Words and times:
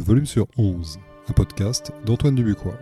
Volume 0.00 0.26
sur 0.26 0.46
11, 0.56 0.98
un 1.28 1.32
podcast 1.32 1.92
d'Antoine 2.04 2.34
Dubuquois. 2.34 2.78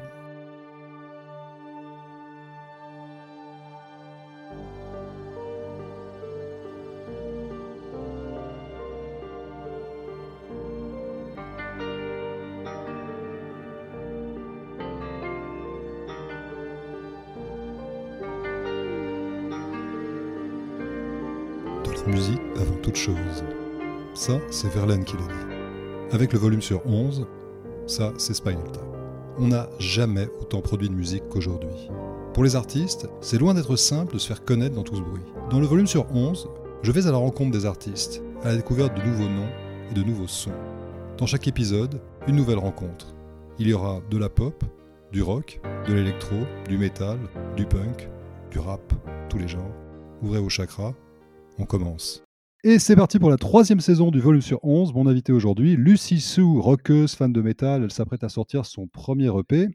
De 21.84 21.90
la 21.92 22.06
musique 22.12 22.40
avant 22.56 22.76
toute 22.82 22.96
chose. 22.96 23.16
Ça, 24.14 24.38
c'est 24.50 24.68
Verlaine 24.68 25.04
qui 25.04 25.16
l'a 25.16 25.22
dit. 25.22 25.55
Avec 26.16 26.32
le 26.32 26.38
volume 26.38 26.62
sur 26.62 26.80
11, 26.86 27.26
ça, 27.86 28.10
c'est 28.16 28.32
Spinal 28.32 28.72
Tap. 28.72 28.82
On 29.38 29.48
n'a 29.48 29.68
jamais 29.78 30.26
autant 30.40 30.62
produit 30.62 30.88
de 30.88 30.94
musique 30.94 31.28
qu'aujourd'hui. 31.28 31.90
Pour 32.32 32.42
les 32.42 32.56
artistes, 32.56 33.06
c'est 33.20 33.36
loin 33.36 33.52
d'être 33.52 33.76
simple 33.76 34.14
de 34.14 34.18
se 34.18 34.26
faire 34.26 34.42
connaître 34.42 34.74
dans 34.74 34.82
tout 34.82 34.96
ce 34.96 35.02
bruit. 35.02 35.20
Dans 35.50 35.60
le 35.60 35.66
volume 35.66 35.86
sur 35.86 36.10
11, 36.10 36.48
je 36.82 36.90
vais 36.90 37.06
à 37.06 37.10
la 37.10 37.18
rencontre 37.18 37.50
des 37.50 37.66
artistes, 37.66 38.22
à 38.42 38.48
la 38.48 38.56
découverte 38.56 38.96
de 38.96 39.02
nouveaux 39.02 39.28
noms 39.28 39.50
et 39.90 39.94
de 39.94 40.02
nouveaux 40.02 40.26
sons. 40.26 40.56
Dans 41.18 41.26
chaque 41.26 41.48
épisode, 41.48 42.00
une 42.26 42.36
nouvelle 42.36 42.60
rencontre. 42.60 43.14
Il 43.58 43.68
y 43.68 43.74
aura 43.74 44.00
de 44.10 44.16
la 44.16 44.30
pop, 44.30 44.64
du 45.12 45.20
rock, 45.20 45.60
de 45.86 45.92
l'électro, 45.92 46.36
du 46.66 46.78
métal, 46.78 47.18
du 47.58 47.66
punk, 47.66 48.08
du 48.50 48.58
rap, 48.58 48.90
tous 49.28 49.36
les 49.36 49.48
genres. 49.48 49.74
Ouvrez 50.22 50.40
vos 50.40 50.48
chakras, 50.48 50.94
on 51.58 51.66
commence. 51.66 52.25
Et 52.64 52.78
c'est 52.80 52.96
parti 52.96 53.18
pour 53.18 53.30
la 53.30 53.36
troisième 53.36 53.80
saison 53.80 54.10
du 54.10 54.18
volume 54.18 54.40
sur 54.40 54.64
11. 54.64 54.92
Mon 54.94 55.06
invité 55.06 55.30
aujourd'hui, 55.30 55.76
Lucie 55.76 56.20
Sue, 56.20 56.40
rockeuse, 56.58 57.14
fan 57.14 57.32
de 57.32 57.40
métal. 57.40 57.84
Elle 57.84 57.92
s'apprête 57.92 58.24
à 58.24 58.28
sortir 58.28 58.64
son 58.64 58.88
premier 58.88 59.28
EP. 59.38 59.68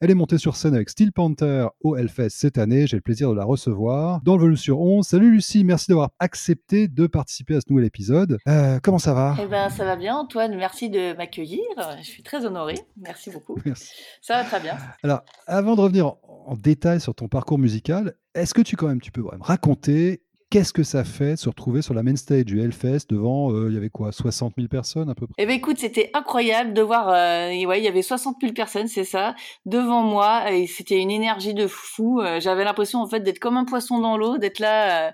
Elle 0.00 0.10
est 0.10 0.14
montée 0.14 0.36
sur 0.36 0.56
scène 0.56 0.74
avec 0.74 0.90
Steel 0.90 1.12
Panther 1.12 1.68
au 1.80 1.96
Hellfest 1.96 2.30
cette 2.30 2.58
année. 2.58 2.86
J'ai 2.86 2.96
le 2.96 3.02
plaisir 3.02 3.30
de 3.30 3.36
la 3.36 3.44
recevoir 3.44 4.20
dans 4.24 4.34
le 4.34 4.42
volume 4.42 4.56
sur 4.56 4.80
11. 4.80 5.06
Salut 5.06 5.30
Lucie, 5.30 5.64
merci 5.64 5.86
d'avoir 5.88 6.10
accepté 6.18 6.86
de 6.88 7.06
participer 7.06 7.54
à 7.54 7.60
ce 7.60 7.66
nouvel 7.70 7.86
épisode. 7.86 8.36
Euh, 8.46 8.78
comment 8.82 8.98
ça 8.98 9.14
va? 9.14 9.36
Eh 9.40 9.46
ben, 9.46 9.70
ça 9.70 9.84
va 9.84 9.96
bien, 9.96 10.16
Antoine. 10.16 10.54
Merci 10.56 10.90
de 10.90 11.16
m'accueillir. 11.16 11.62
Je 12.02 12.06
suis 12.06 12.24
très 12.24 12.44
honorée. 12.44 12.78
Merci 13.00 13.30
beaucoup. 13.30 13.56
Merci. 13.64 13.90
Ça 14.20 14.42
va 14.42 14.44
très 14.44 14.60
bien. 14.60 14.76
Alors, 15.02 15.22
avant 15.46 15.76
de 15.76 15.80
revenir 15.80 16.08
en, 16.08 16.18
en 16.46 16.56
détail 16.56 17.00
sur 17.00 17.14
ton 17.14 17.28
parcours 17.28 17.58
musical, 17.58 18.16
est-ce 18.34 18.52
que 18.52 18.60
tu 18.60 18.76
quand 18.76 18.88
même 18.88 19.00
tu 19.00 19.12
peux 19.12 19.22
me 19.22 19.28
raconter 19.40 20.23
Qu'est-ce 20.50 20.72
que 20.72 20.84
ça 20.84 21.02
fait 21.04 21.32
de 21.32 21.36
se 21.36 21.48
retrouver 21.48 21.82
sur 21.82 21.94
la 21.94 22.02
main 22.04 22.14
stage 22.14 22.44
du 22.44 22.60
Hellfest 22.60 23.06
devant, 23.10 23.52
euh, 23.52 23.68
il 23.70 23.74
y 23.74 23.76
avait 23.76 23.90
quoi, 23.90 24.12
60 24.12 24.54
000 24.56 24.68
personnes 24.68 25.10
à 25.10 25.14
peu 25.14 25.26
près? 25.26 25.34
Eh 25.38 25.46
ben 25.46 25.52
écoute, 25.56 25.78
c'était 25.78 26.10
incroyable 26.14 26.74
de 26.74 26.82
voir, 26.82 27.08
euh, 27.08 27.48
ouais, 27.64 27.80
il 27.80 27.84
y 27.84 27.88
avait 27.88 28.02
60 28.02 28.36
000 28.40 28.52
personnes, 28.52 28.86
c'est 28.86 29.04
ça, 29.04 29.34
devant 29.66 30.02
moi, 30.02 30.52
et 30.52 30.66
c'était 30.68 31.00
une 31.00 31.10
énergie 31.10 31.54
de 31.54 31.66
fou. 31.66 32.20
Euh, 32.20 32.38
J'avais 32.40 32.62
l'impression 32.64 33.00
en 33.00 33.08
fait 33.08 33.20
d'être 33.20 33.40
comme 33.40 33.56
un 33.56 33.64
poisson 33.64 33.98
dans 33.98 34.16
l'eau, 34.16 34.38
d'être 34.38 34.60
là. 34.60 35.08
euh, 35.08 35.12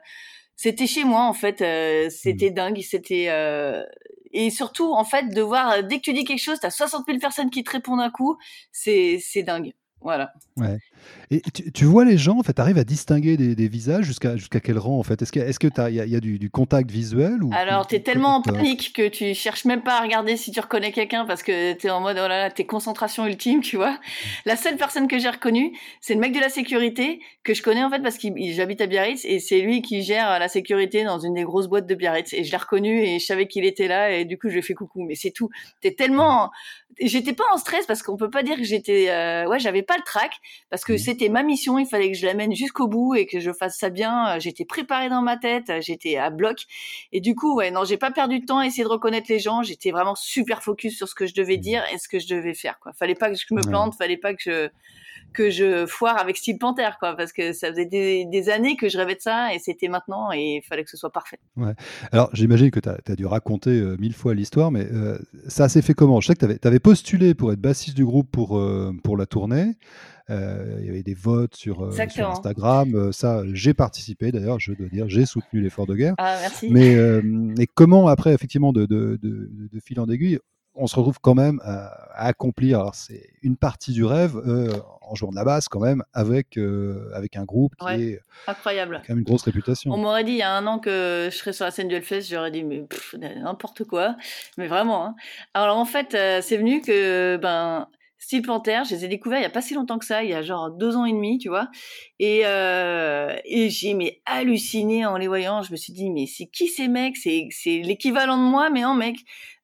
c'était 0.57 0.87
chez 0.87 1.05
moi 1.05 1.23
en 1.23 1.33
fait, 1.33 1.63
euh, 1.63 2.11
c'était 2.11 2.51
dingue, 2.51 2.81
c'était 2.83 3.29
euh, 3.31 3.83
et 4.33 4.51
surtout 4.51 4.93
en 4.93 5.05
fait 5.05 5.29
de 5.35 5.41
voir 5.41 5.83
dès 5.85 5.97
que 5.97 6.03
tu 6.03 6.13
dis 6.13 6.25
quelque 6.25 6.43
chose, 6.43 6.59
t'as 6.61 6.71
60 6.71 7.07
000 7.07 7.19
personnes 7.19 7.49
qui 7.49 7.65
te 7.65 7.71
répondent 7.71 8.01
d'un 8.01 8.11
coup, 8.11 8.37
c'est 8.71 9.19
c'est 9.23 9.43
dingue. 9.43 9.73
Voilà. 10.03 10.33
Ouais. 10.57 10.79
Et 11.31 11.41
tu, 11.55 11.71
tu 11.73 11.85
vois 11.85 12.05
les 12.05 12.19
gens, 12.19 12.39
en 12.39 12.43
fait, 12.43 12.55
tu 12.55 12.61
arrives 12.61 12.79
à 12.79 12.85
distinguer 12.85 13.37
des, 13.37 13.55
des 13.55 13.69
visages 13.69 14.05
jusqu'à 14.05 14.37
jusqu'à 14.37 14.61
quel 14.61 14.79
rang, 14.79 14.99
en 14.99 15.03
fait? 15.03 15.21
Est-ce 15.23 15.31
qu'il 15.33 15.43
y 15.43 15.45
a, 15.45 15.49
est-ce 15.49 15.59
que 15.59 15.69
y 15.91 16.01
a, 16.01 16.07
y 16.07 16.17
a 16.17 16.21
du, 16.21 16.39
du 16.39 16.51
contact 16.51 16.91
visuel 16.91 17.43
ou, 17.43 17.51
Alors, 17.55 17.87
t'es 17.87 17.99
ou- 17.99 18.03
tellement 18.03 18.37
en 18.37 18.43
panique 18.43 18.93
que 18.95 19.09
tu 19.09 19.35
cherches 19.35 19.65
même 19.65 19.83
pas 19.83 19.99
à 19.99 20.03
regarder 20.03 20.37
si 20.37 20.53
tu 20.53 20.61
reconnais 20.61 20.93
quelqu'un 20.93 21.25
parce 21.27 21.43
que 21.43 21.75
t'es 21.75 21.91
en 21.91 22.01
mode, 22.01 22.17
oh 22.19 22.29
là 22.29 22.45
là, 22.45 22.51
t'es 22.51 22.65
concentration 22.67 23.27
ultime, 23.27 23.61
tu 23.61 23.77
vois? 23.77 23.99
La 24.47 24.57
seule 24.57 24.77
personne 24.77 25.07
que 25.09 25.19
j'ai 25.19 25.31
reconnue, 25.31 25.77
c'est 26.01 26.15
le 26.15 26.21
mec 26.21 26.33
de 26.33 26.41
la 26.41 26.49
sécurité 26.49 27.21
que 27.45 27.55
je 27.55 27.63
connais 27.63 27.85
en 27.85 27.91
fait 27.91 28.01
parce 28.03 28.19
que 28.19 28.29
j'habite 28.53 28.81
à 28.81 28.87
Biarritz 28.87 29.25
et 29.25 29.39
c'est 29.39 29.61
lui 29.61 29.83
qui 29.83 30.03
gère 30.03 30.39
la 30.39 30.49
sécurité 30.49 31.05
dans 31.05 31.19
une 31.19 31.35
des 31.35 31.45
grosses 31.45 31.69
boîtes 31.69 31.87
de 31.87 31.95
Biarritz. 31.95 32.33
Et 32.33 32.45
je 32.45 32.51
l'ai 32.51 32.57
reconnu 32.59 33.03
et 33.03 33.19
je 33.19 33.25
savais 33.25 33.47
qu'il 33.47 33.65
était 33.65 33.89
là 33.89 34.11
et 34.13 34.25
du 34.25 34.39
coup, 34.39 34.49
je 34.49 34.55
lui 34.55 34.59
ai 34.61 34.63
fait 34.63 34.75
coucou. 34.75 35.05
Mais 35.05 35.15
c'est 35.15 35.31
tout. 35.31 35.51
T'es 35.81 35.93
tellement, 35.95 36.51
j'étais 37.01 37.33
pas 37.33 37.45
en 37.53 37.57
stress 37.57 37.87
parce 37.87 38.03
qu'on 38.03 38.17
peut 38.17 38.31
pas 38.31 38.43
dire 38.43 38.57
que 38.57 38.65
j'étais, 38.65 39.11
euh, 39.11 39.49
ouais, 39.49 39.59
j'avais 39.59 39.83
pas 39.83 39.97
le 39.97 40.03
trac 40.05 40.31
parce 40.71 40.85
que 40.85 40.93
Mhm. 40.93 40.99
c'était 40.99 41.29
ma 41.29 41.43
mission. 41.43 41.79
Il 41.79 41.87
fallait 41.87 42.11
que 42.11 42.17
je 42.17 42.27
l'amène 42.27 42.55
jusqu'au 42.55 42.89
bout 42.89 43.15
et 43.15 43.27
que 43.27 43.41
je 43.41 43.53
fasse 43.53 43.77
ça 43.79 43.89
bien. 43.91 44.39
J'étais 44.39 44.65
préparée 44.65 45.09
dans 45.09 45.23
ma 45.23 45.37
tête. 45.37 45.73
J'étais 45.81 46.17
à 46.17 46.31
bloc. 46.31 46.65
Et 47.13 47.21
du 47.21 47.35
coup, 47.35 47.57
ouais, 47.57 47.71
non, 47.71 47.85
j'ai 47.85 47.97
pas 47.97 48.11
perdu 48.11 48.41
de 48.41 48.47
temps 48.47 48.59
à 48.59 48.67
essayer 48.67 48.85
de 48.85 48.89
reconnaître 48.89 49.27
les 49.31 49.39
gens. 49.39 49.63
J'étais 49.63 49.91
vraiment 49.91 50.15
super 50.15 50.63
focus 50.63 50.97
sur 50.97 51.09
ce 51.09 51.15
que 51.15 51.27
je 51.27 51.35
devais 51.35 51.57
dire 51.57 51.83
et 51.93 51.99
ce 51.99 52.09
que 52.09 52.19
je 52.19 52.29
devais 52.29 52.55
faire, 52.55 52.79
quoi. 52.81 52.93
Fallait 52.93 53.15
pas 53.15 53.31
que 53.31 53.37
je 53.37 53.45
me 53.55 53.61
Ouais. 53.63 53.67
plante, 53.69 53.95
fallait 53.97 54.17
pas 54.17 54.35
que 54.35 54.41
je, 54.45 54.69
que 55.33 55.49
je 55.51 55.87
foire 55.87 56.19
avec 56.19 56.37
Steel 56.37 56.59
Panther, 56.59 56.91
quoi, 56.99 57.15
parce 57.17 57.33
que 57.33 57.53
ça 57.53 57.69
faisait 57.69 57.87
des, 57.87 58.25
des 58.25 58.49
années 58.51 58.77
que 58.77 58.89
je 58.89 58.99
rêvais 58.99 59.15
de 59.15 59.21
ça 59.21 59.55
et 59.55 59.59
c'était 59.61 59.87
maintenant 59.87 60.33
et 60.33 60.57
il 60.57 60.63
fallait 60.63 60.83
que 60.83 60.91
ce 60.91 60.97
soit 60.97 61.11
parfait. 61.13 61.39
Alors, 62.11 62.31
j'imagine 62.33 62.71
que 62.73 62.81
tu 62.81 62.89
as, 62.89 63.15
dû 63.17 63.27
raconter 63.27 63.71
euh, 63.71 63.97
mille 64.01 64.15
fois 64.15 64.35
l'histoire, 64.35 64.71
mais 64.73 64.87
euh, 64.93 65.19
ça 65.47 65.69
s'est 65.69 65.83
fait 65.83 65.95
comment? 65.95 66.21
Je 66.21 66.27
sais 66.29 66.35
que 66.35 66.45
tu 66.47 66.67
avais, 66.67 66.81
postulé 66.91 67.35
pour 67.35 67.53
être 67.53 67.61
bassiste 67.61 67.97
du 67.97 68.05
groupe 68.05 68.29
pour, 68.33 68.59
euh, 68.59 68.93
pour 69.05 69.17
la 69.17 69.25
tournée. 69.27 69.75
Euh, 70.29 70.79
Il 70.81 70.87
y 70.87 70.89
avait 70.89 71.05
des 71.05 71.15
votes 71.15 71.55
sur, 71.55 71.85
euh, 71.85 72.09
sur. 72.09 72.29
Instagram. 72.29 73.13
Ça, 73.13 73.43
j'ai 73.53 73.75
participé 73.75 74.33
d'ailleurs, 74.33 74.59
je 74.59 74.73
dois 74.73 74.89
dire, 74.89 75.09
j'ai 75.09 75.25
soutenu 75.25 75.61
l'effort 75.61 75.87
de 75.87 75.95
guerre. 75.95 76.15
Ah, 76.19 76.37
merci. 76.41 76.69
Mais 76.69 76.97
euh, 76.97 77.55
et 77.61 77.69
comment 77.69 78.09
après, 78.09 78.35
effectivement, 78.35 78.73
de, 78.73 78.87
de, 78.87 79.19
de, 79.23 79.51
de 79.73 79.81
fil 79.81 80.01
en 80.01 80.09
aiguille, 80.09 80.41
on 80.75 80.87
se 80.87 80.97
retrouve 80.97 81.19
quand 81.21 81.35
même 81.35 81.61
à, 81.65 81.87
à 82.15 82.27
accomplir, 82.27 82.81
alors 82.81 82.95
c'est 82.95 83.31
une 83.43 83.57
partie 83.57 83.93
du 83.93 84.05
rêve, 84.05 84.37
euh, 84.37 84.73
en 85.03 85.15
jouant 85.15 85.31
de 85.31 85.37
la 85.37 85.45
basse 85.45 85.69
quand 85.69 85.81
même, 85.81 86.03
avec, 86.13 86.57
euh, 86.57 87.11
avec 87.15 87.37
un 87.37 87.45
groupe 87.45 87.75
qui 87.77 87.85
Ouais. 87.85 88.01
est 88.01 88.21
Incroyable. 88.47 89.03
quand 89.05 89.11
même 89.11 89.19
une 89.19 89.25
grosse 89.25 89.43
réputation. 89.43 89.91
On 89.93 89.97
m'aurait 89.99 90.25
dit 90.25 90.33
il 90.33 90.39
y 90.39 90.43
a 90.43 90.53
un 90.53 90.67
an 90.67 90.79
que 90.79 91.29
je 91.31 91.37
serais 91.37 91.53
sur 91.53 91.65
la 91.65 91.71
scène 91.73 91.89
du 91.89 91.95
Hellfest, 91.97 92.23
j'aurais 92.31 92.51
dit 92.53 92.63
mais 92.63 92.85
n'importe 93.19 93.85
quoi, 93.85 94.17
mais 94.59 94.69
vraiment. 94.69 95.05
Hein. 95.07 95.15
Alors 95.55 95.77
en 95.77 95.85
fait, 95.85 96.15
euh, 96.15 96.41
c'est 96.43 96.57
venu 96.57 96.81
que 96.81 97.37
ben 97.37 97.89
Steel 98.23 98.43
Panther, 98.43 98.83
je 98.89 98.95
les 98.95 99.07
ai 99.07 99.09
découverts 99.09 99.39
il 99.39 99.43
y 99.43 99.47
a 99.47 99.51
pas 99.51 99.63
si 99.63 99.73
longtemps 99.75 99.99
que 99.99 100.05
ça, 100.05 100.23
il 100.23 100.29
y 100.31 100.35
a 100.35 100.43
genre 100.43 100.71
deux 100.71 100.95
ans 100.95 101.07
et 101.07 101.13
demi, 101.13 101.39
tu 101.39 101.49
vois. 101.49 101.69
Et 102.19 102.43
euh, 102.45 103.35
et 103.47 103.71
j'ai 103.71 103.95
mais 103.95 104.21
halluciné 104.27 105.07
en 105.07 105.17
les 105.17 105.27
voyant. 105.27 105.63
Je 105.63 105.73
me 105.73 105.77
suis 105.77 105.93
dit 105.95 106.11
mais 106.11 106.27
c'est 106.27 106.47
qui 106.47 106.69
ces 106.69 106.87
mecs? 106.87 107.17
C'est 107.17 107.49
c'est 107.51 107.79
l'équivalent 107.79 108.37
de 108.37 108.43
moi 108.49 108.71
mais 108.71 108.85
en 108.85 108.95
mec. 108.95 109.17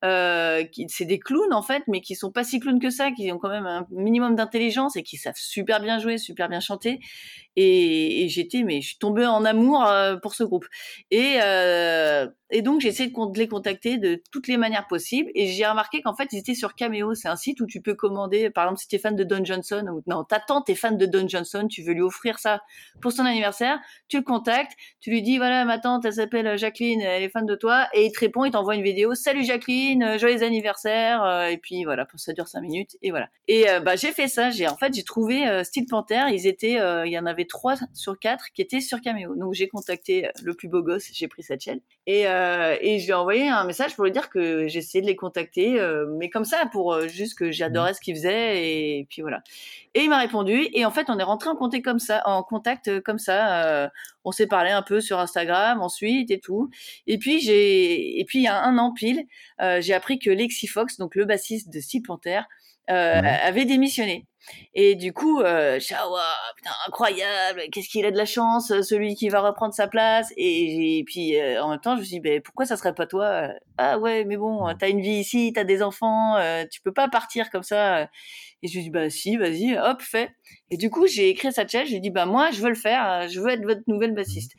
Euh, 0.05 0.65
c'est 0.89 1.07
des 1.07 1.19
clowns 1.19 1.55
en 1.55 1.63
fait, 1.63 1.83
mais 1.89 2.01
qui 2.01 2.15
sont 2.15 2.31
pas 2.31 2.45
si 2.45 2.61
clowns 2.61 2.81
que 2.81 2.91
ça, 2.91 3.11
qui 3.13 3.33
ont 3.33 3.39
quand 3.39 3.49
même 3.49 3.67
un 3.67 3.87
minimum 3.91 4.37
d'intelligence 4.37 4.97
et 4.97 5.03
qui 5.03 5.17
savent 5.17 5.37
super 5.37 5.81
bien 5.81 5.99
jouer, 5.99 6.19
super 6.19 6.49
bien 6.49 6.61
chanter. 6.61 7.01
Et, 7.59 8.25
et 8.25 8.29
j'étais, 8.29 8.63
mais 8.63 8.83
je 8.83 8.89
suis 8.89 8.99
tombée 8.99 9.25
en 9.25 9.43
amour 9.47 9.87
euh, 9.87 10.17
pour 10.17 10.35
ce 10.35 10.45
groupe. 10.45 10.67
Et, 11.11 11.39
euh, 11.43 12.29
et 12.51 12.61
donc 12.61 12.83
j'ai 12.83 12.89
essayé 12.89 13.09
de, 13.11 13.39
les 13.39 13.49
contacter 13.49 13.97
de 13.97 14.23
toutes 14.31 14.47
les 14.47 14.59
manières 14.59 14.87
possibles. 14.87 15.31
Et 15.35 15.47
j'ai 15.47 15.67
remarqué 15.67 16.03
qu'en 16.03 16.15
fait 16.15 16.29
ils 16.33 16.39
étaient 16.39 16.55
sur 16.55 16.75
Cameo. 16.75 17.15
C'est 17.15 17.29
un 17.29 17.37
site 17.37 17.61
où 17.63 17.67
tu 17.67 17.81
peux 17.81 17.95
commander, 17.95 18.51
par 18.51 18.65
exemple, 18.65 18.81
si 18.81 18.89
t'es 18.89 18.99
fan 18.99 19.17
de 19.17 19.25
Don 19.25 19.43
Johnson 19.43 19.87
ou 19.91 20.03
non, 20.07 20.25
ta 20.25 20.39
tante 20.39 20.69
est 20.69 20.75
fan 20.75 20.99
de 20.99 21.07
Don 21.07 21.27
Johnson, 21.27 21.67
tu 21.69 21.83
veux 21.83 21.95
lui 21.95 22.03
offrir 22.03 22.39
ça 22.39 22.61
pour 23.01 23.13
son 23.13 23.25
anniversaire, 23.25 23.79
tu 24.09 24.19
le 24.19 24.23
contactes, 24.23 24.73
tu 25.01 25.09
lui 25.11 25.23
dis 25.23 25.39
voilà 25.39 25.65
ma 25.65 25.79
tante, 25.79 26.05
elle 26.05 26.13
s'appelle 26.13 26.59
Jacqueline, 26.59 27.01
elle 27.01 27.23
est 27.23 27.31
fan 27.31 27.47
de 27.47 27.55
toi, 27.55 27.89
et 27.95 28.05
il 28.05 28.13
te 28.13 28.21
répond, 28.21 28.45
il 28.45 28.51
t'envoie 28.51 28.75
une 28.75 28.83
vidéo, 28.83 29.15
salut 29.15 29.45
Jacqueline, 29.45 29.86
euh, 29.95 30.19
joyeux 30.19 30.43
anniversaire, 30.43 31.23
euh, 31.23 31.47
et 31.47 31.59
puis 31.59 31.85
voilà, 31.85 32.07
ça 32.17 32.33
dure 32.33 32.49
cinq 32.49 32.63
minutes, 32.63 32.97
et 33.03 33.11
voilà. 33.11 33.29
Et 33.49 33.69
euh, 33.69 33.81
bah 33.81 33.97
j'ai 33.97 34.13
fait 34.13 34.29
ça, 34.29 34.51
j'ai 34.51 34.67
en 34.67 34.77
fait 34.77 34.95
j'ai 34.95 35.05
trouvé 35.05 35.63
Steel 35.65 35.87
Panther, 35.87 36.25
ils 36.31 36.47
étaient, 36.47 36.79
il 37.05 37.13
y 37.13 37.19
en 37.19 37.27
avait 37.27 37.45
trois 37.45 37.77
sur 37.95 38.19
quatre 38.19 38.47
qui 38.55 38.63
étaient 38.63 38.81
sur 38.81 39.01
Cameo, 39.01 39.35
donc 39.37 39.55
j'ai 39.55 39.69
contacté 39.69 40.29
le 40.43 40.55
plus 40.55 40.69
beau 40.69 40.83
gosse, 40.83 41.11
j'ai 41.13 41.29
pris 41.29 41.43
sa 41.43 41.59
chaîne, 41.59 41.81
et 42.07 42.27
euh, 42.27 42.77
et 42.81 43.13
envoyé 43.13 43.49
un 43.49 43.65
message 43.65 43.95
pour 43.95 44.05
lui 44.05 44.13
dire 44.13 44.31
que 44.31 44.67
j'essayais 44.67 45.03
de 45.03 45.07
les 45.07 45.17
contacter, 45.17 45.79
mais 46.19 46.31
comme 46.31 46.45
ça 46.45 46.69
pour 46.73 47.01
juste 47.09 47.39
que 47.39 47.51
j'adorais 47.51 47.95
ce 47.95 48.01
qu'ils 48.01 48.17
faisaient, 48.17 48.99
et 48.99 49.07
puis 49.09 49.23
voilà. 49.23 49.43
Et 49.99 50.03
il 50.05 50.11
m'a 50.11 50.19
répondu, 50.19 50.69
et 50.75 50.85
en 50.85 50.91
fait 50.91 51.09
on 51.09 51.19
est 51.19 51.23
rentré 51.23 51.49
en 51.49 51.57
contact 51.57 51.83
comme 51.83 51.99
ça, 51.99 52.21
en 52.27 52.43
contact 52.43 52.89
euh, 52.89 53.01
comme 53.01 53.19
ça. 53.19 53.65
euh, 53.65 53.89
on 54.25 54.31
s'est 54.33 54.47
parlé 54.47 54.71
un 54.71 54.83
peu 54.83 55.01
sur 55.01 55.19
Instagram 55.19 55.81
ensuite 55.81 56.31
et 56.31 56.39
tout. 56.39 56.69
Et 57.07 57.17
puis 57.19 57.41
j'ai, 57.41 58.21
et 58.21 58.25
puis 58.27 58.41
il 58.41 58.43
y 58.43 58.47
a 58.49 58.63
un 58.63 58.77
an 58.77 58.93
pile, 58.93 59.25
euh, 59.63 59.81
j'ai 59.81 59.95
appris 59.95 60.19
que 60.19 60.29
Lexi 60.31 60.67
Fox, 60.67 60.99
donc 60.99 61.15
le 61.15 61.25
bassiste 61.25 61.73
de 61.73 61.81
Steel 61.81 62.03
Panther, 62.03 62.43
Ouais. 62.89 62.95
avait 63.43 63.65
démissionné. 63.65 64.27
Et 64.75 64.95
du 64.95 65.13
coup, 65.13 65.41
euh, 65.41 65.79
je 65.79 65.87
putain, 65.87 66.71
incroyable, 66.87 67.63
qu'est-ce 67.73 67.89
qu'il 67.89 68.05
a 68.07 68.11
de 68.11 68.17
la 68.17 68.27
chance, 68.27 68.69
celui 68.83 69.15
qui 69.15 69.29
va 69.29 69.41
reprendre 69.41 69.75
sa 69.75 69.89
place. 69.89 70.33
Et, 70.37 71.03
puis, 71.07 71.39
euh, 71.41 71.63
en 71.63 71.71
même 71.71 71.81
temps, 71.81 71.95
je 71.95 72.01
me 72.01 72.05
suis 72.05 72.17
dit, 72.17 72.21
ben, 72.21 72.41
pourquoi 72.43 72.67
ça 72.67 72.77
serait 72.77 72.95
pas 72.95 73.07
toi 73.07 73.49
Ah 73.79 73.99
ouais, 73.99 74.25
mais 74.25 74.37
bon, 74.37 74.67
t'as 74.79 74.89
une 74.89 75.01
vie 75.01 75.19
ici, 75.19 75.53
t'as 75.55 75.65
des 75.65 75.83
enfants, 75.83 76.37
tu 76.71 76.81
peux 76.81 76.93
pas 76.93 77.09
partir 77.09 77.51
comme 77.51 77.63
ça. 77.63 78.09
Et 78.63 78.69
je 78.69 78.73
lui 78.73 78.81
ai 78.81 78.83
dit, 78.85 78.91
bah 78.91 79.11
si, 79.11 79.37
vas-y, 79.37 79.77
hop, 79.77 80.01
fais. 80.01 80.31
Et 80.71 80.77
du 80.77 80.89
coup, 80.91 81.07
j'ai 81.07 81.29
écrit 81.29 81.49
à 81.49 81.53
sa 81.53 81.67
chat, 81.67 81.85
j'ai 81.85 82.01
dit, 82.01 82.11
bah 82.11 82.27
moi, 82.27 82.51
je 82.51 82.61
veux 82.61 82.71
le 82.71 82.75
faire, 82.75 83.29
je 83.29 83.39
veux 83.39 83.51
être 83.51 83.63
votre 83.63 83.83
nouvelle 83.87 84.15
bassiste. 84.15 84.53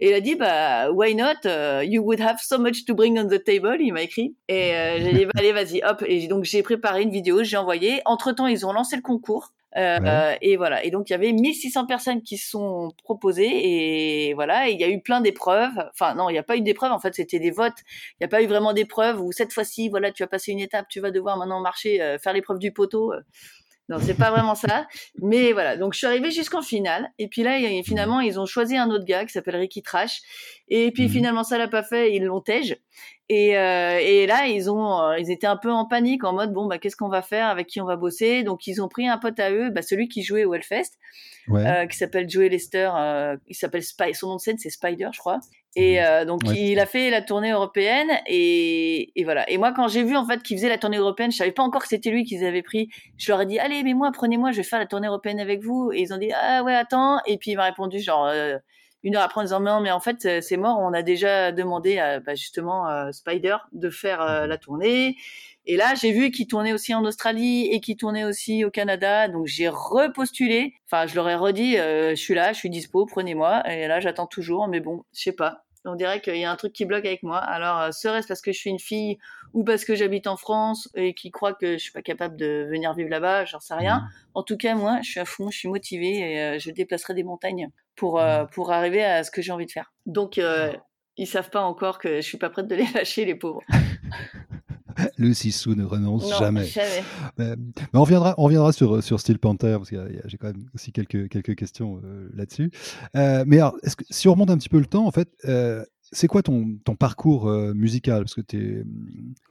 Et 0.00 0.10
il 0.10 0.14
a 0.14 0.20
dit, 0.20 0.34
bah 0.34 0.90
why 0.90 1.14
not, 1.14 1.46
uh, 1.46 1.82
you 1.82 2.02
would 2.02 2.20
have 2.20 2.38
so 2.40 2.58
much 2.58 2.84
to 2.84 2.94
bring 2.94 3.18
on 3.18 3.28
the 3.28 3.42
table, 3.42 3.76
il 3.80 3.92
m'a 3.92 4.02
écrit. 4.02 4.34
Et 4.48 4.74
euh, 4.74 4.98
j'ai 4.98 5.12
dit, 5.12 5.24
bah, 5.24 5.32
allez, 5.36 5.52
vas-y, 5.52 5.82
hop. 5.84 6.02
Et 6.06 6.26
donc, 6.26 6.44
j'ai 6.44 6.62
préparé 6.62 7.02
une 7.02 7.10
vidéo, 7.10 7.44
j'ai 7.44 7.56
envoyé. 7.56 8.02
Entre-temps, 8.04 8.46
ils 8.46 8.66
ont 8.66 8.72
lancé 8.72 8.96
le 8.96 9.02
concours. 9.02 9.33
Euh, 9.76 10.34
Et 10.40 10.56
voilà. 10.56 10.84
Et 10.84 10.90
donc, 10.90 11.10
il 11.10 11.12
y 11.12 11.16
avait 11.16 11.32
1600 11.32 11.86
personnes 11.86 12.22
qui 12.22 12.36
se 12.36 12.50
sont 12.50 12.90
proposées. 13.02 14.28
Et 14.28 14.34
voilà. 14.34 14.68
Il 14.68 14.80
y 14.80 14.84
a 14.84 14.88
eu 14.88 15.00
plein 15.00 15.20
d'épreuves. 15.20 15.72
Enfin, 15.92 16.14
non, 16.14 16.28
il 16.28 16.32
n'y 16.32 16.38
a 16.38 16.42
pas 16.42 16.56
eu 16.56 16.60
d'épreuves. 16.60 16.92
En 16.92 17.00
fait, 17.00 17.14
c'était 17.14 17.38
des 17.38 17.50
votes. 17.50 17.78
Il 18.12 18.16
n'y 18.22 18.26
a 18.26 18.28
pas 18.28 18.42
eu 18.42 18.46
vraiment 18.46 18.72
d'épreuves 18.72 19.20
où 19.20 19.32
cette 19.32 19.52
fois-ci, 19.52 19.88
voilà, 19.88 20.12
tu 20.12 20.22
as 20.22 20.26
passé 20.26 20.52
une 20.52 20.60
étape, 20.60 20.86
tu 20.88 21.00
vas 21.00 21.10
devoir 21.10 21.36
maintenant 21.36 21.60
marcher, 21.60 22.00
euh, 22.00 22.18
faire 22.18 22.32
l'épreuve 22.32 22.58
du 22.58 22.72
poteau. 22.72 23.12
Non, 23.90 23.98
c'est 24.00 24.14
pas 24.14 24.30
vraiment 24.30 24.54
ça. 24.54 24.86
Mais 25.20 25.52
voilà, 25.52 25.76
donc 25.76 25.92
je 25.92 25.98
suis 25.98 26.06
arrivée 26.06 26.30
jusqu'en 26.30 26.62
finale. 26.62 27.10
Et 27.18 27.28
puis 27.28 27.42
là, 27.42 27.58
finalement, 27.84 28.20
ils 28.20 28.40
ont 28.40 28.46
choisi 28.46 28.76
un 28.76 28.88
autre 28.90 29.04
gars 29.04 29.26
qui 29.26 29.32
s'appelle 29.32 29.56
Ricky 29.56 29.82
Trash. 29.82 30.20
Et 30.68 30.90
puis 30.90 31.04
mhm. 31.04 31.10
finalement, 31.10 31.44
ça 31.44 31.58
l'a 31.58 31.68
pas 31.68 31.82
fait. 31.82 32.14
Ils 32.14 32.24
l'ont 32.24 32.40
tège. 32.40 32.78
Et, 33.30 33.56
euh, 33.56 33.98
et 34.02 34.26
là, 34.26 34.46
ils 34.46 34.70
ont, 34.70 35.00
euh, 35.00 35.18
ils 35.18 35.30
étaient 35.30 35.46
un 35.46 35.56
peu 35.56 35.72
en 35.72 35.86
panique, 35.86 36.24
en 36.24 36.34
mode 36.34 36.52
bon 36.52 36.66
bah 36.66 36.76
qu'est-ce 36.76 36.96
qu'on 36.96 37.08
va 37.08 37.22
faire, 37.22 37.48
avec 37.48 37.68
qui 37.68 37.80
on 37.80 37.86
va 37.86 37.96
bosser? 37.96 38.42
Donc 38.42 38.66
ils 38.66 38.82
ont 38.82 38.88
pris 38.88 39.08
un 39.08 39.16
pote 39.16 39.40
à 39.40 39.50
eux, 39.50 39.70
bah, 39.70 39.80
celui 39.80 40.08
qui 40.08 40.22
jouait 40.22 40.44
au 40.44 40.52
Hellfest, 40.52 40.98
euh, 41.50 41.86
qui 41.86 41.96
s'appelle 41.96 42.28
Joey 42.28 42.50
Lester. 42.50 42.90
Euh, 42.94 43.36
il 43.48 43.54
s'appelle 43.54 43.82
Spy, 43.82 44.12
son 44.14 44.28
nom 44.28 44.36
de 44.36 44.40
scène 44.40 44.58
c'est 44.58 44.68
Spider, 44.68 45.08
je 45.12 45.18
crois. 45.18 45.40
Et 45.74 45.98
mhm. 45.98 46.04
euh, 46.06 46.24
donc 46.26 46.42
il 46.54 46.78
a 46.78 46.84
fait 46.84 47.08
la 47.08 47.22
tournée 47.22 47.52
européenne 47.52 48.10
et, 48.26 49.18
et 49.18 49.24
voilà. 49.24 49.48
Et 49.50 49.56
moi 49.56 49.72
quand 49.72 49.88
j'ai 49.88 50.02
vu 50.02 50.16
en 50.16 50.26
fait 50.26 50.42
qu'il 50.42 50.58
faisait 50.58 50.68
la 50.68 50.78
tournée 50.78 50.98
européenne, 50.98 51.32
je 51.32 51.38
savais 51.38 51.52
pas 51.52 51.62
encore 51.62 51.80
que 51.80 51.88
c'était 51.88 52.10
lui 52.10 52.24
qu'ils 52.24 52.44
avaient 52.44 52.62
pris. 52.62 52.90
Je 53.16 53.32
leur 53.32 53.40
ai 53.40 53.46
dit 53.46 53.58
allez 53.58 53.82
mais 53.84 53.94
moi 53.94 54.10
prenez-moi, 54.12 54.52
je 54.52 54.58
vais 54.58 54.62
faire 54.64 54.78
la 54.78 54.86
tournée 54.86 55.06
européenne 55.06 55.40
avec 55.40 55.62
vous. 55.62 55.92
Et 55.94 56.02
ils 56.02 56.12
ont 56.12 56.18
dit 56.18 56.30
ah 56.34 56.62
ouais 56.62 56.74
attends. 56.74 57.20
Et 57.26 57.38
puis 57.38 57.52
il 57.52 57.56
m'a 57.56 57.64
répondu 57.64 58.00
genre 58.00 58.26
euh, 58.26 58.58
une 59.04 59.16
heure 59.16 59.22
après 59.22 59.40
en 59.40 59.44
disant 59.44 59.60
non 59.60 59.80
mais 59.80 59.92
en 59.92 60.00
fait 60.00 60.24
euh, 60.24 60.40
c'est 60.40 60.56
mort. 60.56 60.78
On 60.80 60.92
a 60.92 61.02
déjà 61.02 61.52
demandé 61.52 61.98
à 61.98 62.20
bah, 62.20 62.34
justement 62.34 62.88
euh, 62.88 63.12
Spider 63.12 63.56
de 63.72 63.90
faire 63.90 64.20
euh, 64.22 64.46
la 64.46 64.58
tournée. 64.58 65.16
Et 65.66 65.76
là 65.76 65.94
j'ai 65.94 66.10
vu 66.12 66.30
qu'il 66.30 66.46
tournait 66.46 66.72
aussi 66.72 66.94
en 66.94 67.04
Australie 67.04 67.68
et 67.70 67.80
qu'il 67.80 67.96
tournait 67.96 68.24
aussi 68.24 68.64
au 68.64 68.70
Canada. 68.70 69.28
Donc 69.28 69.46
j'ai 69.46 69.68
repostulé. 69.68 70.74
Enfin 70.86 71.06
je 71.06 71.14
leur 71.14 71.28
ai 71.28 71.36
redit 71.36 71.76
je 71.76 72.14
suis 72.16 72.34
là 72.34 72.52
je 72.52 72.58
suis 72.58 72.70
dispo 72.70 73.06
prenez-moi. 73.06 73.62
Et 73.70 73.86
là 73.86 74.00
j'attends 74.00 74.26
toujours. 74.26 74.68
Mais 74.68 74.80
bon 74.80 75.04
je 75.12 75.22
sais 75.22 75.32
pas 75.32 75.63
on 75.84 75.94
dirait 75.94 76.20
qu'il 76.20 76.36
y 76.36 76.44
a 76.44 76.50
un 76.50 76.56
truc 76.56 76.72
qui 76.72 76.84
bloque 76.84 77.04
avec 77.04 77.22
moi 77.22 77.38
alors 77.38 77.92
serait-ce 77.92 78.26
parce 78.26 78.40
que 78.40 78.52
je 78.52 78.58
suis 78.58 78.70
une 78.70 78.78
fille 78.78 79.18
ou 79.52 79.64
parce 79.64 79.84
que 79.84 79.94
j'habite 79.94 80.26
en 80.26 80.36
France 80.36 80.88
et 80.94 81.14
qui 81.14 81.30
croit 81.30 81.54
que 81.54 81.74
je 81.74 81.78
suis 81.78 81.92
pas 81.92 82.02
capable 82.02 82.36
de 82.36 82.66
venir 82.70 82.94
vivre 82.94 83.10
là-bas 83.10 83.44
j'en 83.44 83.60
sais 83.60 83.74
rien 83.74 83.98
mmh. 83.98 84.08
en 84.34 84.42
tout 84.42 84.56
cas 84.56 84.74
moi 84.74 84.98
je 85.02 85.10
suis 85.10 85.20
à 85.20 85.24
fond 85.24 85.50
je 85.50 85.58
suis 85.58 85.68
motivée 85.68 86.20
et 86.20 86.58
je 86.58 86.70
déplacerai 86.70 87.14
des 87.14 87.24
montagnes 87.24 87.70
pour, 87.96 88.20
euh, 88.20 88.44
pour 88.46 88.72
arriver 88.72 89.04
à 89.04 89.24
ce 89.24 89.30
que 89.30 89.42
j'ai 89.42 89.52
envie 89.52 89.66
de 89.66 89.70
faire. 89.70 89.92
Donc, 90.06 90.38
euh, 90.38 90.72
ils 91.16 91.26
savent 91.26 91.50
pas 91.50 91.62
encore 91.62 91.98
que 91.98 92.16
je 92.16 92.20
suis 92.22 92.38
pas 92.38 92.50
prête 92.50 92.66
de 92.66 92.74
les 92.74 92.86
lâcher, 92.94 93.24
les 93.24 93.34
pauvres. 93.34 93.62
le 95.16 95.34
Sissou 95.34 95.74
ne 95.74 95.84
renonce 95.84 96.28
jamais. 96.38 96.68
Mais, 97.38 97.54
on 97.92 98.02
reviendra, 98.02 98.34
on 98.38 98.44
reviendra 98.44 98.72
sur, 98.72 99.02
sur 99.02 99.20
Steel 99.20 99.38
Panther, 99.38 99.76
parce 99.78 99.90
que 99.90 99.96
j'ai 100.26 100.36
quand 100.36 100.48
même 100.48 100.66
aussi 100.74 100.92
quelques, 100.92 101.28
quelques 101.28 101.54
questions 101.54 102.00
euh, 102.04 102.28
là-dessus. 102.34 102.70
Euh, 103.16 103.44
mais 103.46 103.58
alors, 103.58 103.76
que, 103.80 104.04
si 104.10 104.28
on 104.28 104.32
remonte 104.32 104.50
un 104.50 104.58
petit 104.58 104.68
peu 104.68 104.78
le 104.78 104.86
temps, 104.86 105.06
en 105.06 105.10
fait, 105.10 105.28
euh, 105.46 105.84
c'est 106.12 106.28
quoi 106.28 106.42
ton, 106.42 106.76
ton 106.84 106.94
parcours 106.94 107.50
musical? 107.74 108.24
Parce 108.24 108.34
que 108.34 108.42
es, 108.56 108.84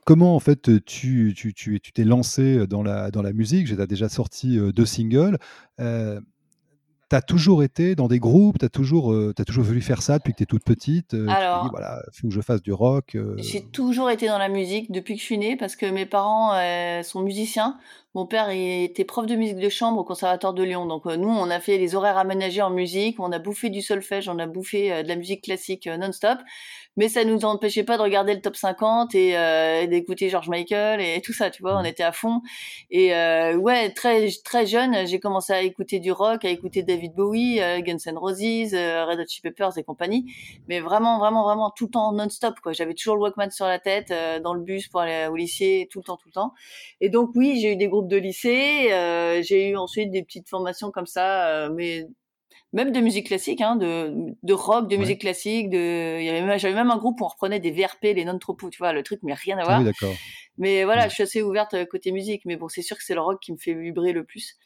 comment 0.06 0.36
en 0.36 0.40
fait 0.40 0.84
tu 0.86 1.34
tu, 1.36 1.54
tu, 1.54 1.80
tu 1.82 1.92
t'es 1.92 2.06
lancé 2.06 2.68
dans 2.68 2.84
la, 2.84 3.12
dans 3.12 3.22
la 3.22 3.34
musique? 3.34 3.68
J'ai 3.68 3.76
déjà 3.88 4.08
sorti 4.08 4.58
deux 4.74 4.86
singles 4.86 5.38
tu 7.14 7.18
as 7.18 7.22
toujours 7.22 7.62
été 7.62 7.94
dans 7.94 8.08
des 8.08 8.18
groupes, 8.18 8.58
tu 8.58 8.66
as, 8.66 8.70
toujours, 8.70 9.14
euh, 9.14 9.36
as 9.38 9.46
toujours 9.46 9.64
voulu 9.64 9.82
faire 9.82 10.02
ça 10.02 10.18
depuis 10.18 10.32
que 10.32 10.38
tu 10.38 10.44
es 10.44 10.48
toute 10.48 10.64
petite 10.64 11.14
euh, 11.14 11.28
Alors, 11.28 11.70
voilà, 11.70 12.02
il 12.12 12.20
faut 12.20 12.28
que 12.28 12.34
je 12.34 12.42
fasse 12.42 12.64
du 12.64 12.74
rock. 12.74 13.14
Euh. 13.14 13.36
J'ai 13.38 13.62
toujours 13.62 14.10
été 14.10 14.28
dans 14.28 14.40
la 14.40 14.50
musique 14.50 14.92
depuis 14.92 15.14
que 15.14 15.20
je 15.20 15.26
suis 15.26 15.38
née 15.38 15.56
parce 15.56 15.76
que 15.76 15.86
mes 15.86 16.08
parents 16.08 16.54
sont 17.04 17.22
musiciens. 17.22 17.78
Mon 18.16 18.28
père 18.28 18.50
était 18.50 19.06
prof 19.06 19.26
de 19.26 19.36
musique 19.36 19.58
de 19.58 19.70
chambre 19.70 20.00
au 20.00 20.04
Conservatoire 20.04 20.54
de 20.54 20.64
Lyon. 20.64 20.86
Donc 20.86 21.06
nous, 21.06 21.30
on 21.30 21.50
a 21.50 21.60
fait 21.60 21.78
les 21.78 21.96
horaires 21.96 22.18
aménagés 22.18 22.62
en 22.62 22.70
musique, 22.70 23.20
on 23.20 23.32
a 23.32 23.40
bouffé 23.40 23.70
du 23.70 23.82
solfège, 23.82 24.30
on 24.30 24.38
a 24.40 24.46
bouffé 24.46 25.04
de 25.04 25.08
la 25.08 25.16
musique 25.16 25.44
classique 25.44 25.88
non-stop 25.88 26.40
mais 26.96 27.10
ça 27.10 27.24
nous 27.24 27.44
empêchait 27.46 27.84
pas 27.84 27.98
de 27.98 28.04
regarder 28.04 28.34
le 28.34 28.42
top 28.42 28.56
50 28.56 29.16
euh, 29.16 29.82
et, 29.82 29.88
d'écouter 29.88 30.30
George 30.30 30.50
Michael 30.50 31.02
et 31.02 31.22
tout 31.22 31.34
ça, 31.34 31.50
tu 31.50 31.62
vois, 31.62 31.78
on 31.78 31.84
mmh. 31.84 31.88
était 31.88 32.04
à 32.04 32.12
fond. 32.12 32.42
Et 32.92 33.16
euh, 33.16 33.56
ouais, 33.56 33.92
très 33.92 34.30
très 34.44 34.66
jeune, 34.66 35.08
j'ai 35.08 35.20
commencé 35.20 35.54
à 35.54 35.62
écouter 35.62 36.00
du 36.00 36.12
rock, 36.12 36.46
à 36.46 36.50
écouter 36.50 36.84
David 36.84 37.14
Bowie, 37.16 37.62
euh, 37.62 37.80
Guns 37.82 37.98
N' 38.06 38.18
Roses, 38.18 38.74
Red 38.74 39.20
Hot 39.20 39.26
Chili 39.28 39.42
Peppers 39.44 39.78
et 39.78 39.84
compagnie, 39.84 40.32
mais 40.68 40.80
vraiment 40.80 41.18
vraiment 41.20 41.44
vraiment 41.44 41.72
tout 41.72 41.86
le 41.86 41.92
temps 41.92 42.12
non-stop 42.12 42.60
quoi. 42.62 42.74
J'avais 42.74 42.94
toujours 42.94 43.16
le 43.16 43.22
Walkman 43.24 43.50
sur 43.50 43.66
la 43.66 43.80
tête 43.80 44.14
dans 44.44 44.54
le 44.54 44.62
bus 44.62 44.88
pour 44.88 45.02
aller 45.02 45.28
au 45.28 45.36
lycée, 45.36 45.88
tout 45.92 46.00
le 46.00 46.04
temps 46.04 46.18
tout 46.18 46.28
le 46.28 46.34
temps. 46.34 46.54
Et 47.02 47.10
donc 47.10 47.32
oui, 47.36 47.60
j'ai 47.60 47.74
eu 47.74 47.76
des 47.76 47.88
groupes 47.88 48.03
de 48.08 48.18
lycée, 48.18 48.90
j'ai 49.44 49.70
eu 49.70 49.76
ensuite 49.76 50.12
des 50.12 50.24
petites 50.24 50.50
formations 50.50 50.92
comme 50.92 51.08
ça, 51.08 51.70
mais 51.70 52.08
même 52.74 52.92
de 52.92 53.00
musique 53.00 53.28
classique, 53.28 53.62
hein, 53.62 53.76
de, 53.76 54.36
de 54.42 54.54
rock, 54.54 54.90
de 54.90 54.98
musique 54.98 55.22
classique. 55.22 55.70
De, 55.70 56.18
il 56.20 56.26
y 56.26 56.30
avait 56.30 56.58
j'avais 56.58 56.74
même 56.74 56.90
un 56.90 56.98
groupe 56.98 57.22
où 57.22 57.26
on 57.26 57.28
reprenait 57.28 57.60
des 57.60 57.72
VRP, 57.72 58.16
les 58.16 58.26
non 58.26 58.40
tropos, 58.40 58.70
tu 58.72 58.80
vois, 58.80 58.94
le 58.94 59.04
truc, 59.04 59.20
mais 59.22 59.34
rien 59.34 59.60
à 59.60 59.64
voir. 59.64 59.78
Ah 59.78 59.80
oui, 59.80 59.86
d'accord. 59.86 60.16
Mais 60.58 60.84
voilà, 60.84 61.08
je 61.08 61.14
suis 61.14 61.24
assez 61.24 61.42
ouverte 61.42 61.76
euh, 61.76 61.86
côté 61.86 62.12
musique, 62.12 62.44
mais 62.46 62.58
bon, 62.58 62.68
c'est 62.68 62.82
sûr 62.82 62.98
que 62.98 63.04
c'est 63.04 63.14
le 63.14 63.22
rock 63.22 63.40
qui 63.42 63.52
me 63.52 63.58
fait 63.58 63.74
vibrer 63.74 64.12
le 64.12 64.24
plus. 64.24 64.58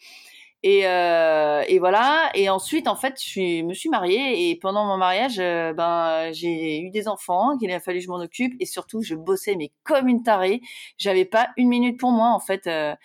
Et, 0.63 0.87
euh, 0.87 1.63
et 1.67 1.79
voilà. 1.79 2.31
Et 2.33 2.49
ensuite, 2.49 2.87
en 2.87 2.95
fait, 2.95 3.15
je 3.21 3.27
suis, 3.27 3.63
me 3.63 3.73
suis 3.73 3.89
mariée 3.89 4.49
et 4.49 4.55
pendant 4.55 4.85
mon 4.85 4.97
mariage, 4.97 5.39
euh, 5.39 5.73
ben, 5.73 6.31
j'ai 6.33 6.79
eu 6.81 6.89
des 6.89 7.07
enfants 7.07 7.57
qu'il 7.57 7.71
a 7.71 7.79
fallu 7.79 7.99
que 7.99 8.05
je 8.05 8.09
m'en 8.09 8.19
occupe 8.19 8.53
et 8.59 8.65
surtout, 8.65 9.01
je 9.01 9.15
bossais 9.15 9.55
mais 9.55 9.71
comme 9.83 10.07
une 10.07 10.23
tarée. 10.23 10.61
J'avais 10.97 11.25
pas 11.25 11.49
une 11.57 11.69
minute 11.69 11.99
pour 11.99 12.11
moi, 12.11 12.29
en 12.29 12.39
fait. 12.39 12.67
Euh, 12.67 12.95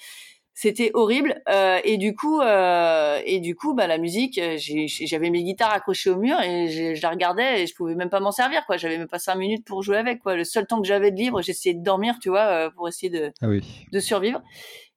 c'était 0.54 0.90
horrible 0.92 1.42
euh, 1.48 1.80
et 1.82 1.96
du 1.96 2.14
coup 2.14 2.40
euh, 2.40 3.18
et 3.24 3.40
du 3.40 3.56
coup 3.56 3.72
bah 3.72 3.86
la 3.86 3.96
musique 3.96 4.38
j'avais 4.58 5.30
mes 5.30 5.42
guitares 5.42 5.72
accrochées 5.72 6.10
au 6.10 6.18
mur 6.18 6.38
et 6.42 6.68
je 6.68 7.02
la 7.02 7.08
regardais 7.08 7.62
et 7.62 7.66
je 7.66 7.74
pouvais 7.74 7.94
même 7.94 8.10
pas 8.10 8.20
m'en 8.20 8.32
servir 8.32 8.66
quoi 8.66 8.76
j'avais 8.76 8.98
même 8.98 9.08
pas 9.08 9.18
cinq 9.18 9.36
minutes 9.36 9.64
pour 9.64 9.82
jouer 9.82 9.96
avec 9.96 10.20
quoi 10.20 10.36
le 10.36 10.44
seul 10.44 10.66
temps 10.66 10.82
que 10.82 10.86
j'avais 10.86 11.10
de 11.10 11.16
libre 11.16 11.40
j'essayais 11.40 11.74
de 11.74 11.82
dormir 11.82 12.16
tu 12.20 12.28
vois 12.28 12.70
pour 12.76 12.86
essayer 12.86 13.08
de 13.08 13.32
ah 13.40 13.48
oui. 13.48 13.64
de 13.90 13.98
survivre 13.98 14.42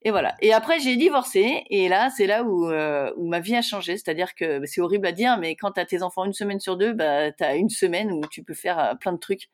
et 0.06 0.12
voilà. 0.12 0.36
Et 0.40 0.54
après 0.54 0.80
j'ai 0.80 0.96
divorcé. 0.98 1.63
Et 1.72 1.90
là 1.90 2.12
c'est 2.16 2.28
là 2.28 2.44
où 2.44 2.69
euh, 2.69 3.12
où 3.18 3.28
ma 3.28 3.40
vie 3.40 3.56
a 3.56 3.63
changé. 3.63 3.98
C'est-à-dire 3.98 4.36
que 4.36 4.60
bah, 4.60 4.68
c'est 4.68 4.80
horrible 4.80 5.07
à 5.07 5.12
dire 5.12 5.38
mais 5.40 5.56
quand 5.56 5.72
t'as 5.72 5.86
tes 5.86 6.04
enfants 6.04 6.25
une 6.25 6.34
semaine 6.34 6.60
sur 6.60 6.78
deux 6.78 6.94
bah 6.94 7.31
t'as 7.31 7.57
une 7.57 7.69
semaine 7.69 8.12
où 8.12 8.22
tu 8.30 8.44
peux 8.44 8.54
faire 8.54 8.96
plein 9.02 9.13
de 9.13 9.18
trucs. 9.18 9.50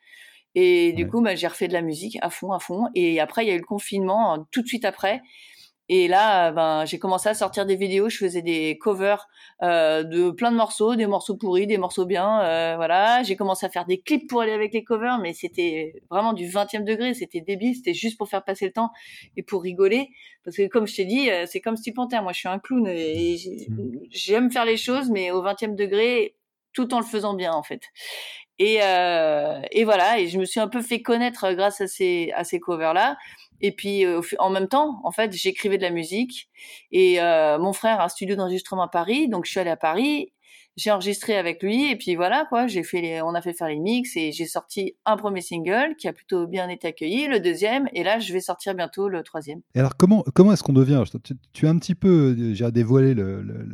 Et 0.53 0.91
du 0.91 1.07
coup 1.07 1.21
bah, 1.21 1.35
j'ai 1.35 1.47
refait 1.47 1.69
de 1.69 1.73
la 1.73 1.81
musique 1.81 2.17
à 2.21 2.29
fond 2.29 2.51
à 2.51 2.59
fond. 2.59 2.87
Et 2.95 3.21
après 3.21 3.45
il 3.45 3.47
y 3.47 3.51
a 3.51 3.55
eu 3.55 3.59
le 3.59 3.65
confinement 3.65 4.45
tout 4.51 4.61
de 4.61 4.67
suite 4.67 4.83
après 4.83 5.21
et 5.93 6.07
là, 6.07 6.53
ben, 6.53 6.85
j'ai 6.85 6.99
commencé 6.99 7.27
à 7.27 7.33
sortir 7.33 7.65
des 7.65 7.75
vidéos. 7.75 8.07
Je 8.07 8.15
faisais 8.15 8.41
des 8.41 8.77
covers 8.77 9.27
euh, 9.61 10.03
de 10.03 10.31
plein 10.31 10.49
de 10.49 10.55
morceaux, 10.55 10.95
des 10.95 11.05
morceaux 11.05 11.35
pourris, 11.35 11.67
des 11.67 11.77
morceaux 11.77 12.05
bien. 12.05 12.39
Euh, 12.43 12.77
voilà, 12.77 13.23
j'ai 13.23 13.35
commencé 13.35 13.65
à 13.65 13.69
faire 13.69 13.85
des 13.85 13.99
clips 13.99 14.29
pour 14.29 14.39
aller 14.39 14.53
avec 14.53 14.73
les 14.73 14.85
covers, 14.85 15.19
mais 15.19 15.33
c'était 15.33 16.01
vraiment 16.09 16.31
du 16.31 16.47
20e 16.47 16.85
degré. 16.85 17.13
C'était 17.13 17.41
débile. 17.41 17.75
C'était 17.75 17.93
juste 17.93 18.17
pour 18.17 18.29
faire 18.29 18.45
passer 18.45 18.67
le 18.67 18.71
temps 18.71 18.91
et 19.35 19.43
pour 19.43 19.63
rigoler. 19.63 20.11
Parce 20.45 20.55
que 20.55 20.65
comme 20.69 20.87
je 20.87 20.95
t'ai 20.95 21.03
dit, 21.03 21.29
euh, 21.29 21.45
c'est 21.45 21.59
comme 21.59 21.75
Steve 21.75 21.95
Panther. 21.95 22.21
Moi, 22.21 22.31
je 22.31 22.37
suis 22.37 22.47
un 22.47 22.59
clown 22.59 22.87
et 22.87 23.35
mmh. 23.67 23.97
j'aime 24.11 24.49
faire 24.49 24.63
les 24.63 24.77
choses, 24.77 25.09
mais 25.09 25.31
au 25.31 25.43
20e 25.43 25.75
degré, 25.75 26.37
tout 26.71 26.93
en 26.93 26.99
le 26.99 27.05
faisant 27.05 27.33
bien, 27.33 27.51
en 27.51 27.63
fait. 27.63 27.81
Et, 28.61 28.77
euh, 28.83 29.59
et 29.71 29.83
voilà. 29.85 30.19
Et 30.19 30.27
je 30.27 30.37
me 30.37 30.45
suis 30.45 30.59
un 30.59 30.67
peu 30.67 30.83
fait 30.83 31.01
connaître 31.01 31.51
grâce 31.53 31.81
à 31.81 31.87
ces 31.87 32.31
à 32.35 32.43
ces 32.43 32.59
covers 32.59 32.93
là. 32.93 33.17
Et 33.59 33.71
puis 33.71 34.05
euh, 34.05 34.21
en 34.37 34.51
même 34.51 34.67
temps, 34.67 35.01
en 35.03 35.11
fait, 35.11 35.33
j'écrivais 35.33 35.77
de 35.77 35.81
la 35.81 35.89
musique. 35.89 36.47
Et 36.91 37.19
euh, 37.19 37.57
mon 37.57 37.73
frère 37.73 37.99
a 37.99 38.05
un 38.05 38.09
studio 38.09 38.35
d'enregistrement 38.35 38.83
à 38.83 38.87
Paris, 38.87 39.27
donc 39.29 39.45
je 39.45 39.51
suis 39.51 39.59
allée 39.59 39.71
à 39.71 39.77
Paris 39.77 40.31
j'ai 40.77 40.91
enregistré 40.91 41.37
avec 41.37 41.61
lui 41.61 41.91
et 41.91 41.95
puis 41.95 42.15
voilà 42.15 42.45
quoi 42.49 42.67
j'ai 42.67 42.83
fait 42.83 43.01
les, 43.01 43.21
on 43.21 43.33
a 43.33 43.41
fait 43.41 43.53
faire 43.53 43.67
les 43.67 43.79
mix 43.79 44.15
et 44.15 44.31
j'ai 44.31 44.45
sorti 44.45 44.95
un 45.05 45.17
premier 45.17 45.41
single 45.41 45.95
qui 45.97 46.07
a 46.07 46.13
plutôt 46.13 46.47
bien 46.47 46.69
été 46.69 46.87
accueilli 46.87 47.27
le 47.27 47.39
deuxième 47.39 47.89
et 47.93 48.03
là 48.03 48.19
je 48.19 48.31
vais 48.31 48.39
sortir 48.39 48.73
bientôt 48.73 49.09
le 49.09 49.23
troisième. 49.23 49.61
Et 49.75 49.79
alors 49.79 49.97
comment 49.97 50.23
comment 50.33 50.53
est-ce 50.53 50.63
qu'on 50.63 50.73
devient 50.73 51.03
tu, 51.53 51.67
as 51.67 51.69
un 51.69 51.77
petit 51.77 51.95
peu 51.95 52.33
déjà 52.35 52.71
dévoilé 52.71 53.13
le, 53.13 53.41
le, 53.41 53.65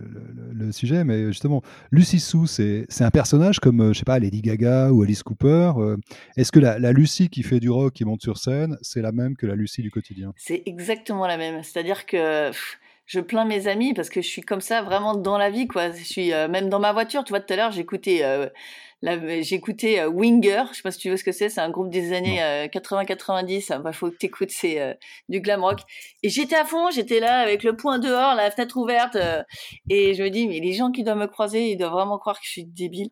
le, 0.53 0.71
sujet 0.71 1.03
mais 1.03 1.27
justement 1.27 1.61
Lucie 1.91 2.19
Sou 2.19 2.45
c'est 2.47 2.87
un 2.99 3.11
personnage 3.11 3.59
comme 3.59 3.93
je 3.93 3.99
sais 3.99 4.05
pas 4.05 4.19
Lady 4.19 4.41
Gaga 4.41 4.91
ou 4.91 5.03
Alice 5.03 5.23
Cooper 5.23 5.73
euh, 5.77 5.97
est-ce 6.35 6.51
que 6.51 6.59
la, 6.59 6.77
la, 6.79 6.91
Lucie 6.91 7.29
qui 7.29 7.43
fait 7.43 7.59
du 7.59 7.69
rock 7.69 7.93
qui 7.93 8.05
monte 8.05 8.21
sur 8.21 8.37
scène 8.37 8.77
c'est 8.81 9.01
la 9.01 9.11
même 9.11 9.35
que 9.35 9.45
la 9.45 9.55
Lucie 9.55 9.81
du 9.81 9.91
quotidien? 9.91 10.33
C'est 10.35 10.63
exactement 10.65 11.25
la 11.27 11.37
même 11.37 11.63
c'est 11.63 11.79
à 11.79 11.83
dire 11.83 12.05
que 12.05 12.51
je 13.07 13.19
plains 13.19 13.45
mes 13.45 13.67
amis 13.67 13.93
parce 13.93 14.09
que 14.09 14.21
je 14.21 14.27
suis 14.27 14.41
comme 14.43 14.61
ça 14.61 14.83
vraiment 14.83 15.15
dans 15.15 15.37
la 15.37 15.49
vie, 15.49 15.67
quoi. 15.67 15.91
Je 15.91 16.03
suis 16.03 16.29
même 16.29 16.69
dans 16.69 16.79
ma 16.79 16.93
voiture. 16.93 17.23
Tu 17.23 17.31
vois, 17.31 17.39
tout 17.39 17.53
à 17.53 17.57
l'heure, 17.57 17.71
j'écoutais 17.71 18.23
j'écoutais 19.03 19.99
euh, 19.99 20.09
Winger, 20.09 20.63
je 20.71 20.77
sais 20.77 20.81
pas 20.81 20.91
si 20.91 20.99
tu 20.99 21.09
vois 21.09 21.17
ce 21.17 21.23
que 21.23 21.31
c'est, 21.31 21.49
c'est 21.49 21.61
un 21.61 21.69
groupe 21.69 21.89
des 21.89 22.13
années 22.13 22.39
80-90, 22.67 23.75
il 23.75 23.81
bah, 23.81 23.91
faut 23.91 24.09
que 24.09 24.17
t'écoutes, 24.17 24.49
c'est 24.51 24.81
euh, 24.81 24.93
du 25.29 25.39
glam 25.41 25.63
rock. 25.63 25.81
Et 26.23 26.29
j'étais 26.29 26.55
à 26.55 26.65
fond, 26.65 26.89
j'étais 26.91 27.19
là 27.19 27.39
avec 27.39 27.63
le 27.63 27.75
poing 27.75 27.99
dehors, 27.99 28.35
la 28.35 28.49
fenêtre 28.51 28.77
ouverte, 28.77 29.15
euh, 29.15 29.43
et 29.89 30.13
je 30.15 30.23
me 30.23 30.29
dis, 30.29 30.47
mais 30.47 30.59
les 30.59 30.73
gens 30.73 30.91
qui 30.91 31.03
doivent 31.03 31.17
me 31.17 31.27
croiser, 31.27 31.71
ils 31.71 31.77
doivent 31.77 31.91
vraiment 31.91 32.17
croire 32.17 32.39
que 32.39 32.45
je 32.45 32.51
suis 32.51 32.65
débile. 32.65 33.09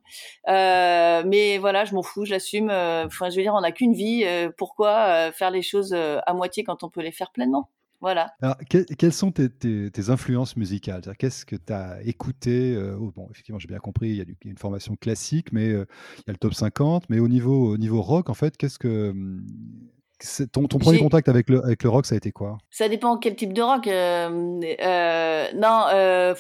mais 0.48 1.58
voilà, 1.60 1.86
je 1.86 1.94
m'en 1.94 2.04
fous, 2.04 2.26
je 2.26 2.32
l'assume. 2.32 2.70
Enfin, 2.70 3.30
je 3.30 3.36
veux 3.36 3.44
dire, 3.44 3.54
on 3.54 3.62
n'a 3.62 3.72
qu'une 3.72 3.94
vie, 3.94 4.26
pourquoi 4.58 5.32
faire 5.32 5.52
les 5.52 5.62
choses 5.62 5.94
à 5.94 6.34
moitié 6.34 6.64
quand 6.64 6.84
on 6.84 6.90
peut 6.90 7.02
les 7.02 7.12
faire 7.12 7.32
pleinement? 7.32 7.70
Voilà. 8.02 8.34
Alors, 8.42 8.58
quelles 8.70 9.14
sont 9.14 9.32
tes, 9.32 10.10
influences 10.10 10.58
musicales? 10.58 11.02
Qu'est-ce 11.18 11.46
que 11.46 11.56
tu 11.56 11.74
as 11.74 12.02
écouté 12.04 12.76
euh, 12.76 12.98
oh, 13.00 13.12
Bon, 13.16 13.28
effectivement, 13.32 13.60
j'ai 13.60 13.68
bien 13.68 13.80
compris, 13.80 14.10
il 14.10 14.16
y, 14.18 14.22
a 14.22 14.26
une 14.46 14.58
formation 14.58 14.96
classique, 14.96 15.52
mais 15.52 15.70
euh, 15.70 15.86
il 16.18 16.24
y 16.28 16.30
a 16.30 16.34
le 16.34 16.38
top 16.38 16.54
50. 16.54 17.06
Mais 17.10 17.20
au 17.20 17.28
niveau, 17.28 17.74
au 17.74 17.78
niveau 17.78 18.02
rock, 18.02 18.30
en 18.30 18.34
fait, 18.34 18.58
qu'est-ce 18.58 18.80
que. 18.80 19.10
Hum, 19.10 19.46
ton, 20.52 20.68
ton 20.68 20.78
premier 20.78 20.98
contact 21.00 21.28
avec 21.28 21.50
le, 21.50 21.64
avec 21.64 21.84
le 21.84 21.90
rock, 21.90 22.06
ça 22.06 22.16
a 22.16 22.18
été 22.18 22.32
quoi? 22.32 22.58
Ça 22.70 22.88
dépend 22.88 23.18
quel 23.18 23.36
type 23.36 23.54
de 23.54 23.62
rock. 23.62 23.86
Euh, 23.88 24.30
non. 25.56 26.36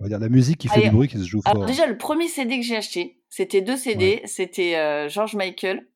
On 0.00 0.02
va 0.02 0.08
dire 0.08 0.18
la 0.18 0.28
musique 0.30 0.58
qui 0.58 0.68
fait 0.68 0.82
du 0.82 0.90
bruit, 0.90 1.08
qui 1.08 1.18
se 1.18 1.24
joue 1.24 1.42
fort. 1.42 1.66
déjà, 1.66 1.86
le 1.86 1.98
premier 1.98 2.28
CD 2.28 2.58
que 2.58 2.64
j'ai 2.64 2.76
acheté, 2.76 3.20
c'était 3.28 3.60
deux 3.60 3.76
CD. 3.76 4.22
C'était 4.24 5.08
George 5.08 5.34
Michael, 5.34 5.86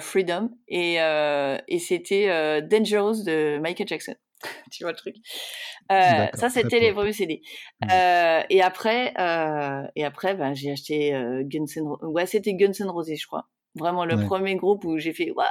Freedom, 0.00 0.50
et, 0.68 0.94
et 0.94 1.78
c'était 1.78 2.62
Dangerous 2.62 3.24
de 3.24 3.58
Michael 3.58 3.88
Jackson. 3.88 4.14
tu 4.72 4.84
vois 4.84 4.92
le 4.92 4.96
truc. 4.96 5.16
Euh, 5.92 6.26
ça, 6.34 6.48
c'était 6.48 6.80
les 6.80 6.92
premiers 6.92 7.12
CD. 7.12 7.42
Mmh. 7.82 7.88
Euh, 7.92 8.42
et 8.50 8.62
après, 8.62 9.12
euh, 9.18 9.86
et 9.96 10.04
après, 10.04 10.34
ben, 10.34 10.54
j'ai 10.54 10.72
acheté 10.72 11.10
Guns 11.44 11.66
N' 11.76 11.86
Roses. 11.86 11.98
Ouais, 12.02 12.26
c'était 12.26 12.54
Guns 12.54 12.72
N' 12.80 12.88
Roses, 12.88 13.12
je 13.14 13.26
crois. 13.26 13.48
Vraiment 13.76 14.04
le 14.04 14.24
premier 14.26 14.54
groupe 14.54 14.84
où 14.84 14.98
j'ai 14.98 15.12
fait 15.12 15.30
waouh, 15.32 15.46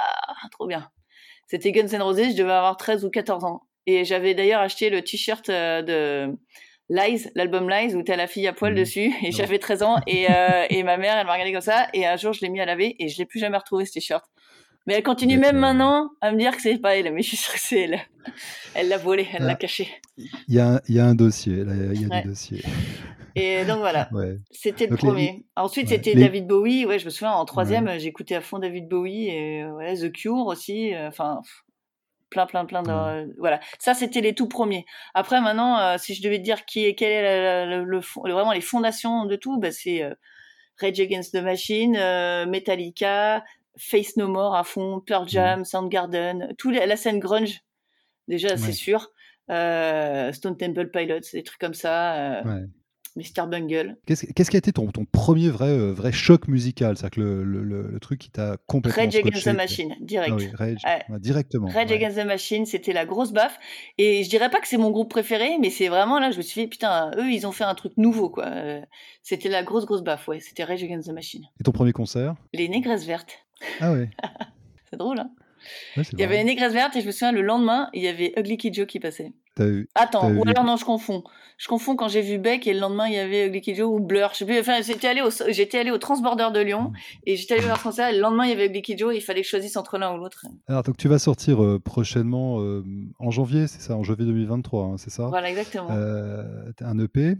trop 0.50 0.66
bien. 0.66 0.90
C'était 1.46 1.72
Guns 1.72 1.88
N' 1.92 2.02
Roses. 2.02 2.30
Je 2.32 2.36
devais 2.36 2.52
avoir 2.52 2.76
13 2.76 3.04
ou 3.04 3.10
14 3.10 3.44
ans. 3.44 3.62
Et 3.86 4.04
j'avais 4.04 4.34
d'ailleurs 4.34 4.62
acheté 4.62 4.88
le 4.88 5.02
t-shirt 5.02 5.50
de 5.50 6.34
Lies, 6.88 7.28
l'album 7.34 7.68
Lies, 7.68 7.94
où 7.94 8.02
t'as 8.02 8.16
la 8.16 8.26
fille 8.26 8.46
à 8.46 8.54
poil 8.54 8.72
mmh. 8.72 8.76
dessus. 8.76 9.12
Et 9.22 9.30
j'avais 9.30 9.58
13 9.58 9.82
ans. 9.82 9.96
Et, 10.06 10.26
et 10.70 10.82
ma 10.82 10.96
mère, 10.96 11.18
elle 11.18 11.26
m'a 11.26 11.32
regardé 11.32 11.52
comme 11.52 11.60
ça. 11.60 11.88
Et 11.92 12.06
un 12.06 12.16
jour, 12.16 12.32
je 12.32 12.40
l'ai 12.40 12.48
mis 12.48 12.60
à 12.60 12.64
laver 12.64 12.96
et 12.98 13.08
je 13.08 13.18
l'ai 13.18 13.26
plus 13.26 13.40
jamais 13.40 13.58
retrouvé 13.58 13.84
ce 13.84 13.92
t-shirt. 13.92 14.24
Mais 14.86 14.94
elle 14.94 15.02
continue 15.02 15.38
même 15.38 15.56
maintenant 15.56 16.10
à 16.20 16.30
me 16.30 16.36
dire 16.36 16.54
que 16.54 16.60
c'est 16.60 16.78
pas 16.78 16.96
elle, 16.96 17.12
mais 17.12 17.22
je 17.22 17.28
suis 17.28 17.36
sûre 17.36 17.54
que 17.54 17.60
c'est 17.60 17.80
elle. 17.80 18.00
Elle 18.74 18.88
l'a 18.88 18.98
volé, 18.98 19.26
elle 19.32 19.44
l'a 19.44 19.54
caché. 19.54 19.88
Il 20.18 20.28
y 20.48 20.60
a, 20.60 20.82
y 20.88 20.98
a, 20.98 21.06
un 21.06 21.14
dossier, 21.14 21.64
il 21.94 22.02
y 22.02 22.04
a 22.04 22.20
des 22.20 22.28
dossiers. 22.28 22.62
Et 23.36 23.64
donc 23.64 23.78
voilà, 23.78 24.08
c'était 24.50 24.86
le 24.86 24.96
premier. 24.96 25.44
Ensuite, 25.56 25.88
c'était 25.88 26.14
David 26.14 26.46
Bowie. 26.46 26.86
Ouais, 26.86 26.98
je 26.98 27.04
me 27.04 27.10
souviens, 27.10 27.32
en 27.32 27.44
troisième, 27.44 27.98
j'écoutais 27.98 28.36
à 28.36 28.40
fond 28.40 28.58
David 28.58 28.88
Bowie 28.88 29.28
et 29.28 29.66
ouais, 29.66 29.94
The 29.96 30.12
Cure 30.12 30.46
aussi. 30.46 30.94
Euh, 30.94 31.08
enfin, 31.08 31.40
plein, 32.30 32.46
plein, 32.46 32.64
plein 32.64 32.82
de. 32.82 33.34
Voilà, 33.38 33.60
ça, 33.78 33.94
c'était 33.94 34.20
les 34.20 34.34
tout 34.34 34.48
premiers. 34.48 34.84
Après, 35.14 35.40
maintenant, 35.40 35.78
euh, 35.78 35.96
si 35.98 36.14
je 36.14 36.22
devais 36.22 36.38
te 36.38 36.44
dire 36.44 36.64
qui 36.64 36.84
est, 36.84 36.94
quel 36.94 37.10
est 37.10 37.66
le, 37.66 38.00
vraiment 38.22 38.52
les 38.52 38.60
fondations 38.60 39.24
de 39.24 39.36
tout, 39.36 39.58
bah, 39.58 39.72
c'est 39.72 40.02
euh, 40.02 40.14
Rage 40.80 41.00
Against 41.00 41.32
the 41.32 41.42
Machine, 41.42 41.92
Metallica, 42.48 43.42
Face 43.76 44.16
No 44.16 44.28
More 44.28 44.54
à 44.54 44.64
fond, 44.64 45.00
Pearl 45.06 45.24
mmh. 45.24 45.28
Jam, 45.28 45.64
Soundgarden, 45.64 46.54
tout 46.58 46.70
la 46.70 46.96
scène 46.96 47.18
grunge, 47.18 47.62
déjà, 48.28 48.56
c'est 48.56 48.72
sûr. 48.72 49.10
Euh, 49.50 50.32
Stone 50.32 50.56
Temple 50.56 50.90
Pilots, 50.90 51.20
des 51.32 51.42
trucs 51.42 51.60
comme 51.60 51.74
ça. 51.74 52.40
Euh, 52.40 52.66
Mr. 53.16 53.46
Bungle. 53.46 53.96
Qu'est-ce 54.06 54.50
qui 54.50 54.56
a 54.56 54.58
été 54.58 54.72
ton, 54.72 54.90
ton 54.90 55.04
premier 55.04 55.48
vrai, 55.48 55.68
euh, 55.68 55.92
vrai 55.92 56.10
choc 56.10 56.48
musical? 56.48 56.96
C'est-à-dire 56.96 57.16
que 57.16 57.20
le, 57.20 57.44
le, 57.44 57.82
le, 57.82 58.00
truc 58.00 58.18
qui 58.18 58.30
t'a 58.30 58.56
complètement. 58.66 59.04
Rage 59.04 59.14
Against 59.14 59.44
the 59.44 59.54
Machine, 59.54 59.94
direct. 60.00 60.32
Ah 60.32 60.36
oui, 60.36 60.50
Rage, 60.52 61.20
directement. 61.20 61.68
Rage 61.68 61.92
Against 61.92 62.16
the 62.16 62.26
Machine, 62.26 62.66
c'était 62.66 62.92
la 62.92 63.06
grosse 63.06 63.32
baffe. 63.32 63.56
Et 63.98 64.24
je 64.24 64.30
dirais 64.30 64.50
pas 64.50 64.58
que 64.58 64.66
c'est 64.66 64.78
mon 64.78 64.90
groupe 64.90 65.10
préféré, 65.10 65.58
mais 65.60 65.70
c'est 65.70 65.86
vraiment 65.86 66.18
là, 66.18 66.32
je 66.32 66.38
me 66.38 66.42
suis 66.42 66.62
dit, 66.62 66.66
putain, 66.66 67.12
eux, 67.16 67.30
ils 67.30 67.46
ont 67.46 67.52
fait 67.52 67.62
un 67.62 67.76
truc 67.76 67.92
nouveau, 67.96 68.30
quoi. 68.30 68.50
C'était 69.22 69.48
la 69.48 69.62
grosse, 69.62 69.86
grosse 69.86 70.02
baffe, 70.02 70.26
ouais. 70.26 70.40
C'était 70.40 70.64
Rage 70.64 70.82
Against 70.82 71.08
the 71.08 71.12
Machine. 71.12 71.44
Et 71.60 71.62
ton 71.62 71.70
premier 71.70 71.92
concert? 71.92 72.34
Les 72.52 72.68
Négresses 72.68 73.06
Vertes. 73.06 73.43
Ah 73.80 73.92
ouais. 73.92 74.10
c'est 74.90 74.96
drôle, 74.96 75.18
hein 75.20 75.30
Il 75.96 76.20
y 76.20 76.24
avait 76.24 76.36
les 76.36 76.44
Négresses 76.44 76.72
Vertes 76.72 76.96
et 76.96 77.00
je 77.00 77.06
me 77.06 77.12
souviens, 77.12 77.32
le 77.32 77.42
lendemain, 77.42 77.90
il 77.92 78.02
y 78.02 78.08
avait 78.08 78.32
Ugly 78.36 78.56
Kid 78.56 78.74
Joe 78.74 78.86
qui 78.86 79.00
passait. 79.00 79.32
Attends, 79.94 80.30
ou 80.32 80.42
alors 80.48 80.64
non, 80.64 80.76
je 80.76 80.84
confonds. 80.84 81.22
Je 81.56 81.68
confonds 81.68 81.94
quand 81.94 82.08
j'ai 82.08 82.20
vu 82.20 82.38
Beck 82.38 82.66
et 82.66 82.74
le 82.74 82.80
lendemain 82.80 83.06
il 83.06 83.14
y 83.14 83.18
avait 83.18 83.50
Joe 83.74 83.86
ou 83.88 84.00
Blur. 84.00 84.30
Je 84.32 84.38
sais 84.38 84.44
plus. 84.44 84.58
Enfin, 84.58 84.82
j'étais 84.82 85.08
allé 85.08 85.22
au, 85.22 85.30
j'étais 85.48 85.78
allé 85.78 85.90
au 85.90 85.98
Transborder 85.98 86.48
de 86.52 86.60
Lyon 86.60 86.90
mm. 86.90 86.96
et 87.26 87.36
j'étais 87.36 87.54
allé 87.54 87.64
voir 87.64 87.82
concert 87.82 88.08
et 88.08 88.14
le 88.14 88.20
lendemain 88.20 88.44
il 88.44 88.50
y 88.50 88.52
avait 88.52 88.72
Joe 88.96 89.14
et 89.14 89.18
il 89.18 89.20
fallait 89.20 89.40
que 89.40 89.46
je 89.46 89.50
choisisse 89.50 89.76
entre 89.76 89.98
l'un 89.98 90.14
ou 90.14 90.18
l'autre. 90.18 90.46
Alors 90.66 90.82
donc 90.82 90.96
tu 90.96 91.08
vas 91.08 91.18
sortir 91.18 91.62
euh, 91.62 91.78
prochainement 91.78 92.60
euh, 92.60 92.82
en 93.18 93.30
janvier, 93.30 93.66
c'est 93.66 93.80
ça, 93.80 93.96
en 93.96 94.02
janvier 94.02 94.26
2023, 94.26 94.84
hein, 94.84 94.94
c'est 94.98 95.10
ça? 95.10 95.28
Voilà, 95.28 95.50
exactement. 95.50 95.88
Euh, 95.90 96.72
un 96.80 96.98
EP. 96.98 97.36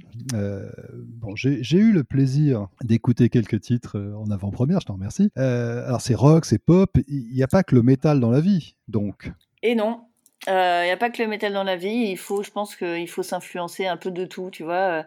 Bon, 1.21 1.35
j'ai 1.35 1.77
eu 1.77 1.93
le 1.93 2.05
plaisir 2.05 2.69
d'écouter 2.83 3.29
quelques 3.29 3.61
titres 3.61 3.99
en 4.17 4.31
avant-première, 4.31 4.81
je 4.81 4.87
t'en 4.87 4.95
remercie. 4.95 5.31
alors 5.37 6.01
c'est 6.01 6.15
rock, 6.15 6.45
c'est 6.45 6.59
pop. 6.59 6.91
Il 7.09 7.35
n'y 7.35 7.43
a 7.43 7.49
pas 7.49 7.63
que 7.63 7.75
le 7.75 7.83
métal 7.83 8.21
dans 8.21 8.31
la 8.31 8.41
vie, 8.41 8.77
donc? 8.89 9.33
Et 9.63 9.75
non, 9.75 10.01
il 10.47 10.53
euh, 10.53 10.85
n'y 10.85 10.91
a 10.91 10.97
pas 10.97 11.11
que 11.11 11.23
le 11.23 11.29
métal 11.29 11.53
dans 11.53 11.65
la 11.65 11.77
vie. 11.77 12.09
Il 12.11 12.19
faut, 12.19 12.43
je 12.43 12.51
pense 12.51 12.77
qu'il 12.77 13.09
faut 13.09 13.23
s'influencer 13.23 13.87
un 13.87 13.97
peu 13.97 14.11
de 14.11 14.25
tout, 14.27 14.51
tu 14.51 14.63
vois. 14.63 14.75
Euh, 14.75 15.03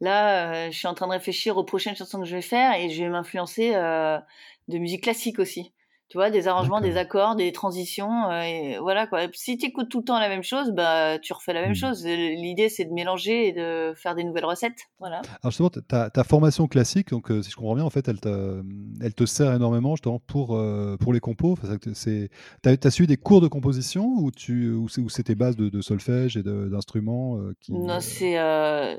là, 0.00 0.66
euh, 0.66 0.70
je 0.70 0.76
suis 0.78 0.86
en 0.88 0.94
train 0.94 1.06
de 1.06 1.12
réfléchir 1.12 1.56
aux 1.56 1.64
prochaines 1.64 1.96
chansons 1.96 2.20
que 2.20 2.26
je 2.26 2.36
vais 2.36 2.42
faire 2.42 2.74
et 2.74 2.90
je 2.90 3.02
vais 3.02 3.08
m'influencer 3.08 3.72
de 3.72 4.78
musique 4.78 5.02
classique 5.04 5.38
aussi 5.38 5.72
tu 6.12 6.18
vois, 6.18 6.28
des 6.28 6.46
arrangements, 6.46 6.82
des 6.82 6.98
accords, 6.98 7.36
des 7.36 7.52
transitions, 7.52 8.28
euh, 8.28 8.42
et 8.42 8.78
voilà 8.78 9.06
quoi. 9.06 9.20
Si 9.32 9.56
tu 9.56 9.64
écoutes 9.64 9.88
tout 9.88 10.00
le 10.00 10.04
temps 10.04 10.18
la 10.18 10.28
même 10.28 10.42
chose, 10.42 10.70
bah 10.72 11.18
tu 11.18 11.32
refais 11.32 11.54
la 11.54 11.62
même 11.62 11.70
mmh. 11.70 11.74
chose. 11.74 12.04
L'idée 12.04 12.68
c'est 12.68 12.84
de 12.84 12.92
mélanger 12.92 13.48
et 13.48 13.52
de 13.52 13.94
faire 13.96 14.14
des 14.14 14.22
nouvelles 14.22 14.44
recettes, 14.44 14.90
voilà. 14.98 15.22
Alors 15.42 15.52
justement, 15.52 15.70
ta, 15.70 16.10
ta 16.10 16.22
formation 16.22 16.68
classique, 16.68 17.08
donc 17.12 17.30
euh, 17.30 17.40
si 17.40 17.50
je 17.50 17.56
comprends 17.56 17.76
bien, 17.76 17.84
en 17.84 17.88
fait, 17.88 18.08
elle 18.08 18.20
te, 18.20 18.62
elle 19.00 19.14
te 19.14 19.24
sert 19.24 19.54
énormément 19.54 19.96
justement 19.96 20.18
pour 20.18 20.54
euh, 20.54 20.98
pour 21.00 21.14
les 21.14 21.20
compos. 21.20 21.52
Enfin, 21.52 21.78
c'est, 21.94 22.28
t'as, 22.60 22.72
as 22.84 22.90
suivi 22.90 23.06
des 23.06 23.16
cours 23.16 23.40
de 23.40 23.48
composition 23.48 24.04
ou 24.04 24.30
tu 24.30 24.70
ou 24.70 24.90
c'est, 24.90 25.22
tes 25.22 25.34
bases 25.34 25.56
de, 25.56 25.80
solfège 25.80 26.36
et 26.36 26.42
d'instruments 26.42 27.38
qui. 27.58 27.72
Non, 27.72 28.00
c'est 28.00 28.34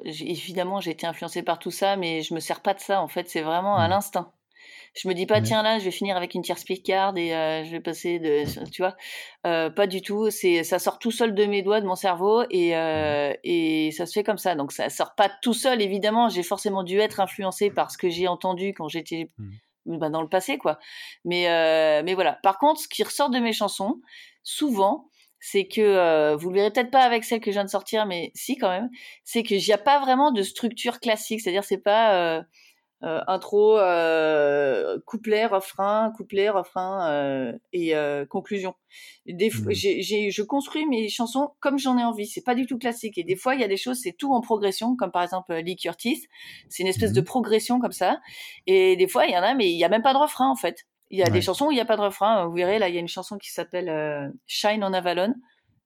évidemment 0.04 0.82
j'ai 0.82 0.90
été 0.90 1.06
influencée 1.06 1.44
par 1.44 1.60
tout 1.60 1.70
ça, 1.70 1.96
mais 1.96 2.24
je 2.24 2.34
me 2.34 2.40
sers 2.40 2.62
pas 2.62 2.74
de 2.74 2.80
ça. 2.80 3.04
En 3.04 3.08
fait, 3.08 3.30
c'est 3.30 3.44
vraiment 3.44 3.78
à 3.78 3.86
mmh. 3.86 3.92
l'instinct. 3.92 4.32
Je 4.94 5.08
me 5.08 5.14
dis 5.14 5.26
pas, 5.26 5.42
tiens 5.42 5.64
là, 5.64 5.80
je 5.80 5.86
vais 5.86 5.92
finir 5.92 6.16
avec 6.16 6.36
une 6.36 6.44
tierce 6.44 6.64
card 6.84 7.18
et 7.18 7.36
euh, 7.36 7.64
je 7.64 7.72
vais 7.72 7.80
passer 7.80 8.20
de, 8.20 8.44
tu 8.70 8.84
vois, 8.84 8.96
euh, 9.48 9.72
pas 9.72 9.88
du 9.88 10.02
tout. 10.02 10.30
C'est, 10.30 10.64
ça 10.64 10.78
sort 10.78 11.00
tout 11.00 11.10
seul 11.10 11.34
de 11.34 11.46
mes 11.46 11.64
doigts, 11.64 11.82
de 11.82 11.88
mon 11.88 11.96
cerveau 11.96 12.44
et 12.52 12.78
euh, 12.78 13.34
et 13.44 13.92
ça 13.92 14.06
se 14.06 14.14
fait 14.14 14.24
comme 14.24 14.38
ça. 14.38 14.54
Donc 14.54 14.72
ça 14.72 14.90
sort 14.90 15.16
pas 15.16 15.32
tout 15.42 15.54
seul, 15.54 15.82
évidemment. 15.82 16.30
J'ai 16.30 16.44
forcément 16.44 16.84
dû 16.84 17.00
être 17.00 17.20
influencé 17.20 17.72
par 17.72 17.90
ce 17.90 17.98
que 17.98 18.10
j'ai 18.10 18.28
entendu 18.28 18.74
quand 18.74 18.88
j'étais 18.88 19.32
mmh. 19.38 19.98
bah, 19.98 20.10
dans 20.10 20.22
le 20.22 20.30
passé, 20.30 20.60
quoi. 20.60 20.78
Mais 21.26 21.46
mais 22.04 22.14
voilà. 22.14 22.34
Par 22.44 22.60
contre, 22.60 22.82
ce 22.82 22.88
qui 22.88 23.04
ressort 23.04 23.32
de 23.32 23.40
mes 23.40 23.54
chansons, 23.54 24.00
souvent, 24.44 25.10
c'est 25.40 25.68
que 25.68 26.36
vous 26.36 26.50
le 26.50 26.56
verrez 26.56 26.72
peut-être 26.72 26.92
pas 26.92 27.04
avec 27.04 27.24
celle 27.24 27.42
que 27.42 27.52
je 27.52 27.56
viens 27.56 27.66
de 27.66 27.70
sortir, 27.70 28.06
mais 28.06 28.32
si 28.36 28.58
quand 28.58 28.70
même, 28.70 28.90
c'est 29.24 29.44
que 29.44 29.56
n'y 29.56 29.74
a 29.74 29.78
pas 29.78 30.00
vraiment 30.00 30.32
de 30.32 30.42
structure 30.42 31.00
classique. 31.00 31.42
C'est-à-dire 31.42 31.64
c'est 31.64 31.84
pas 31.84 32.16
euh, 32.16 32.42
intro, 33.28 33.78
euh, 33.78 34.98
couplet, 35.06 35.46
refrain, 35.46 36.12
couplet, 36.16 36.50
refrain 36.50 37.10
euh, 37.10 37.54
et 37.74 37.94
conclusion. 38.30 38.76
Des 39.26 39.50
mmh. 39.50 39.72
j'ai, 39.72 40.32
je 40.32 40.42
construis 40.44 40.86
mes 40.86 41.10
chansons 41.10 41.52
comme 41.60 41.78
j'en 41.78 41.98
ai 41.98 42.04
envie. 42.04 42.26
C'est 42.26 42.44
pas 42.44 42.56
du 42.56 42.66
tout 42.66 42.78
classique. 42.78 43.18
Et 43.18 43.24
des 43.24 43.36
fois, 43.36 43.56
il 43.56 43.62
y 43.62 43.64
a 43.64 43.68
des 43.68 43.78
choses, 43.78 44.00
c'est 44.02 44.14
tout 44.14 44.34
en 44.34 44.42
progression, 44.42 44.96
comme 44.96 45.12
par 45.12 45.24
exemple 45.24 45.54
Lee 45.54 45.76
Curtis. 45.76 46.28
C'est 46.70 46.84
une 46.84 46.90
espèce 46.90 47.14
de 47.14 47.22
mmh. 47.22 47.26
progression 47.26 47.80
comme 47.80 47.92
ça. 47.92 48.20
Et 48.68 48.96
des 48.96 49.08
fois, 49.08 49.26
il 49.26 49.34
y 49.34 49.38
en 49.38 49.44
a, 49.44 49.54
mais 49.54 49.70
il 49.70 49.78
y 49.78 49.84
a 49.84 49.90
même 49.90 50.04
pas 50.04 50.14
de 50.14 50.20
refrain 50.20 50.50
en 50.50 50.56
fait. 50.56 50.86
Il 51.10 51.20
y 51.20 51.24
a 51.24 51.30
des 51.30 51.42
chansons 51.42 51.68
où 51.68 51.72
il 51.72 51.76
n'y 51.76 51.82
a 51.82 51.86
pas 51.86 51.98
de 51.98 52.02
refrain. 52.02 52.48
Vous 52.48 52.56
verrez, 52.56 52.80
là, 52.80 52.90
il 52.90 52.96
y 52.96 52.98
a 52.98 53.02
une 53.02 53.08
chanson 53.08 53.38
qui 53.38 53.52
s'appelle 53.52 54.34
Shine 54.48 54.84
on 54.84 54.94
Avalon 54.94 55.36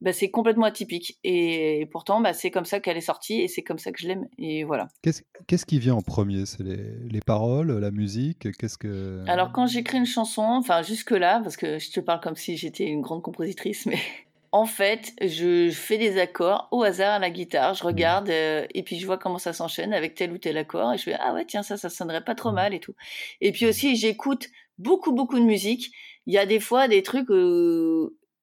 bah, 0.02 0.14
c'est 0.14 0.30
complètement 0.30 0.66
atypique. 0.66 1.18
Et 1.24 1.88
pourtant, 1.92 2.22
bah, 2.22 2.34
c'est 2.34 2.52
comme 2.52 2.66
ça 2.66 2.80
qu'elle 2.80 2.98
est 2.98 3.02
sortie 3.02 3.42
et 3.42 3.48
c'est 3.48 3.64
comme 3.64 3.80
ça 3.80 3.92
que 3.92 4.00
je 4.00 4.08
l'aime. 4.08 4.28
Et 4.38 4.64
voilà. 4.64 4.88
Qu'est-ce 5.02 5.66
qui 5.66 5.80
vient 5.80 5.96
en 5.96 6.02
premier? 6.02 6.46
C'est 6.46 6.64
les, 6.64 6.98
les, 7.10 7.22
paroles, 7.22 7.72
la 7.80 7.92
musique? 7.92 8.52
Qu'est-ce 8.58 8.78
que 8.78 9.24
Alors 9.28 9.52
quand 9.52 9.66
j'écris 9.68 9.98
une 9.98 10.06
chanson, 10.06 10.44
enfin 10.44 10.84
jusque 10.84 11.12
là, 11.12 11.40
parce 11.42 11.58
que 11.58 11.80
je 11.80 11.92
te 11.92 12.00
parle 12.00 12.20
comme 12.20 12.36
si 12.36 12.58
j'étais 12.58 12.86
une 12.86 13.02
grande 13.02 13.22
compositrice, 13.24 13.86
mais 13.86 13.98
en 14.52 14.66
fait, 14.66 15.14
je 15.22 15.72
fais 15.72 15.98
des 15.98 16.20
accords 16.20 16.68
au 16.72 16.84
hasard 16.84 17.16
à 17.16 17.20
la 17.20 17.30
guitare, 17.30 17.74
je 17.74 17.84
mmh. 17.84 17.88
regarde 17.88 18.30
euh, 18.30 18.66
et 18.74 18.84
puis 18.84 19.00
je 19.00 19.06
vois 19.06 19.18
comment 19.18 19.40
ça 19.40 19.54
s'enchaîne 19.54 19.94
avec 19.94 20.16
tel 20.16 20.32
ou 20.32 20.38
tel 20.38 20.58
accord 20.58 20.94
et 20.94 20.98
je 20.98 21.04
fais 21.04 21.16
ah 21.20 21.34
ouais 21.34 21.46
tiens 21.46 21.64
ça 21.64 21.78
ça 21.78 21.90
sonnerait 21.90 22.24
pas 22.24 22.36
trop 22.36 22.52
mmh. 22.52 22.56
mal 22.56 22.74
et 22.74 22.80
tout. 22.80 22.94
Et 23.42 23.52
puis 23.52 23.66
aussi 23.66 23.96
j'écoute 23.96 24.48
beaucoup 24.78 25.12
beaucoup 25.12 25.40
de 25.40 25.46
musique. 25.46 25.92
Il 26.28 26.34
y 26.34 26.38
a 26.38 26.46
des 26.46 26.60
fois 26.60 26.88
des 26.88 27.04
trucs 27.04 27.30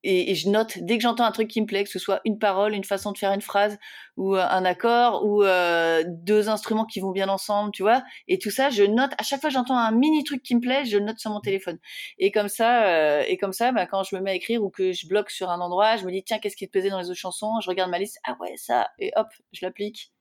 et, 0.04 0.34
je 0.34 0.50
note 0.50 0.78
dès 0.78 0.99
que 0.99 1.02
j'entends 1.02 1.25
un 1.25 1.32
truc 1.32 1.49
qui 1.49 1.61
me 1.61 1.66
plaît, 1.66 1.82
que 1.82 1.90
ce 1.90 1.99
soit 1.99 2.20
une 2.26 2.38
parole, 2.38 2.75
une 2.75 2.84
façon 2.84 3.11
de 3.11 3.18
faire 3.18 3.32
une 3.32 3.40
phrase, 3.40 3.78
ou 4.16 4.37
euh, 4.37 4.46
un 4.46 4.64
accord, 4.64 5.25
ou 5.25 5.42
euh, 5.42 6.04
deux 6.06 6.50
instruments 6.50 6.84
qui 6.84 7.00
vont 7.00 7.11
bien 7.11 7.28
ensemble, 7.28 7.73
tu 7.73 7.82
vois. 7.82 8.04
Et 8.28 8.38
tout 8.38 8.50
ça, 8.50 8.68
je 8.68 8.82
note. 8.84 9.12
À 9.18 9.23
chaque 9.23 9.40
fois 9.40 9.49
que 9.49 9.54
j'entends 9.54 9.78
un 9.78 9.92
mini 9.92 10.23
truc 10.23 10.42
qui 10.42 10.54
me 10.54 10.61
plaît, 10.61 10.84
je 10.84 10.99
le 10.99 11.04
note 11.04 11.18
sur 11.18 11.30
mon 11.30 11.40
téléphone. 11.40 11.78
Et 12.18 12.30
comme 12.30 12.49
ça, 12.49 12.87
euh, 12.87 13.25
et 13.26 13.38
comme 13.38 13.54
ça, 13.54 13.73
bah, 13.73 13.87
quand 13.87 14.02
je 14.02 14.14
me 14.14 14.20
mets 14.20 14.32
à 14.32 14.34
écrire 14.34 14.62
ou 14.62 14.68
que 14.68 14.92
je 14.92 15.08
bloque 15.08 15.30
sur 15.30 15.49
un 15.50 15.61
endroit, 15.61 15.96
je 15.96 16.04
me 16.04 16.12
dis 16.12 16.23
tiens, 16.23 16.38
qu'est-ce 16.38 16.56
qui 16.56 16.66
te 16.66 16.73
plaisait 16.73 16.90
dans 16.90 17.00
les 17.00 17.08
autres 17.08 17.18
chansons 17.18 17.61
Je 17.62 17.68
regarde 17.70 17.90
ma 17.90 17.99
liste, 17.99 18.18
ah 18.25 18.37
ouais, 18.40 18.54
ça, 18.56 18.88
et 18.99 19.11
hop, 19.16 19.28
je 19.52 19.64
l'applique. 19.64 20.12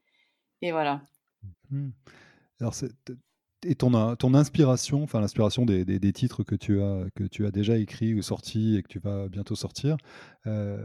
Et 0.62 0.72
voilà. 0.72 1.02
Mmh. 1.70 1.90
Alors, 2.62 2.74
et 3.66 3.76
ton, 3.76 4.16
ton 4.16 4.34
inspiration, 4.34 5.04
enfin 5.04 5.20
l'inspiration 5.20 5.66
des, 5.66 5.86
des, 5.86 6.14
titres 6.14 6.44
que 6.44 6.56
tu, 6.56 6.82
as, 6.82 7.06
que 7.16 7.24
tu 7.24 7.46
as 7.46 7.52
déjà 7.52 7.78
écrits 7.78 8.14
ou 8.14 8.22
sortis 8.22 8.78
et 8.78 8.84
que 8.84 8.88
tu 8.88 9.00
vas 9.00 9.28
bientôt 9.28 9.56
sortir, 9.56 9.98
euh, 10.46 10.78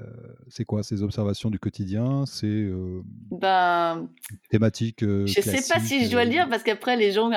c'est 0.48 0.64
quoi 0.64 0.82
Ces 0.82 1.02
observations 1.02 1.50
du 1.50 1.58
quotidien 1.58 2.24
C'est 2.26 2.46
euh, 2.46 3.02
ben, 3.30 4.08
thématique 4.50 5.02
euh, 5.02 5.26
Je 5.26 5.40
sais 5.40 5.62
pas 5.72 5.80
si 5.80 6.04
je 6.04 6.10
dois 6.10 6.24
le 6.24 6.30
dire 6.30 6.48
parce 6.48 6.62
qu'après, 6.62 6.96
les 6.96 7.12
gens, 7.12 7.30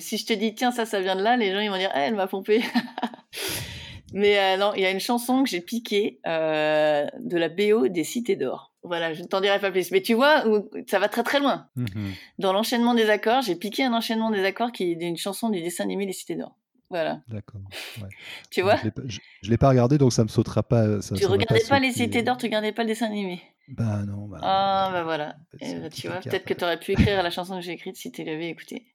si 0.00 0.16
je 0.16 0.26
te 0.26 0.32
dis 0.32 0.54
tiens, 0.54 0.70
ça, 0.70 0.86
ça 0.86 1.00
vient 1.00 1.16
de 1.16 1.22
là, 1.22 1.36
les 1.36 1.52
gens 1.52 1.60
ils 1.60 1.70
vont 1.70 1.78
dire 1.78 1.92
eh, 1.94 2.00
elle 2.00 2.14
m'a 2.14 2.26
pompé. 2.26 2.62
Mais 4.12 4.56
non, 4.56 4.72
il 4.74 4.82
y 4.82 4.86
a 4.86 4.90
une 4.90 5.00
chanson 5.00 5.44
que 5.44 5.48
j'ai 5.48 5.60
piquée 5.60 6.20
de 6.24 7.36
la 7.36 7.48
BO 7.48 7.88
des 7.88 8.04
Cités 8.04 8.36
d'Or. 8.36 8.69
Voilà, 8.82 9.12
je 9.12 9.22
ne 9.22 9.26
t'en 9.26 9.40
dirai 9.40 9.58
pas 9.60 9.70
plus. 9.70 9.90
Mais 9.90 10.00
tu 10.00 10.14
vois, 10.14 10.44
ça 10.88 10.98
va 10.98 11.08
très 11.08 11.22
très 11.22 11.38
loin. 11.38 11.68
Mhm. 11.76 12.12
Dans 12.38 12.52
l'enchaînement 12.52 12.94
des 12.94 13.10
accords, 13.10 13.42
j'ai 13.42 13.54
piqué 13.54 13.84
un 13.84 13.92
enchaînement 13.92 14.30
des 14.30 14.44
accords 14.44 14.72
qui 14.72 14.92
est 14.92 14.96
d'une 14.96 15.16
chanson 15.16 15.50
du 15.50 15.60
dessin 15.60 15.84
animé 15.84 16.06
Les 16.06 16.12
Cités 16.12 16.36
d'Or. 16.36 16.56
Voilà. 16.88 17.20
D'accord. 17.28 17.60
tu 18.50 18.62
vois 18.62 18.76
Je 18.76 19.20
ne 19.44 19.50
l'ai 19.50 19.58
pas 19.58 19.68
regardé, 19.68 19.96
donc 19.96 20.12
ça 20.12 20.22
ne 20.22 20.28
me 20.28 20.30
sautera 20.30 20.62
pas. 20.62 21.00
Ça, 21.02 21.14
tu 21.14 21.26
regardais 21.26 21.62
pas, 21.68 21.78
Les 21.78 21.92
Cités 21.92 22.22
d'Or, 22.22 22.36
tu 22.36 22.46
regardais 22.46 22.72
pas 22.72 22.82
le 22.82 22.88
dessin 22.88 23.06
animé 23.06 23.42
Bah 23.68 24.02
non. 24.06 24.26
Bah, 24.26 24.38
ah, 24.42 24.90
bah 24.92 25.04
voilà. 25.04 25.36
Eh 25.60 25.74
ben, 25.74 25.90
tu 25.90 26.08
vois, 26.08 26.20
peut-être 26.20 26.44
que 26.44 26.54
tu 26.54 26.64
aurais 26.64 26.78
pu 26.78 26.92
écrire 26.92 27.22
la 27.22 27.30
chanson 27.30 27.56
que 27.56 27.62
j'ai 27.62 27.72
écrite 27.72 27.96
si 27.96 28.10
tu 28.10 28.24
l'avais 28.24 28.48
écoutée. 28.48 28.86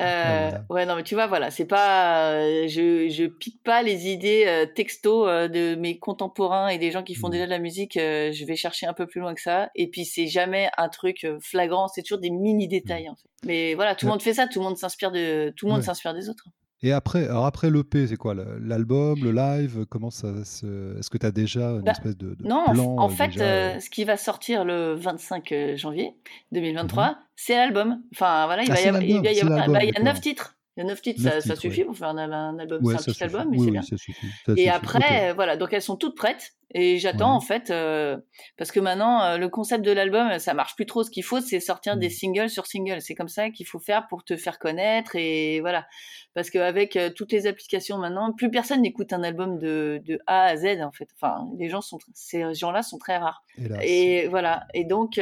Euh, 0.00 0.50
ouais, 0.70 0.86
non, 0.86 0.96
mais 0.96 1.02
tu 1.02 1.14
vois, 1.14 1.26
voilà, 1.26 1.50
c'est 1.50 1.64
pas, 1.64 2.32
euh, 2.32 2.68
je, 2.68 3.08
je 3.08 3.24
pique 3.26 3.62
pas 3.62 3.82
les 3.82 4.08
idées 4.08 4.44
euh, 4.46 4.66
texto 4.66 5.26
euh, 5.26 5.48
de 5.48 5.74
mes 5.74 5.98
contemporains 5.98 6.68
et 6.68 6.78
des 6.78 6.90
gens 6.90 7.02
qui 7.02 7.14
font 7.14 7.28
mmh. 7.28 7.32
déjà 7.32 7.44
de 7.46 7.50
la 7.50 7.58
musique. 7.58 7.94
je 7.94 8.44
vais 8.44 8.56
chercher 8.56 8.86
un 8.86 8.92
peu 8.92 9.06
plus 9.06 9.20
loin 9.20 9.34
que 9.34 9.40
ça. 9.40 9.70
Et 9.74 9.88
puis 9.88 10.04
c'est 10.04 10.26
jamais 10.26 10.68
un 10.76 10.88
truc 10.88 11.26
flagrant, 11.40 11.88
c'est 11.88 12.02
toujours 12.02 12.20
des 12.20 12.30
mini 12.30 12.68
détails. 12.68 13.06
Mmh. 13.06 13.10
En 13.10 13.16
fait. 13.16 13.28
Mais 13.44 13.74
voilà, 13.74 13.94
tout 13.94 14.06
le 14.06 14.12
monde 14.12 14.22
fait 14.22 14.34
ça, 14.34 14.46
tout 14.46 14.58
le 14.60 14.64
monde 14.64 14.76
s'inspire 14.76 15.10
de, 15.10 15.52
tout 15.56 15.66
le 15.66 15.72
monde 15.72 15.82
s'inspire 15.82 16.14
des 16.14 16.28
autres. 16.28 16.46
Et 16.82 16.92
après, 16.92 17.24
alors 17.24 17.46
après 17.46 17.70
l'EP, 17.70 18.06
c'est 18.06 18.16
quoi 18.16 18.34
L'album, 18.34 19.18
le 19.22 19.32
live 19.32 19.86
Comment 19.88 20.10
ça 20.10 20.44
se... 20.44 20.98
Est-ce 20.98 21.08
que 21.08 21.18
tu 21.18 21.26
as 21.26 21.30
déjà 21.30 21.70
une 21.70 21.82
bah, 21.82 21.92
espèce 21.92 22.16
de, 22.16 22.36
non, 22.40 22.64
en 22.98 23.08
fait, 23.08 23.32
ce 23.32 23.90
qui 23.90 24.04
va 24.04 24.16
sortir 24.16 24.64
le 24.64 24.94
25 24.94 25.54
janvier 25.76 26.14
2023, 26.52 27.18
c'est 27.34 27.56
l'album. 27.56 28.02
Enfin, 28.14 28.46
voilà, 28.46 28.62
il, 28.62 28.68
va 28.68 28.80
y 28.80 28.84
avoir, 28.84 29.02
il, 29.02 29.08
y 29.10 29.40
avoir, 29.40 29.68
bah, 29.68 29.84
il 29.84 29.94
y 29.94 29.96
a 29.96 30.02
neuf 30.02 30.20
titres. 30.20 30.55
Il 30.76 30.80
y 30.80 30.82
a 30.82 30.86
neuf 30.86 31.00
titres, 31.00 31.22
ça, 31.22 31.40
ça, 31.40 31.56
suffit 31.56 31.84
pour 31.84 31.96
faire 31.96 32.08
un, 32.08 32.58
album. 32.58 32.82
c'est 32.84 32.94
un 32.94 33.12
petit 33.12 33.24
album, 33.24 33.48
mais 33.50 33.58
c'est 33.58 33.70
bien. 33.70 33.82
Ça 33.82 33.96
suffit. 33.96 34.26
et 34.56 34.68
après, 34.68 35.32
voilà, 35.32 35.56
donc 35.56 35.72
elles 35.72 35.82
sont 35.82 35.96
toutes 35.96 36.16
prêtes. 36.16 36.56
Et 36.74 36.98
j'attends 36.98 37.32
en 37.32 37.40
fait, 37.40 37.70
euh, 37.70 38.18
parce 38.58 38.72
que 38.72 38.80
maintenant, 38.80 39.22
euh, 39.22 39.38
le 39.38 39.48
concept 39.48 39.84
de 39.84 39.92
l'album, 39.92 40.38
ça 40.38 40.52
marche 40.52 40.74
plus 40.74 40.84
trop. 40.84 41.04
Ce 41.04 41.10
qu'il 41.10 41.22
faut, 41.22 41.40
c'est 41.40 41.60
sortir 41.60 41.96
des 41.96 42.10
singles 42.10 42.50
sur 42.50 42.66
singles. 42.66 43.00
C'est 43.00 43.14
comme 43.14 43.28
ça 43.28 43.50
qu'il 43.50 43.66
faut 43.66 43.78
faire 43.78 44.08
pour 44.08 44.24
te 44.24 44.36
faire 44.36 44.58
connaître. 44.58 45.14
Et 45.14 45.60
voilà. 45.60 45.86
Parce 46.34 46.50
qu'avec 46.50 46.96
euh, 46.96 47.08
toutes 47.08 47.30
les 47.30 47.46
applications 47.46 47.98
maintenant, 47.98 48.32
plus 48.32 48.50
personne 48.50 48.82
n'écoute 48.82 49.12
un 49.12 49.22
album 49.22 49.58
de, 49.58 50.02
de, 50.04 50.18
A 50.26 50.42
à 50.42 50.56
Z 50.56 50.82
en 50.82 50.90
fait. 50.90 51.08
Enfin, 51.14 51.48
les 51.56 51.68
gens 51.70 51.80
sont, 51.80 51.98
ces 52.14 52.52
gens-là 52.52 52.82
sont 52.82 52.98
très 52.98 53.16
rares. 53.16 53.44
Et 53.82 54.26
voilà. 54.26 54.66
Et 54.74 54.84
donc, 54.84 55.20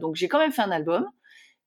donc 0.00 0.14
j'ai 0.14 0.28
quand 0.28 0.38
même 0.38 0.52
fait 0.52 0.62
un 0.62 0.70
album 0.70 1.06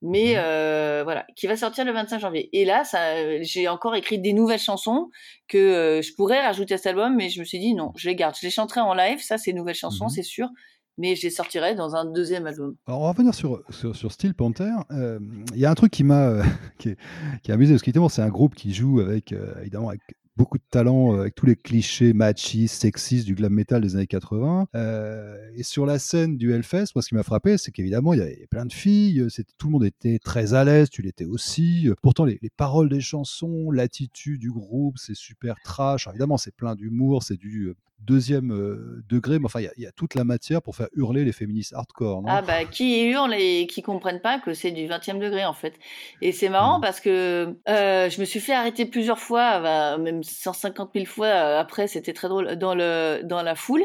mais 0.02 0.34
mmh 0.34 0.38
euh, 0.38 1.00
voilà, 1.04 1.26
qui 1.36 1.46
va 1.46 1.56
sortir 1.56 1.84
le 1.84 1.92
25 1.92 2.18
janvier. 2.18 2.48
Et 2.52 2.64
là, 2.64 2.84
ça, 2.84 3.42
j'ai 3.42 3.68
encore 3.68 3.94
écrit 3.94 4.18
des 4.18 4.32
nouvelles 4.32 4.60
chansons 4.60 5.10
que 5.48 5.58
euh, 5.58 6.02
je 6.02 6.14
pourrais 6.14 6.40
rajouter 6.40 6.74
à 6.74 6.76
cet 6.78 6.88
album, 6.88 7.16
mais 7.16 7.28
je 7.28 7.40
me 7.40 7.44
suis 7.44 7.58
dit 7.58 7.74
non, 7.74 7.92
je 7.96 8.08
les 8.08 8.16
garde, 8.16 8.34
je 8.40 8.46
les 8.46 8.50
chanterai 8.50 8.80
en 8.80 8.94
live, 8.94 9.20
ça 9.20 9.38
c'est 9.38 9.52
nouvelles 9.52 9.74
chansons, 9.74 10.06
mmh 10.06 10.10
c'est 10.10 10.22
sûr, 10.22 10.48
mais 10.96 11.16
je 11.16 11.22
les 11.22 11.30
sortirai 11.30 11.74
dans 11.74 11.96
un 11.96 12.04
deuxième 12.04 12.46
album. 12.46 12.74
Alors 12.86 13.00
on 13.00 13.04
va 13.04 13.10
revenir 13.10 13.34
sur, 13.34 13.62
sur, 13.70 14.12
Steel 14.12 14.34
Panther. 14.34 14.72
Euh, 14.90 15.18
il 15.54 15.60
y 15.60 15.66
a 15.66 15.70
un 15.70 15.74
truc 15.74 15.92
qui 15.92 16.04
m'a 16.04 16.42
qui, 16.78 16.94
qui, 17.42 17.50
a 17.50 17.54
amusé, 17.54 17.74
parce 17.74 17.82
que 17.82 18.08
c'est 18.08 18.22
un 18.22 18.28
groupe 18.28 18.54
qui 18.54 18.72
joue 18.72 19.00
avec, 19.00 19.32
évidemment, 19.60 19.88
avec 19.88 20.00
beaucoup 20.40 20.56
de 20.56 20.64
talent 20.70 21.12
euh, 21.12 21.20
avec 21.20 21.34
tous 21.34 21.44
les 21.44 21.54
clichés 21.54 22.14
machistes, 22.14 22.80
sexistes 22.80 23.26
du 23.26 23.34
glam 23.34 23.52
metal 23.52 23.82
des 23.82 23.94
années 23.94 24.06
80. 24.06 24.68
Euh, 24.74 25.36
et 25.54 25.62
sur 25.62 25.84
la 25.84 25.98
scène 25.98 26.38
du 26.38 26.54
Hellfest, 26.54 26.94
moi, 26.94 27.02
ce 27.02 27.08
qui 27.08 27.14
m'a 27.14 27.22
frappé, 27.22 27.58
c'est 27.58 27.72
qu'évidemment, 27.72 28.14
il 28.14 28.20
y 28.20 28.22
avait 28.22 28.46
plein 28.50 28.64
de 28.64 28.72
filles, 28.72 29.26
tout 29.58 29.66
le 29.66 29.72
monde 29.72 29.84
était 29.84 30.18
très 30.18 30.54
à 30.54 30.64
l'aise, 30.64 30.88
tu 30.88 31.02
l'étais 31.02 31.26
aussi. 31.26 31.90
Pourtant, 32.00 32.24
les, 32.24 32.38
paroles 32.56 32.88
des 32.88 33.02
chansons, 33.02 33.70
l'attitude 33.70 34.40
du 34.40 34.50
groupe, 34.50 34.96
c'est 34.96 35.14
super 35.14 35.56
trash. 35.62 36.08
évidemment, 36.08 36.38
c'est 36.38 36.56
plein 36.56 36.74
d'humour, 36.74 37.22
c'est 37.22 37.36
du 37.36 37.74
deuxième 38.04 38.52
euh, 38.52 39.02
degré, 39.08 39.38
mais 39.38 39.46
enfin, 39.46 39.60
il 39.60 39.82
y, 39.82 39.86
a 39.86 39.92
toute 39.92 40.14
la 40.14 40.24
matière 40.24 40.62
pour 40.62 40.76
faire 40.76 40.88
hurler 40.94 41.24
les 41.24 41.32
féministes 41.32 41.72
hardcore. 41.74 42.22
Non? 42.22 42.28
Ah 42.28 42.42
bah, 42.42 42.64
qui 42.64 43.04
hurlent 43.04 43.34
et 43.34 43.66
qui 43.66 43.82
comprennent 43.82 44.20
pas 44.20 44.38
que 44.38 44.54
c'est 44.54 44.70
du 44.70 44.86
20e 44.86 45.18
degré, 45.18 45.44
en 45.44 45.52
fait. 45.52 45.74
Et 46.20 46.32
c'est 46.32 46.48
marrant 46.48 46.78
mmh. 46.78 46.82
parce 46.82 47.00
que 47.00 47.56
euh, 47.68 48.10
je 48.10 48.20
me 48.20 48.24
suis 48.24 48.40
fait 48.40 48.52
arrêter 48.52 48.86
plusieurs 48.86 49.18
fois, 49.18 49.60
bah, 49.60 49.98
même 49.98 50.22
150 50.22 50.90
000 50.94 51.06
fois 51.06 51.28
après, 51.28 51.86
c'était 51.86 52.12
très 52.12 52.28
drôle, 52.28 52.56
dans, 52.56 52.74
le, 52.74 53.20
dans 53.24 53.42
la 53.42 53.54
foule. 53.54 53.84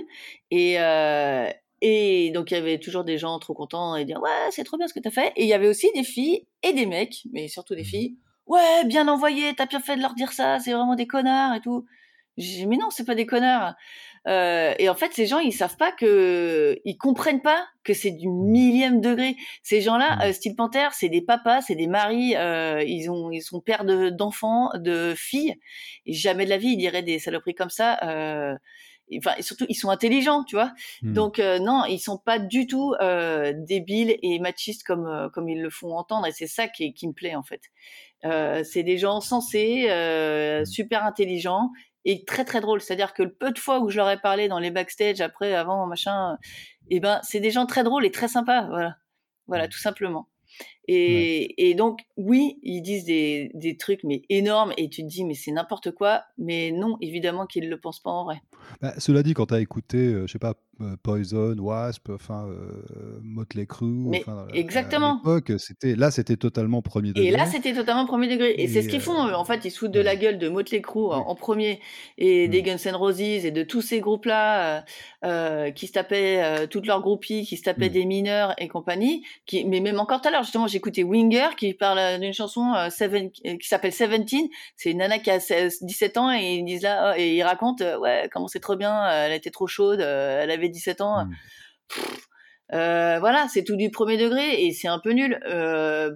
Et, 0.52 0.78
et 1.82 2.32
donc, 2.32 2.52
il 2.52 2.54
y 2.54 2.58
avait 2.58 2.80
toujours 2.80 3.04
des 3.04 3.18
gens 3.18 3.38
trop 3.40 3.54
contents 3.54 3.96
et 3.96 4.06
dire 4.06 4.22
Ouais, 4.22 4.50
c'est 4.52 4.64
trop 4.64 4.78
bien 4.78 4.88
ce 4.88 4.94
que 4.94 5.00
tu 5.00 5.08
as 5.08 5.12
fait. 5.12 5.34
Et 5.36 5.44
il 5.44 5.48
y 5.48 5.54
avait 5.54 5.68
aussi 5.68 5.88
des 5.94 6.04
filles 6.04 6.46
et 6.64 6.74
des 6.74 6.86
mecs, 6.86 7.24
mais 7.34 7.48
surtout 7.48 7.76
des 7.76 7.82
mmh. 7.82 7.86
filles. 7.86 8.16
Ouais, 8.48 8.86
bien 8.86 9.08
envoyé, 9.08 9.54
t'as 9.56 9.66
bien 9.66 9.80
fait 9.80 9.96
de 9.96 10.02
leur 10.02 10.14
dire 10.14 10.32
ça, 10.32 10.60
c'est 10.60 10.72
vraiment 10.72 10.96
des 10.96 11.08
connards 11.08 11.56
et 11.56 11.62
tout. 11.62 11.86
J'ai 12.38 12.58
dit, 12.58 12.68
mais 12.68 12.78
non, 12.78 12.90
c'est 12.90 13.06
pas 13.06 13.16
des 13.16 13.26
connards. 13.26 13.76
Euh, 14.28 14.74
et 14.80 14.90
en 14.90 14.96
fait, 14.96 15.14
ces 15.14 15.28
gens, 15.28 15.40
ils 15.40 15.52
savent 15.52 15.78
pas 15.78 15.92
que, 15.92 16.80
ils 16.84 16.98
comprennent 16.98 17.42
pas 17.42 17.64
que 17.84 17.94
c'est 17.94 18.12
du 18.12 18.28
millième 18.28 19.00
degré. 19.00 19.36
Ces 19.62 19.82
gens-là, 19.82 20.16
mmh. 20.16 20.22
euh, 20.22 20.34
style 20.34 20.56
Panther, 20.56 20.88
c'est 20.94 21.10
des 21.10 21.22
papas, 21.22 21.62
c'est 21.62 21.76
des 21.76 21.88
maris, 21.88 22.36
euh, 22.36 22.84
ils 22.84 23.10
ont, 23.10 23.32
ils 23.32 23.42
sont 23.42 23.62
pères 23.62 23.86
d'enfants, 23.86 24.72
de, 24.76 25.14
filles. 25.16 25.56
Et 26.06 26.14
jamais 26.14 26.46
de 26.46 26.50
la 26.50 26.58
vie, 26.58 26.70
ils 26.70 26.78
diraient 26.78 27.04
des 27.04 27.20
saloperies 27.20 27.54
comme 27.54 27.70
ça. 27.70 28.00
Euh, 28.04 28.56
enfin, 29.16 29.36
et 29.38 29.44
surtout, 29.44 29.68
ils 29.70 29.76
sont 29.76 29.90
intelligents, 29.90 30.44
tu 30.44 30.56
vois. 30.56 30.74
Mmh. 31.04 31.14
Donc 31.14 31.38
euh, 31.38 31.60
non, 31.60 31.84
ils 31.86 32.00
sont 32.00 32.18
pas 32.18 32.40
du 32.40 32.66
tout 32.66 32.96
euh, 33.02 33.54
débiles 33.56 34.18
et 34.24 34.40
machistes 34.40 34.84
comme 34.84 35.30
comme 35.34 35.50
ils 35.50 35.62
le 35.62 35.70
font 35.70 35.96
entendre. 35.96 36.26
Et 36.26 36.32
c'est 36.32 36.48
ça 36.48 36.68
qui, 36.68 36.94
qui 36.96 37.08
me 37.08 37.14
plaît 37.14 37.36
en 37.36 37.44
fait. 37.44 37.62
c'est 38.64 38.82
des 38.82 38.98
gens 38.98 39.22
sensés, 39.22 39.86
mmh. 39.88 40.66
super 40.66 41.06
intelligents 41.06 41.70
et 42.06 42.24
très 42.24 42.46
très 42.46 42.62
drôle. 42.62 42.82
C'est-à-dire 42.82 43.14
que 43.14 43.24
le 43.24 43.34
peu 43.34 43.52
de 43.52 43.60
fois 43.60 43.80
où 43.80 43.90
je 43.90 43.98
leur 43.98 44.10
ai 44.10 44.20
parlé 44.20 44.48
dans 44.48 44.60
les 44.60 44.72
backstage, 44.72 45.22
après, 45.22 45.54
avant, 45.54 45.86
machin, 45.88 46.38
et 46.90 46.98
eh 46.98 47.00
ben, 47.00 47.20
c'est 47.24 47.40
des 47.40 47.52
gens 47.52 47.66
très 47.66 47.84
drôles 47.84 48.06
et 48.06 48.12
très 48.12 48.28
sympas. 48.28 48.68
Voilà, 48.68 48.96
voilà, 49.48 49.68
tout 49.68 49.80
simplement. 49.80 50.30
Et, 50.88 51.70
et, 51.70 51.74
donc, 51.74 52.02
oui, 52.18 52.60
ils 52.62 52.82
disent 52.82 53.06
des, 53.06 53.52
des, 53.54 53.78
trucs, 53.78 54.04
mais 54.04 54.24
énormes, 54.30 54.74
et 54.78 54.90
tu 54.90 55.02
te 55.04 55.08
dis, 55.08 55.24
mais 55.24 55.34
c'est 55.34 55.52
n'importe 55.52 55.92
quoi, 55.92 56.24
mais 56.38 56.72
non, 56.72 56.98
évidemment 57.02 57.46
qu'ils 57.46 57.66
ne 57.66 57.70
le 57.70 57.80
pensent 57.80 58.02
pas 58.02 58.12
en 58.12 58.26
vrai. 58.26 58.42
Bah, 58.82 58.94
cela 58.98 59.24
dit, 59.24 59.34
quand 59.34 59.48
tu 59.48 59.54
as 59.54 59.60
écouté, 59.60 59.98
euh, 59.98 60.28
je 60.28 60.34
sais 60.34 60.40
pas, 60.40 60.54
euh, 60.82 60.96
Poison, 61.02 61.56
Wasp, 61.58 62.10
enfin, 62.10 62.48
euh, 62.48 63.20
Motley 63.22 63.66
Crue, 63.66 63.86
mais 63.86 64.24
exactement. 64.54 65.22
c'était, 65.58 65.96
là, 65.96 66.12
c'était 66.12 66.36
totalement 66.36 66.82
premier 66.82 67.14
degré. 67.14 67.28
Et 67.28 67.32
là, 67.32 67.46
c'était 67.46 67.74
totalement 67.74 68.06
premier 68.06 68.28
degré. 68.28 68.56
Et, 68.58 68.68
c'est 68.68 68.82
ce 68.82 68.90
qu'ils 68.90 69.02
font. 69.02 69.16
En 69.16 69.46
fait, 69.46 69.64
ils 69.64 69.72
se 69.72 69.80
foutent 69.80 69.92
de 69.92 70.02
la 70.02 70.16
gueule 70.16 70.38
de 70.38 70.50
Motley 70.50 70.82
Crue 70.82 71.14
en, 71.14 71.36
premier, 71.36 71.80
et 72.18 72.48
des 72.48 72.62
Guns 72.62 72.78
N' 72.86 72.96
Roses, 72.96 73.22
et 73.22 73.52
de 73.52 73.64
tous 73.64 73.82
ces 73.82 74.02
groupes-là, 74.02 74.84
qui 75.72 75.88
se 75.88 75.94
tapaient, 75.94 76.68
toutes 76.68 76.88
leurs 76.88 77.02
groupies, 77.02 77.46
qui 77.46 77.58
se 77.58 77.64
tapaient 77.64 77.90
des 77.90 78.06
mineurs 78.06 78.54
et 78.58 78.68
compagnie. 78.68 79.24
Qui, 79.46 79.66
mais 79.66 79.80
même 79.80 80.00
encore 80.00 80.22
tout 80.22 80.28
à 80.28 80.32
l'heure, 80.32 80.44
justement, 80.44 80.68
j'écoutais 80.76 81.04
Winger 81.04 81.50
qui 81.58 81.74
parle 81.74 82.00
euh, 82.00 82.18
d'une 82.18 82.34
chanson 82.34 82.74
euh, 82.74 82.90
seven, 82.90 83.30
euh, 83.46 83.58
qui 83.58 83.68
s'appelle 83.68 83.94
Seventeen. 83.94 84.48
C'est 84.76 84.92
une 84.92 84.98
nana 84.98 85.20
qui 85.20 85.32
a 85.32 85.40
17 85.40 86.18
ans 86.18 86.34
et 86.34 86.56
ils 86.56 86.66
disent 86.66 86.82
là 86.82 87.14
oh, 87.14 87.18
et 87.18 87.36
ils 87.36 87.44
racontent 87.44 87.98
ouais 88.00 88.30
comment 88.32 88.50
c'est 88.50 88.60
trop 88.60 88.76
bien, 88.76 89.10
elle 89.10 89.32
était 89.32 89.52
trop 89.52 89.68
chaude, 89.68 90.02
elle 90.02 90.52
avait 90.52 90.68
17 90.68 91.00
ans. 91.00 91.26
Mmh. 91.26 93.20
voilà, 93.20 93.48
c'est 93.50 93.64
tout 93.64 93.78
du 93.78 93.90
premier 93.90 94.18
degré 94.18 94.66
et 94.66 94.74
c'est 94.74 94.90
un 94.90 95.00
peu 95.00 95.12
nul. 95.12 95.40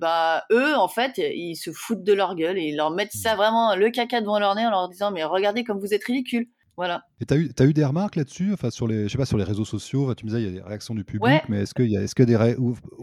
bah 0.01 0.43
eux, 0.51 0.75
en 0.75 0.89
fait, 0.89 1.13
ils 1.17 1.55
se 1.55 1.71
foutent 1.71 2.03
de 2.03 2.13
leur 2.13 2.35
gueule 2.35 2.57
et 2.57 2.63
ils 2.63 2.75
leur 2.75 2.91
mettent 2.91 3.13
ça 3.13 3.33
mmh. 3.33 3.37
vraiment 3.37 3.75
le 3.75 3.89
caca 3.91 4.19
devant 4.19 4.39
leur 4.39 4.55
nez 4.55 4.65
en 4.65 4.71
leur 4.71 4.89
disant 4.89 5.11
mais 5.11 5.23
regardez 5.23 5.63
comme 5.63 5.79
vous 5.79 5.93
êtes 5.93 6.03
ridicule. 6.03 6.47
Voilà. 6.79 7.03
Et 7.19 7.25
tu 7.25 7.33
as 7.33 7.37
eu, 7.37 7.51
as 7.59 7.65
eu 7.65 7.73
des 7.73 7.83
remarques 7.83 8.15
là-dessus? 8.15 8.53
Enfin, 8.53 8.69
sur 8.69 8.87
les, 8.87 9.03
Je 9.03 9.09
sais 9.09 9.17
pas, 9.17 9.25
sur 9.25 9.37
les 9.37 9.43
réseaux 9.43 9.65
sociaux, 9.65 10.15
tu 10.15 10.23
me 10.23 10.29
disais, 10.29 10.41
il 10.41 10.45
y 10.45 10.47
a 10.47 10.61
des 10.61 10.65
réactions 10.65 10.95
du 10.95 11.03
public, 11.03 11.41
mais 11.49 11.63
est-ce 11.63 11.73
qu'il 11.73 11.87
y 11.87 11.97
a, 11.97 12.01
est-ce 12.01 12.15
que 12.15 12.23
des, 12.23 12.37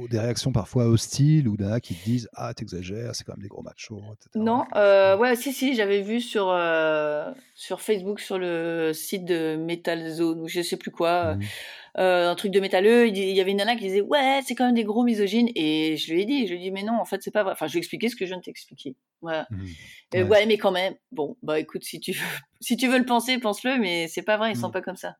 des 0.08 0.18
réactions 0.18 0.50
parfois 0.50 0.86
hostiles 0.86 1.46
ou 1.46 1.58
d'un 1.58 1.78
qui 1.78 1.94
te 1.94 2.02
disent 2.02 2.26
Ah, 2.32 2.54
t'exagères, 2.54 3.14
c'est 3.14 3.24
quand 3.24 3.34
même 3.36 3.42
des 3.42 3.50
gros 3.50 3.60
machos, 3.60 4.00
etc. 4.14 4.30
Non, 4.34 4.64
euh, 4.76 5.18
ouais, 5.18 5.36
si, 5.36 5.52
si, 5.52 5.74
j'avais 5.74 6.00
vu 6.00 6.22
sur, 6.22 6.48
euh, 6.48 7.30
sur 7.54 7.82
Facebook, 7.82 8.18
sur 8.20 8.38
le 8.38 8.92
site 8.94 9.26
de 9.26 9.56
Metal 9.56 10.08
Zone, 10.08 10.40
ou 10.40 10.48
je 10.48 10.62
sais 10.62 10.78
plus 10.78 10.90
quoi. 10.90 11.34
Mmh. 11.34 11.40
Euh, 11.98 12.30
un 12.30 12.34
truc 12.34 12.52
de 12.52 12.60
métalleux. 12.60 13.08
Il 13.08 13.16
y 13.16 13.40
avait 13.40 13.50
une 13.50 13.56
nana 13.56 13.74
qui 13.74 13.84
disait 13.84 14.02
ouais, 14.02 14.40
c'est 14.46 14.54
quand 14.54 14.66
même 14.66 14.74
des 14.74 14.84
gros 14.84 15.02
misogynes. 15.02 15.50
Et 15.54 15.96
je 15.96 16.12
lui 16.12 16.22
ai 16.22 16.24
dit, 16.26 16.46
je 16.46 16.52
lui 16.52 16.60
ai 16.60 16.62
dit 16.64 16.70
mais 16.70 16.82
non, 16.82 16.94
en 16.94 17.04
fait 17.04 17.22
c'est 17.22 17.30
pas 17.30 17.42
vrai. 17.42 17.52
Enfin, 17.52 17.66
je 17.66 17.72
lui 17.72 17.78
ai 17.78 17.80
expliqué 17.80 18.08
ce 18.08 18.16
que 18.16 18.24
je 18.26 18.30
viens 18.30 18.38
de 18.38 18.42
t'expliquer. 18.42 18.96
Voilà. 19.26 19.46
Mmh. 19.50 20.22
ouais. 20.28 20.46
mais 20.46 20.58
quand 20.58 20.72
même. 20.72 20.94
Bon, 21.12 21.36
bah 21.42 21.58
écoute, 21.58 21.84
si 21.84 22.00
tu 22.00 22.12
veux, 22.12 22.18
si 22.60 22.76
tu 22.76 22.88
veux 22.88 22.98
le 22.98 23.04
penser, 23.04 23.38
pense-le, 23.38 23.78
mais 23.78 24.08
c'est 24.08 24.22
pas 24.22 24.36
vrai, 24.36 24.52
ils 24.52 24.56
sont 24.56 24.68
mmh. 24.68 24.72
pas 24.72 24.82
comme 24.82 24.96
ça. 24.96 25.16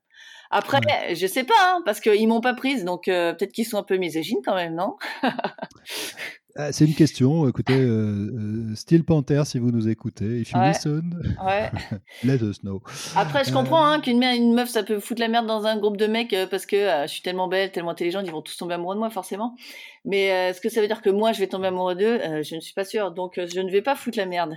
Après, 0.49 0.79
je 1.13 1.27
sais 1.27 1.43
pas, 1.43 1.53
hein, 1.59 1.81
parce 1.85 1.99
qu'ils 1.99 2.27
m'ont 2.27 2.41
pas 2.41 2.53
prise, 2.53 2.85
donc 2.85 3.07
euh, 3.07 3.33
peut-être 3.33 3.51
qu'ils 3.51 3.65
sont 3.65 3.77
un 3.77 3.83
peu 3.83 3.97
misogynes 3.97 4.39
quand 4.45 4.55
même, 4.55 4.75
non? 4.75 4.95
Ah, 6.59 6.71
c'est 6.71 6.85
une 6.85 6.95
question. 6.95 7.47
Écoutez, 7.47 7.75
euh, 7.75 8.31
euh, 8.71 8.75
Steel 8.75 9.03
Panther, 9.03 9.43
si 9.45 9.59
vous 9.59 9.69
nous 9.69 9.89
écoutez, 9.89 10.39
if 10.39 10.51
you 10.51 10.59
listen, 10.59 11.37
let 12.23 12.37
us 12.37 12.61
know. 12.61 12.81
Après, 13.15 13.43
je 13.43 13.53
comprends 13.53 13.85
euh, 13.85 13.93
hein, 13.93 13.99
qu'une 13.99 14.23
une 14.23 14.55
meuf, 14.55 14.69
ça 14.69 14.81
peut 14.81 14.99
foutre 14.99 15.21
la 15.21 15.27
merde 15.27 15.45
dans 15.45 15.67
un 15.67 15.77
groupe 15.77 15.97
de 15.97 16.07
mecs 16.07 16.35
parce 16.49 16.65
que 16.65 16.77
je 17.03 17.07
suis 17.07 17.21
tellement 17.21 17.47
belle, 17.47 17.71
tellement 17.71 17.91
intelligente, 17.91 18.23
ils 18.25 18.31
vont 18.31 18.41
tous 18.41 18.57
tomber 18.57 18.73
amoureux 18.73 18.95
de 18.95 18.99
moi, 18.99 19.11
forcément. 19.11 19.55
Mais 20.03 20.23
est-ce 20.23 20.59
que 20.59 20.69
ça 20.69 20.81
veut 20.81 20.87
dire 20.87 21.03
que 21.03 21.11
moi, 21.11 21.31
je 21.31 21.39
vais 21.39 21.47
tomber 21.47 21.67
amoureux 21.67 21.95
d'eux? 21.95 22.19
Je 22.41 22.55
ne 22.55 22.59
suis 22.59 22.73
pas 22.73 22.85
sûre. 22.85 23.11
Donc, 23.11 23.35
je 23.35 23.59
ne 23.59 23.69
vais 23.69 23.83
pas 23.83 23.95
foutre 23.95 24.17
la 24.17 24.25
merde. 24.25 24.55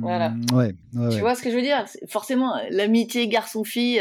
voilà. 0.00 0.30
Hmm, 0.30 0.54
ouais, 0.54 0.74
tu 1.10 1.20
vois 1.20 1.34
ce 1.34 1.42
que 1.42 1.50
je 1.50 1.56
veux 1.56 1.62
dire? 1.62 1.84
Forcément, 2.08 2.54
l'amitié 2.70 3.28
garçon-fille 3.28 4.00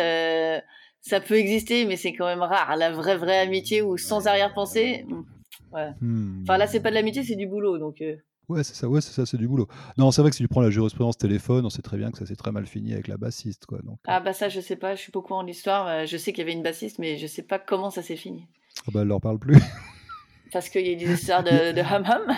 ça 1.04 1.20
peut 1.20 1.36
exister, 1.36 1.86
mais 1.86 1.98
c'est 1.98 2.14
quand 2.14 2.26
même 2.26 2.42
rare. 2.42 2.78
La 2.78 2.90
vraie, 2.90 3.18
vraie 3.18 3.40
amitié 3.40 3.82
ou 3.82 3.98
sans 3.98 4.26
arrière-pensée, 4.26 5.06
hmm. 5.74 6.06
Hmm. 6.06 6.42
Enfin 6.44 6.58
là, 6.58 6.68
c'est 6.68 6.80
pas 6.80 6.90
de 6.90 6.96
l'amitié, 6.96 7.24
c'est 7.24 7.36
du 7.36 7.48
boulot, 7.48 7.78
donc. 7.78 8.02
Euh. 8.02 8.16
Ouais, 8.50 8.64
c'est 8.64 8.76
ça, 8.76 8.90
ouais, 8.90 9.00
c'est 9.00 9.14
ça, 9.14 9.26
c'est 9.26 9.38
du 9.38 9.48
boulot. 9.48 9.68
Non, 9.98 10.12
c'est 10.12 10.22
vrai 10.22 10.30
que 10.30 10.36
si 10.36 10.44
tu 10.44 10.50
prends 10.50 10.62
la 10.62 10.70
jurisprudence 10.70 11.18
téléphone, 11.18 11.66
on 11.66 11.70
sait 11.70 11.82
très 11.82 11.98
bien 11.98 12.12
que 12.12 12.18
ça 12.18 12.26
s'est 12.26 12.36
très 12.36 12.52
mal 12.52 12.66
fini 12.66 12.94
avec 12.94 13.08
la 13.08 13.18
bassiste, 13.18 13.66
quoi. 13.66 13.80
Donc. 13.84 14.00
Ah 14.06 14.20
bah 14.20 14.34
ça, 14.34 14.50
je 14.50 14.60
sais 14.60 14.76
pas, 14.76 14.96
je 14.96 15.02
suis 15.02 15.12
pas 15.12 15.20
au 15.20 15.22
courant 15.22 15.44
de 15.44 15.48
l'histoire. 15.48 15.88
Euh, 15.88 16.06
je 16.06 16.18
sais 16.18 16.34
qu'il 16.34 16.40
y 16.40 16.44
avait 16.44 16.54
une 16.54 16.64
bassiste, 16.64 17.00
mais 17.00 17.18
je 17.18 17.26
sais 17.26 17.44
pas 17.44 17.58
comment 17.58 17.90
ça 17.90 18.02
s'est 18.02 18.18
fini. 18.18 18.46
Ah 18.86 18.92
bah 18.94 19.02
elle 19.02 19.08
leur 19.08 19.22
parle 19.22 19.40
plus. 19.40 19.58
Parce 20.52 20.70
qu'il 20.70 20.86
y 20.86 20.94
a 20.94 20.96
des 20.96 21.12
histoires 21.12 21.44
de, 21.44 21.72
de 21.74 21.82
hum 21.82 22.04
hum. 22.06 22.36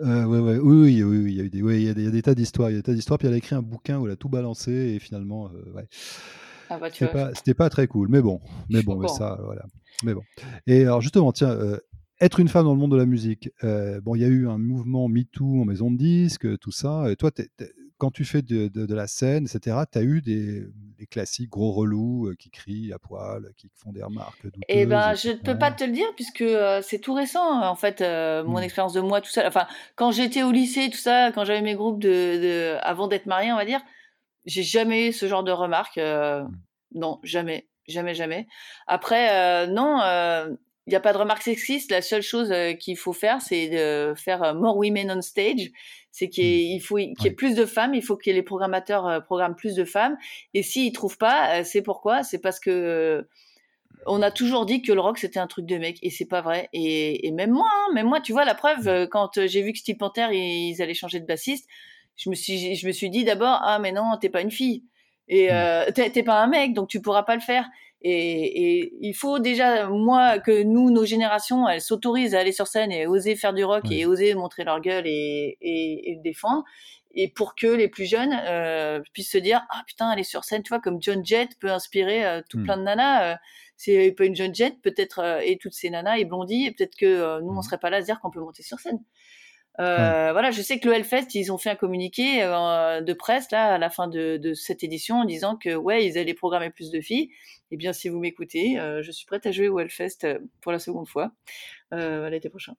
Euh, 0.00 0.24
ouais, 0.24 0.38
ouais, 0.38 0.58
oui, 0.58 1.02
oui, 1.02 1.02
oui, 1.02 1.32
il 1.32 1.36
y 1.36 1.40
a 1.40 1.44
eu 1.44 1.50
des, 1.50 1.62
ouais, 1.62 1.80
il 1.80 1.86
y 1.86 1.90
a 1.90 1.94
des, 1.94 2.02
il 2.02 2.04
y 2.04 2.08
a 2.08 2.10
des 2.10 2.22
tas 2.22 2.34
d'histoires, 2.34 2.70
il 2.70 2.74
y 2.74 2.76
a 2.76 2.78
des 2.78 2.82
tas 2.82 2.94
d'histoires. 2.94 3.18
Puis 3.18 3.28
elle 3.28 3.34
a 3.34 3.36
écrit 3.36 3.54
un 3.54 3.62
bouquin 3.62 3.98
où 3.98 4.06
elle 4.06 4.12
a 4.12 4.16
tout 4.16 4.28
balancé 4.28 4.72
et 4.72 4.98
finalement, 4.98 5.48
euh, 5.48 5.72
ouais. 5.74 5.86
Ah 6.70 6.78
bah, 6.78 6.88
c'était 6.90 7.08
pas, 7.08 7.34
c'était 7.34 7.54
pas 7.54 7.68
très 7.68 7.86
cool, 7.86 8.08
mais 8.08 8.22
bon, 8.22 8.40
mais 8.70 8.82
bon, 8.82 8.96
mais 8.96 9.08
ça, 9.08 9.38
voilà, 9.44 9.66
mais 10.04 10.14
bon. 10.14 10.22
Et 10.66 10.82
alors 10.82 11.02
justement, 11.02 11.30
tiens, 11.32 11.50
euh, 11.50 11.78
être 12.22 12.38
une 12.38 12.48
femme 12.48 12.64
dans 12.64 12.72
le 12.72 12.78
monde 12.78 12.92
de 12.92 12.96
la 12.96 13.06
musique. 13.06 13.50
Euh, 13.64 14.00
bon, 14.00 14.14
il 14.14 14.22
y 14.22 14.24
a 14.24 14.28
eu 14.28 14.48
un 14.48 14.58
mouvement 14.58 15.08
MeToo 15.08 15.62
en 15.62 15.64
maison 15.64 15.90
de 15.90 15.96
disques, 15.96 16.58
tout 16.60 16.70
ça. 16.70 17.10
Et 17.10 17.16
toi, 17.16 17.30
quand 17.98 18.12
tu 18.12 18.24
fais 18.24 18.42
de, 18.42 18.94
la 18.94 19.08
scène, 19.08 19.44
etc., 19.44 19.76
tu 19.90 19.98
as 19.98 20.02
eu 20.02 20.22
des, 20.22 20.68
classiques 21.10 21.50
gros 21.50 21.72
relous 21.72 22.28
euh, 22.28 22.36
qui 22.38 22.48
crient 22.48 22.92
à 22.92 22.98
poil, 23.00 23.50
qui 23.56 23.68
font 23.74 23.90
des 23.90 24.04
remarques 24.04 24.46
Eh 24.68 24.86
ben, 24.86 25.14
je 25.14 25.30
ne 25.30 25.34
peux 25.34 25.58
pas 25.58 25.72
te 25.72 25.82
le 25.82 25.90
dire 25.90 26.06
puisque 26.14 26.42
euh, 26.42 26.80
c'est 26.80 27.00
tout 27.00 27.12
récent, 27.12 27.60
en 27.64 27.74
fait, 27.74 28.00
mon 28.00 28.60
mmh. 28.60 28.62
expérience 28.62 28.92
de 28.92 29.00
moi, 29.00 29.20
tout 29.20 29.30
ça. 29.30 29.46
Enfin, 29.46 29.66
quand 29.96 30.12
j'étais 30.12 30.44
au 30.44 30.52
lycée, 30.52 30.90
tout 30.90 30.98
ça, 30.98 31.32
quand 31.32 31.44
j'avais 31.44 31.62
mes 31.62 31.74
groupes 31.74 32.00
de, 32.00 32.76
avant 32.82 33.08
d'être 33.08 33.26
mariée, 33.26 33.52
on 33.52 33.56
va 33.56 33.64
dire, 33.64 33.80
j'ai 34.44 34.62
jamais 34.62 35.08
eu 35.08 35.12
ce 35.12 35.26
genre 35.26 35.42
de 35.42 35.52
remarques. 35.52 35.98
Mmh. 35.98 36.48
Non, 36.94 37.18
jamais. 37.24 37.68
Jamais, 37.88 38.14
jamais. 38.14 38.46
Après, 38.86 39.66
non, 39.66 39.98
il 40.86 40.90
n'y 40.90 40.96
a 40.96 41.00
pas 41.00 41.12
de 41.12 41.18
remarque 41.18 41.42
sexiste. 41.42 41.90
La 41.90 42.02
seule 42.02 42.22
chose 42.22 42.50
euh, 42.50 42.72
qu'il 42.72 42.96
faut 42.96 43.12
faire, 43.12 43.40
c'est 43.40 43.68
de 43.68 44.14
faire 44.16 44.42
euh, 44.42 44.54
more 44.54 44.76
women 44.76 45.12
on 45.16 45.22
stage. 45.22 45.70
C'est 46.10 46.28
qu'il 46.28 46.76
mmh. 46.76 46.80
faut 46.80 46.96
qu'il 46.96 47.14
y 47.24 47.26
ait 47.26 47.30
plus 47.30 47.54
de 47.54 47.64
femmes. 47.66 47.94
Il 47.94 48.02
faut 48.02 48.16
que 48.16 48.30
les 48.30 48.42
programmateurs 48.42 49.06
euh, 49.06 49.20
programment 49.20 49.54
plus 49.54 49.74
de 49.74 49.84
femmes. 49.84 50.16
Et 50.54 50.62
s'ils 50.62 50.92
trouvent 50.92 51.18
pas, 51.18 51.62
c'est 51.64 51.82
pourquoi? 51.82 52.24
C'est 52.24 52.40
parce 52.40 52.58
que 52.58 53.26
on 54.06 54.20
a 54.20 54.32
toujours 54.32 54.66
dit 54.66 54.82
que 54.82 54.92
le 54.92 55.00
rock 55.00 55.18
c'était 55.18 55.38
un 55.38 55.46
truc 55.46 55.64
de 55.64 55.78
mec 55.78 55.98
et 56.02 56.10
c'est 56.10 56.26
pas 56.26 56.40
vrai. 56.40 56.68
Et, 56.72 57.30
même 57.30 57.52
moi, 57.52 57.68
hein, 57.72 57.94
même 57.94 58.08
moi, 58.08 58.20
tu 58.20 58.32
vois 58.32 58.44
la 58.44 58.56
preuve 58.56 58.88
mmh. 58.88 59.08
quand 59.08 59.46
j'ai 59.46 59.62
vu 59.62 59.72
que 59.72 59.78
Steve 59.78 59.96
Panther 59.96 60.28
ils 60.32 60.82
allaient 60.82 60.94
changer 60.94 61.20
de 61.20 61.26
bassiste, 61.26 61.68
je 62.16 62.28
me 62.28 62.34
suis 62.34 62.74
je 62.74 62.86
me 62.86 62.92
suis 62.92 63.08
dit 63.08 63.24
d'abord 63.24 63.60
ah 63.62 63.78
mais 63.78 63.92
non 63.92 64.16
t'es 64.20 64.28
pas 64.28 64.42
une 64.42 64.50
fille 64.50 64.84
et 65.28 65.48
mmh. 65.50 65.92
t'es 65.92 66.22
pas 66.24 66.42
un 66.42 66.48
mec 66.48 66.74
donc 66.74 66.88
tu 66.88 67.00
pourras 67.00 67.22
pas 67.22 67.36
le 67.36 67.40
faire. 67.40 67.66
Et, 68.04 68.80
et, 68.80 68.92
il 69.00 69.14
faut 69.14 69.38
déjà, 69.38 69.88
moi, 69.88 70.40
que 70.40 70.64
nous, 70.64 70.90
nos 70.90 71.04
générations, 71.04 71.68
elles 71.68 71.80
s'autorisent 71.80 72.34
à 72.34 72.40
aller 72.40 72.50
sur 72.50 72.66
scène 72.66 72.90
et 72.90 73.06
oser 73.06 73.36
faire 73.36 73.52
du 73.52 73.64
rock 73.64 73.84
et 73.90 74.06
oser 74.06 74.34
montrer 74.34 74.64
leur 74.64 74.80
gueule 74.80 75.06
et, 75.06 75.56
et, 75.60 76.10
et, 76.10 76.14
le 76.16 76.22
défendre. 76.22 76.64
Et 77.14 77.28
pour 77.28 77.54
que 77.54 77.66
les 77.66 77.88
plus 77.88 78.06
jeunes 78.06 78.32
euh, 78.32 79.00
puissent 79.12 79.30
se 79.30 79.38
dire, 79.38 79.64
ah 79.70 79.82
putain, 79.86 80.08
aller 80.08 80.24
sur 80.24 80.44
scène, 80.44 80.62
tu 80.62 80.70
vois, 80.70 80.80
comme 80.80 81.00
John 81.00 81.24
Jett 81.24 81.50
peut 81.60 81.70
inspirer 81.70 82.26
euh, 82.26 82.42
tout 82.48 82.58
hmm. 82.58 82.64
plein 82.64 82.76
de 82.76 82.82
nanas. 82.82 83.34
Euh, 83.34 83.36
c'est 83.76 84.12
pas 84.12 84.24
une 84.24 84.34
John 84.34 84.54
Jett, 84.54 84.80
peut-être, 84.82 85.20
euh, 85.20 85.40
et 85.44 85.58
toutes 85.58 85.74
ces 85.74 85.90
nanas 85.90 86.18
et 86.18 86.24
Blondie, 86.24 86.70
peut-être 86.72 86.96
que 86.96 87.40
nous, 87.40 87.50
on 87.50 87.58
hmm. 87.58 87.62
serait 87.62 87.78
pas 87.78 87.90
là 87.90 87.98
à 87.98 88.00
se 88.00 88.06
dire 88.06 88.20
qu'on 88.20 88.30
peut 88.30 88.40
monter 88.40 88.62
sur 88.62 88.80
scène. 88.80 88.98
Euh, 89.80 90.32
Voilà, 90.32 90.50
je 90.50 90.60
sais 90.60 90.78
que 90.78 90.88
le 90.88 90.94
Hellfest, 90.94 91.28
ils 91.34 91.52
ont 91.52 91.58
fait 91.58 91.70
un 91.70 91.74
communiqué 91.76 92.42
euh, 92.42 93.00
de 93.00 93.12
presse 93.12 93.50
là 93.50 93.74
à 93.74 93.78
la 93.78 93.90
fin 93.90 94.06
de, 94.06 94.36
de, 94.36 94.54
cette 94.54 94.84
édition 94.84 95.20
en 95.20 95.24
disant 95.24 95.56
que 95.56 95.74
ouais, 95.74 96.04
ils 96.04 96.18
allaient 96.18 96.34
programmer 96.34 96.70
plus 96.70 96.90
de 96.90 97.00
filles. 97.00 97.30
Eh 97.70 97.76
bien, 97.78 97.94
si 97.94 98.10
vous 98.10 98.18
m'écoutez, 98.18 98.78
euh, 98.78 99.02
je 99.02 99.10
suis 99.10 99.24
prête 99.24 99.46
à 99.46 99.50
jouer 99.50 99.68
au 99.68 99.78
Hellfest 99.78 100.24
euh, 100.24 100.38
pour 100.60 100.72
la 100.72 100.78
seconde 100.78 101.08
fois 101.08 101.32
l'été 101.94 102.48
prochain. 102.48 102.72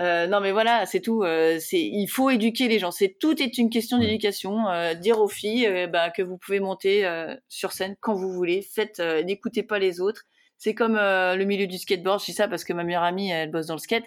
non, 0.00 0.40
mais 0.40 0.50
voilà, 0.50 0.84
c'est 0.84 0.98
tout. 0.98 1.22
c'est 1.60 1.80
il 1.80 2.08
faut 2.08 2.28
éduquer 2.28 2.66
les 2.66 2.80
gens. 2.80 2.90
C'est 2.90 3.16
tout 3.20 3.40
est 3.40 3.56
une 3.56 3.70
question 3.70 3.98
d'éducation. 3.98 4.64
dire 5.00 5.20
aux 5.20 5.28
filles 5.28 5.86
bah, 5.86 6.10
que 6.10 6.22
vous 6.22 6.38
pouvez 6.38 6.58
monter 6.58 7.08
sur 7.48 7.70
scène 7.70 7.94
quand 8.00 8.16
vous 8.16 8.32
voulez. 8.32 8.62
Faites, 8.62 8.98
n'écoutez 8.98 9.62
pas 9.62 9.78
les 9.78 10.00
autres. 10.00 10.24
C'est 10.56 10.74
comme 10.74 10.96
le 10.96 11.44
milieu 11.44 11.68
du 11.68 11.78
skateboard. 11.78 12.18
Je 12.18 12.24
dis 12.24 12.32
ça 12.32 12.48
parce 12.48 12.64
que 12.64 12.72
ma 12.72 12.82
meilleure 12.82 13.04
amie, 13.04 13.30
elle 13.30 13.52
bosse 13.52 13.66
dans 13.66 13.74
le 13.74 13.78
skate 13.78 14.02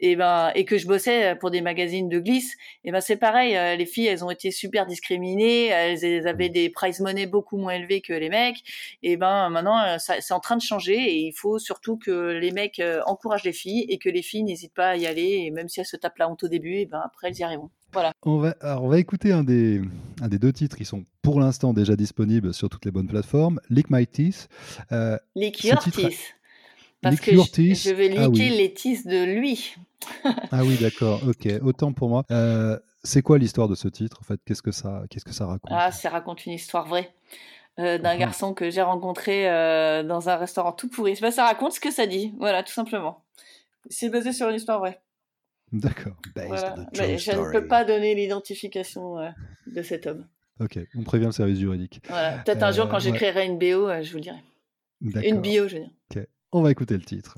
et 0.00 0.16
ben 0.16 0.52
et 0.54 0.64
que 0.64 0.78
je 0.78 0.86
bossais 0.86 1.34
pour 1.36 1.50
des 1.50 1.60
magazines 1.60 2.08
de 2.08 2.18
glisse 2.18 2.54
et 2.84 2.92
ben 2.92 3.00
c'est 3.00 3.16
pareil 3.16 3.56
euh, 3.56 3.76
les 3.76 3.86
filles 3.86 4.06
elles 4.06 4.24
ont 4.24 4.30
été 4.30 4.50
super 4.50 4.86
discriminées 4.86 5.66
elles, 5.66 6.26
avaient 6.26 6.48
des 6.48 6.70
price 6.70 7.00
money 7.00 7.26
beaucoup 7.26 7.56
moins 7.56 7.72
élevés 7.72 8.00
que 8.00 8.12
les 8.12 8.28
mecs 8.28 8.62
et 9.02 9.16
ben 9.16 9.50
maintenant 9.50 9.80
euh, 9.82 9.96
c'est 9.98 10.34
en 10.34 10.40
train 10.40 10.56
de 10.56 10.62
changer 10.62 10.96
et 10.96 11.16
il 11.26 11.32
faut 11.32 11.58
surtout 11.58 11.96
que 11.96 12.38
les 12.38 12.52
mecs 12.52 12.78
euh, 12.80 13.00
encouragent 13.06 13.44
les 13.44 13.52
filles 13.52 13.86
et 13.88 13.98
que 13.98 14.08
les 14.08 14.22
filles 14.22 14.44
n'hésitent 14.44 14.74
pas 14.74 14.90
à 14.90 14.96
y 14.96 15.06
aller 15.06 15.44
et 15.44 15.50
même 15.50 15.68
si 15.68 15.80
elles 15.80 15.86
se 15.86 15.96
tapent 15.96 16.18
la 16.18 16.30
honte 16.30 16.44
au 16.44 16.48
début 16.48 16.76
et 16.76 16.86
ben 16.86 17.00
après 17.04 17.28
elles 17.28 17.38
y 17.38 17.42
arriveront. 17.42 17.70
Voilà. 17.92 18.12
On 18.22 18.36
va 18.36 18.54
alors 18.60 18.84
on 18.84 18.88
va 18.88 18.98
écouter 18.98 19.32
un 19.32 19.42
des 19.42 19.80
un 20.20 20.28
des 20.28 20.38
deux 20.38 20.52
titres 20.52 20.76
qui 20.76 20.84
sont 20.84 21.04
pour 21.22 21.40
l'instant 21.40 21.72
déjà 21.72 21.96
disponibles 21.96 22.52
sur 22.52 22.68
toutes 22.68 22.84
les 22.84 22.90
bonnes 22.90 23.08
plateformes 23.08 23.60
Lick 23.70 23.90
My 23.90 24.06
Teeth. 24.06 24.48
Lick 25.34 25.64
Your 25.64 25.78
Teeth 25.78 26.37
parce 27.00 27.20
que 27.20 27.30
je, 27.32 27.92
vais 27.92 28.12
ah 28.16 28.26
liquer 28.26 28.50
les 28.50 28.72
tisses 28.72 29.06
de 29.06 29.24
lui. 29.24 29.74
ah 30.24 30.64
oui, 30.64 30.76
d'accord. 30.80 31.20
Ok, 31.26 31.48
autant 31.62 31.92
pour 31.92 32.08
moi. 32.08 32.24
Euh, 32.30 32.78
c'est 33.04 33.22
quoi 33.22 33.38
l'histoire 33.38 33.68
de 33.68 33.74
ce 33.74 33.88
titre 33.88 34.18
en 34.20 34.24
fait? 34.24 34.40
Qu'est-ce 34.44 34.62
que 34.62 34.72
ça, 34.72 35.04
qu'est-ce 35.08 35.24
que 35.24 35.32
ça 35.32 35.46
raconte? 35.46 35.70
Ah, 35.72 35.92
ça 35.92 36.10
raconte 36.10 36.46
une 36.46 36.52
histoire 36.52 36.86
vraie. 36.86 37.12
Euh, 37.78 37.98
d'un 37.98 38.10
ah. 38.10 38.16
garçon 38.16 38.54
que 38.54 38.70
j'ai 38.70 38.82
rencontré 38.82 39.48
euh, 39.48 40.02
dans 40.02 40.28
un 40.28 40.36
restaurant 40.36 40.72
tout 40.72 40.88
pourri. 40.88 41.16
Bah, 41.20 41.30
ça 41.30 41.44
raconte 41.44 41.72
ce 41.72 41.80
que 41.80 41.92
ça 41.92 42.06
dit, 42.06 42.34
voilà, 42.38 42.64
tout 42.64 42.72
simplement. 42.72 43.22
C'est 43.88 44.08
basé 44.08 44.32
sur 44.32 44.48
une 44.48 44.56
histoire 44.56 44.80
vraie. 44.80 45.00
D'accord. 45.70 46.16
Mais 46.34 47.18
je 47.18 47.30
ne 47.30 47.52
peux 47.52 47.68
pas 47.68 47.84
donner 47.84 48.16
l'identification 48.16 49.32
de 49.66 49.82
cet 49.82 50.08
homme. 50.08 50.26
Ok, 50.58 50.76
on 50.96 51.04
prévient 51.04 51.26
le 51.26 51.32
service 51.32 51.60
juridique. 51.60 52.00
Voilà. 52.08 52.38
Peut-être 52.38 52.64
un 52.64 52.72
jour, 52.72 52.88
quand 52.88 52.98
j'écrirai 52.98 53.46
une 53.46 53.58
BO, 53.58 53.88
je 54.02 54.10
vous 54.10 54.16
le 54.16 54.22
dirai. 54.22 54.42
Une 55.00 55.40
bio, 55.40 55.68
je 55.68 55.76
veux 55.76 55.82
dire. 55.82 55.90
Ok. 56.16 56.26
On 56.50 56.62
va 56.62 56.70
écouter 56.70 56.94
le 56.94 57.02
titre. 57.02 57.36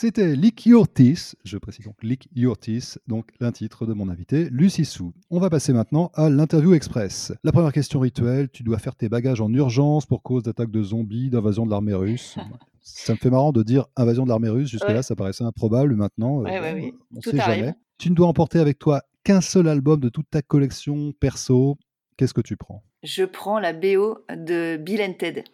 C'était 0.00 0.34
Lick 0.34 0.64
Your 0.64 0.88
Teeth, 0.90 1.36
je 1.44 1.58
précise 1.58 1.84
donc 1.84 2.02
Lick 2.02 2.26
Your 2.34 2.56
Teeth, 2.56 2.98
donc 3.06 3.26
l'intitule 3.38 3.86
de 3.86 3.92
mon 3.92 4.08
invité, 4.08 4.48
Lucie 4.48 4.86
Sou. 4.86 5.12
On 5.28 5.38
va 5.38 5.50
passer 5.50 5.74
maintenant 5.74 6.10
à 6.14 6.30
l'interview 6.30 6.72
express. 6.72 7.34
La 7.44 7.52
première 7.52 7.70
question 7.70 8.00
rituelle, 8.00 8.48
tu 8.48 8.62
dois 8.62 8.78
faire 8.78 8.96
tes 8.96 9.10
bagages 9.10 9.42
en 9.42 9.52
urgence 9.52 10.06
pour 10.06 10.22
cause 10.22 10.44
d'attaque 10.44 10.70
de 10.70 10.82
zombies, 10.82 11.28
d'invasion 11.28 11.66
de 11.66 11.70
l'armée 11.70 11.92
russe. 11.92 12.38
ça 12.80 13.12
me 13.12 13.18
fait 13.18 13.28
marrant 13.28 13.52
de 13.52 13.62
dire 13.62 13.88
invasion 13.94 14.24
de 14.24 14.30
l'armée 14.30 14.48
russe, 14.48 14.70
jusque-là 14.70 14.94
Ouais. 14.94 15.02
ça 15.02 15.14
paraissait 15.16 15.44
improbable, 15.44 15.94
maintenant 15.94 16.40
euh, 16.40 16.44
Ouais, 16.44 16.60
ouais, 16.60 16.72
oui. 16.72 16.94
on 17.14 17.20
sait 17.20 17.38
arrive. 17.38 17.56
jamais. 17.64 17.74
Tu 17.98 18.08
ne 18.08 18.14
dois 18.14 18.28
emporter 18.28 18.58
avec 18.58 18.78
toi 18.78 19.02
qu'un 19.22 19.42
seul 19.42 19.68
album 19.68 20.00
de 20.00 20.08
toute 20.08 20.30
ta 20.30 20.40
collection 20.40 21.12
perso. 21.20 21.76
Qu'est-ce 22.16 22.32
que 22.32 22.40
tu 22.40 22.56
prends? 22.56 22.82
Je 23.02 23.24
prends 23.24 23.58
la 23.58 23.74
BO 23.74 24.16
de 24.34 24.78
Bill 24.78 25.02
and 25.02 25.12
Ted. 25.18 25.44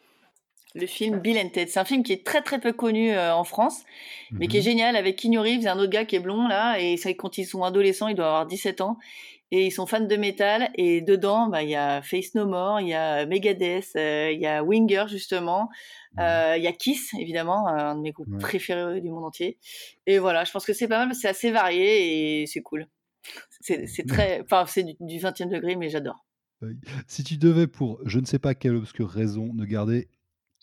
Le 0.78 0.86
film 0.86 1.18
Bill 1.20 1.38
and 1.38 1.48
Ted. 1.48 1.70
C'est 1.70 1.80
un 1.80 1.84
film 1.84 2.02
qui 2.02 2.12
est 2.12 2.24
très 2.24 2.42
très 2.42 2.60
peu 2.60 2.72
connu 2.72 3.10
euh, 3.12 3.34
en 3.34 3.44
France, 3.44 3.84
mais 4.30 4.46
qui 4.46 4.56
est 4.56 4.60
Mhm. 4.60 4.64
génial 4.64 4.96
avec 4.96 5.16
Keanu 5.16 5.38
Reeves 5.38 5.66
un 5.66 5.78
autre 5.78 5.90
gars 5.90 6.04
qui 6.04 6.16
est 6.16 6.20
blond 6.20 6.46
là. 6.48 6.78
Et 6.80 6.96
c'est 6.96 7.14
quand 7.16 7.38
ils 7.38 7.46
sont 7.46 7.62
adolescents, 7.62 8.08
ils 8.08 8.14
doivent 8.14 8.28
avoir 8.28 8.46
17 8.46 8.80
ans. 8.80 8.98
Et 9.52 9.66
ils 9.66 9.70
sont 9.70 9.86
fans 9.86 10.00
de 10.00 10.16
métal. 10.16 10.70
Et 10.74 11.00
dedans, 11.02 11.46
bah, 11.46 11.62
il 11.62 11.70
y 11.70 11.76
a 11.76 12.02
Face 12.02 12.34
No 12.34 12.46
More, 12.46 12.80
il 12.80 12.88
y 12.88 12.94
a 12.94 13.26
Megadeth, 13.26 13.90
euh, 13.96 14.30
il 14.32 14.40
y 14.40 14.46
a 14.46 14.62
Winger 14.64 15.04
justement. 15.08 15.68
Euh, 16.18 16.54
Il 16.58 16.62
y 16.64 16.66
a 16.66 16.72
Kiss, 16.72 17.12
évidemment, 17.18 17.68
un 17.68 17.94
de 17.94 18.00
mes 18.00 18.10
groupes 18.12 18.28
Ouais. 18.32 18.38
préférés 18.38 19.00
du 19.00 19.08
monde 19.10 19.24
entier. 19.24 19.58
Et 20.06 20.18
voilà, 20.18 20.44
je 20.44 20.50
pense 20.50 20.64
que 20.66 20.72
c'est 20.72 20.88
pas 20.88 21.04
mal, 21.06 21.14
c'est 21.14 21.28
assez 21.28 21.50
varié 21.52 22.40
et 22.42 22.46
c'est 22.46 22.62
cool. 22.62 22.86
C'est 23.60 23.86
c'est 23.86 24.04
très, 24.28 24.40
enfin, 24.42 24.64
c'est 24.66 24.82
du, 24.82 24.94
du 25.00 25.18
20e 25.18 25.48
degré, 25.48 25.76
mais 25.76 25.88
j'adore. 25.90 26.24
Si 27.06 27.22
tu 27.22 27.36
devais, 27.36 27.66
pour 27.66 28.00
je 28.06 28.18
ne 28.18 28.24
sais 28.26 28.38
pas 28.38 28.54
quelle 28.54 28.74
obscure 28.76 29.10
raison, 29.10 29.52
ne 29.54 29.64
garder 29.66 30.08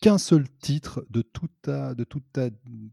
qu'un 0.04 0.18
seul 0.18 0.46
titre 0.60 1.06
de 1.10 1.22
toute 1.22 1.52
ta, 1.62 1.94
de 1.96 2.04
toute 2.04 2.24
ta 2.34 2.50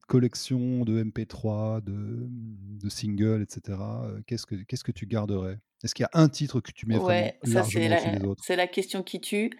collection 0.06 0.84
de 0.84 1.02
MP3, 1.02 1.80
de, 1.82 2.26
de 2.28 2.88
singles, 2.88 3.42
etc., 3.42 3.78
euh, 4.04 4.20
qu'est-ce 4.26 4.46
que, 4.46 4.54
qu'est-ce 4.54 4.84
que 4.84 4.92
tu 4.92 5.06
garderais? 5.06 5.58
Est-ce 5.82 5.94
qu'il 5.94 6.02
y 6.04 6.06
a 6.16 6.20
un 6.20 6.28
titre 6.28 6.60
que 6.60 6.72
tu 6.72 6.86
mets 6.86 6.98
Ouais, 6.98 7.38
vraiment 7.42 7.62
ça 7.62 7.62
c'est 7.64 7.88
la, 7.88 7.98
c'est 8.42 8.56
la 8.56 8.66
question 8.66 9.02
qui 9.02 9.20
tue. 9.20 9.50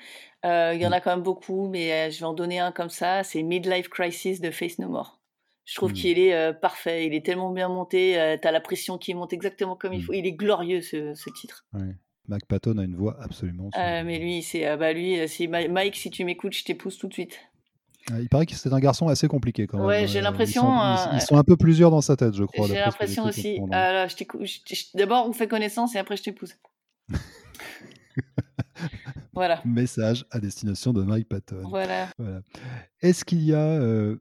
Euh, 0.44 0.72
Il 0.74 0.80
y 0.80 0.86
en 0.86 0.90
Mm. 0.90 0.92
a 0.92 1.00
quand 1.00 1.10
même 1.16 1.22
beaucoup, 1.24 1.68
mais 1.68 1.92
euh, 1.92 2.10
je 2.10 2.18
vais 2.20 2.26
en 2.26 2.34
donner 2.34 2.58
un 2.58 2.72
comme 2.72 2.90
ça. 2.90 3.24
C'est 3.24 3.42
Midlife 3.42 3.88
Crisis 3.88 4.40
de 4.40 4.50
Face 4.50 4.78
No 4.78 4.88
More. 4.88 5.20
Je 5.64 5.74
trouve 5.76 5.90
Mm. 5.92 5.94
qu'il 5.94 6.18
est 6.18 6.34
euh, 6.34 6.52
parfait. 6.52 7.06
Il 7.06 7.14
est 7.14 7.24
tellement 7.24 7.52
bien 7.52 7.68
monté. 7.68 8.20
euh, 8.20 8.36
T'as 8.40 8.50
la 8.52 8.60
pression 8.60 8.98
qui 8.98 9.14
monte 9.14 9.32
exactement 9.32 9.76
comme 9.76 9.92
il 9.94 10.00
Mm. 10.00 10.02
faut. 10.02 10.12
Il 10.12 10.26
est 10.26 10.32
glorieux 10.32 10.82
ce, 10.82 11.14
ce 11.14 11.30
titre. 11.30 11.64
Ouais. 11.72 11.96
Mac 12.28 12.44
Patton 12.46 12.78
a 12.78 12.84
une 12.84 12.96
voix 12.96 13.16
absolument. 13.20 13.70
Euh, 13.76 14.02
mais 14.04 14.18
lui, 14.18 14.42
c'est 14.42 14.66
ah 14.66 14.76
bah 14.76 14.92
lui, 14.92 15.18
euh, 15.18 15.26
Ma- 15.48 15.68
Mike, 15.68 15.96
si 15.96 16.10
tu 16.10 16.24
m'écoutes, 16.24 16.52
je 16.54 16.64
t'épouse 16.64 16.96
tout 16.98 17.08
de 17.08 17.12
suite. 17.12 17.38
Euh, 18.12 18.20
Il 18.22 18.28
paraît 18.28 18.46
que 18.46 18.54
c'est 18.54 18.72
un 18.72 18.80
garçon 18.80 19.08
assez 19.08 19.28
compliqué 19.28 19.66
quand 19.66 19.78
même. 19.78 19.86
Ouais, 19.86 20.06
j'ai 20.06 20.20
Euh, 20.20 20.22
l'impression, 20.22 20.62
Ils 20.62 20.98
sont, 20.98 21.10
ils- 21.10 21.14
euh, 21.14 21.16
ils 21.16 21.20
sont 21.20 21.36
un 21.36 21.44
peu 21.44 21.56
plusieurs 21.56 21.90
dans 21.90 22.00
sa 22.00 22.16
tête, 22.16 22.34
je 22.34 22.44
crois. 22.44 22.66
J'ai 22.66 22.74
l'impression 22.74 23.24
aussi. 23.24 23.58
Ah 23.72 24.06
je- 24.08 24.96
D'abord, 24.96 25.28
on 25.28 25.32
fait 25.32 25.48
connaissance 25.48 25.94
et 25.94 25.98
après, 25.98 26.16
je 26.16 26.22
t'épouse. 26.22 26.54
voilà. 29.32 29.60
Message 29.64 30.24
à 30.30 30.40
destination 30.40 30.92
de 30.92 31.02
Mike 31.02 31.28
Patton. 31.28 31.62
Voilà. 31.68 32.08
Voilà. 32.18 32.42
Est-ce 33.00 33.24
qu'il 33.24 33.42
y 33.42 33.54
a 33.54 33.58
euh, 33.80 34.16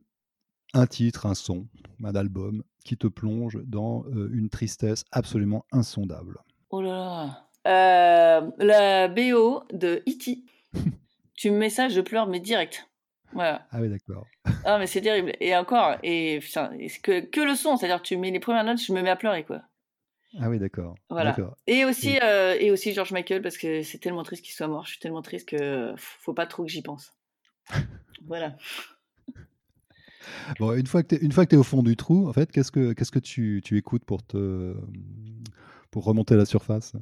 un 0.73 0.87
titre, 0.87 1.25
un 1.25 1.35
son, 1.35 1.67
un 2.03 2.15
album 2.15 2.63
qui 2.85 2.97
te 2.97 3.07
plonge 3.07 3.57
dans 3.65 4.05
euh, 4.07 4.29
une 4.33 4.49
tristesse 4.49 5.03
absolument 5.11 5.65
insondable? 5.71 6.39
Oh 6.69 6.81
là 6.81 6.89
là. 6.89 7.48
Euh, 7.67 8.41
la 8.57 9.07
BO 9.07 9.63
de 9.71 10.03
E.T. 10.07 10.39
tu 11.35 11.51
me 11.51 11.57
mets 11.57 11.69
ça, 11.69 11.89
je 11.89 12.01
pleure, 12.01 12.27
mais 12.27 12.39
direct. 12.39 12.87
Voilà. 13.33 13.67
Ah 13.71 13.79
oui, 13.79 13.89
d'accord. 13.89 14.25
Ah, 14.65 14.77
mais 14.79 14.87
c'est 14.87 15.01
terrible. 15.01 15.33
Et 15.39 15.55
encore, 15.55 15.97
et 16.03 16.39
putain, 16.41 16.71
que, 17.03 17.21
que 17.21 17.41
le 17.41 17.55
son, 17.55 17.77
c'est-à-dire 17.77 18.01
tu 18.01 18.17
mets 18.17 18.31
les 18.31 18.39
premières 18.39 18.63
notes, 18.63 18.81
je 18.81 18.91
me 18.93 19.01
mets 19.01 19.09
à 19.09 19.15
pleurer, 19.15 19.43
quoi. 19.43 19.61
Ah 20.39 20.49
oui, 20.49 20.59
d'accord. 20.59 20.95
Voilà. 21.09 21.35
Et 21.65 21.85
aussi, 21.85 22.19
euh, 22.21 22.55
et 22.59 22.71
aussi 22.71 22.93
George 22.93 23.11
Michael, 23.11 23.41
parce 23.41 23.57
que 23.57 23.81
c'est 23.81 23.97
tellement 23.97 24.23
triste 24.23 24.43
qu'il 24.43 24.53
soit 24.53 24.67
mort. 24.67 24.85
Je 24.85 24.91
suis 24.91 24.99
tellement 24.99 25.23
triste 25.23 25.49
que 25.49 25.93
faut 25.97 26.33
pas 26.33 26.45
trop 26.45 26.63
que 26.63 26.69
j'y 26.69 26.81
pense. 26.81 27.13
voilà. 28.27 28.55
Bon, 30.59 30.73
une 30.73 30.85
fois 30.85 31.03
que 31.03 31.15
tu 31.15 31.55
es, 31.55 31.57
au 31.57 31.63
fond 31.63 31.81
du 31.81 31.95
trou, 31.95 32.27
en 32.27 32.33
fait, 32.33 32.51
qu'est-ce 32.51 32.71
que, 32.71 32.93
qu'est-ce 32.93 33.11
que 33.11 33.19
tu, 33.19 33.61
tu 33.63 33.77
écoutes 33.77 34.05
pour, 34.05 34.23
te, 34.23 34.75
pour 35.89 36.03
remonter 36.03 36.35
à 36.35 36.37
la 36.37 36.45
surface? 36.45 36.93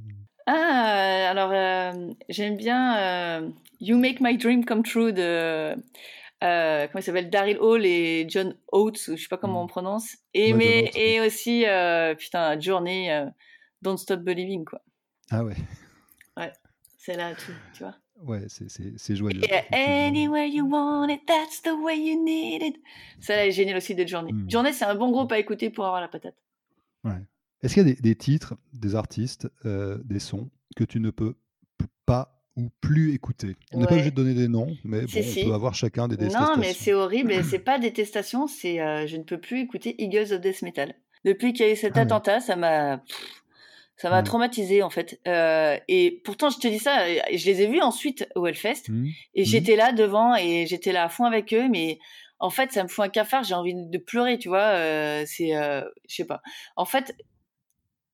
Ah, 0.49 1.29
alors 1.29 1.51
euh, 1.51 2.13
j'aime 2.29 2.55
bien 2.57 2.97
euh, 2.97 3.49
You 3.81 3.97
Make 3.97 4.21
My 4.21 4.37
Dream 4.37 4.63
Come 4.65 4.81
True 4.83 5.11
de 5.13 5.21
euh, 5.21 6.87
comment 6.87 6.99
il 6.99 7.03
s'appelle 7.03 7.29
Daryl 7.29 7.57
Hall 7.59 7.85
et 7.85 8.25
John 8.29 8.55
Oates, 8.71 9.07
ou 9.09 9.17
je 9.17 9.21
sais 9.21 9.27
pas 9.29 9.37
comment 9.37 9.61
Mm. 9.61 9.65
on 9.65 9.67
prononce. 9.67 10.17
Et 10.33 10.53
Ouais, 10.53 10.57
mais 10.57 10.65
ouais. 10.83 10.91
et 10.95 11.19
aussi 11.21 11.65
putain 12.17 12.59
Journey 12.59 13.09
Don't 13.81 13.97
Stop 13.97 14.21
Believing 14.21 14.63
quoi. 14.65 14.81
Ah 15.31 15.43
ouais, 15.43 15.55
C'est 16.97 17.17
là 17.17 17.33
tout, 17.35 17.51
tu 17.73 17.83
vois. 17.83 17.95
ouais 18.23 18.45
c'est, 18.47 19.15
joyeux. 19.15 19.41
Effectivement. 19.43 19.77
Anywhere 20.07 20.45
you 20.47 20.65
want 20.65 21.09
it, 21.09 21.25
that's 21.27 21.61
the 21.61 21.73
way 21.83 21.97
you 21.97 22.23
need 22.23 22.61
it. 22.63 22.77
Ça 23.19 23.35
là 23.35 23.45
est 23.47 23.51
génial 23.51 23.75
aussi 23.77 23.95
de 23.95 24.07
Journey. 24.07 24.31
Mm. 24.31 24.49
Journey 24.49 24.71
c'est 24.71 24.85
un 24.85 24.95
bon 24.95 25.11
groupe 25.11 25.31
à 25.33 25.39
écouter 25.39 25.69
pour 25.69 25.85
avoir 25.85 25.99
la 25.99 26.07
patate. 26.07 26.35
Est-ce 27.63 27.73
qu'il 27.73 27.87
y 27.87 27.91
a 27.91 27.93
des, 27.95 28.01
des 28.01 28.15
titres, 28.15 28.55
des 28.73 28.95
artistes, 28.95 29.47
euh, 29.65 29.97
des 30.05 30.19
sons 30.19 30.49
que 30.75 30.83
tu 30.83 30.99
ne 30.99 31.09
peux 31.09 31.35
pas 32.05 32.43
ou 32.55 32.69
plus 32.81 33.13
écouter? 33.13 33.55
On 33.73 33.79
n'est 33.79 33.87
pas 33.87 33.93
obligé 33.95 34.11
de 34.11 34.15
donner 34.15 34.33
des 34.33 34.47
noms, 34.47 34.75
mais 34.83 35.01
bon, 35.01 35.21
Si, 35.21 35.41
on 35.43 35.49
peut 35.49 35.53
avoir 35.53 35.73
chacun 35.75 36.07
des 36.07 36.17
détestations. 36.17 36.45
Non, 36.47 36.57
mais 36.57 36.73
c'est 36.73 36.93
horrible 36.93 37.31
et 37.33 37.43
c'est 37.43 37.59
pas 37.59 37.79
détestation, 37.79 38.47
c'est 38.47 38.79
euh, 38.79 39.07
je 39.07 39.17
ne 39.17 39.23
peux 39.23 39.39
plus 39.39 39.61
écouter 39.61 39.95
Eagles 40.01 40.33
of 40.33 40.41
Death 40.41 40.61
Metal. 40.61 40.93
Depuis 41.25 41.53
qu'il 41.53 41.65
y 41.65 41.69
a 41.69 41.73
eu 41.73 41.75
cet 41.75 41.93
Ah 41.93 41.99
ouais. 41.99 42.05
attentat, 42.05 42.39
ça 42.39 42.55
m'a 42.55 43.01
ça 43.97 44.09
m'a 44.11 44.17
Ouais. 44.19 44.23
traumatisé 44.23 44.83
en 44.83 44.89
fait. 44.91 45.19
Euh, 45.27 45.77
et 45.87 46.21
pourtant, 46.23 46.49
je 46.49 46.59
te 46.59 46.67
dis 46.67 46.79
ça, 46.79 47.07
je 47.35 47.45
les 47.45 47.61
ai 47.63 47.67
vus 47.67 47.81
ensuite 47.81 48.27
au 48.35 48.45
Hellfest 48.45 48.89
Hmm. 48.89 49.07
et 49.33 49.41
Mhm. 49.41 49.45
j'étais 49.45 49.75
là 49.75 49.91
devant 49.91 50.35
et 50.35 50.65
j'étais 50.67 50.91
là 50.91 51.03
à 51.05 51.09
fond 51.09 51.25
avec 51.25 51.53
eux, 51.53 51.67
mais 51.69 51.97
en 52.39 52.51
fait, 52.51 52.71
ça 52.71 52.83
me 52.83 52.87
fout 52.87 53.03
un 53.05 53.09
cafard, 53.09 53.43
j'ai 53.43 53.55
envie 53.55 53.73
de 53.75 53.97
pleurer, 53.97 54.37
tu 54.37 54.47
vois. 54.49 54.59
euh, 54.75 55.23
c'est, 55.25 55.55
euh, 55.55 55.81
je 56.07 56.15
sais 56.15 56.25
pas. 56.25 56.41
En 56.75 56.85
fait, 56.85 57.15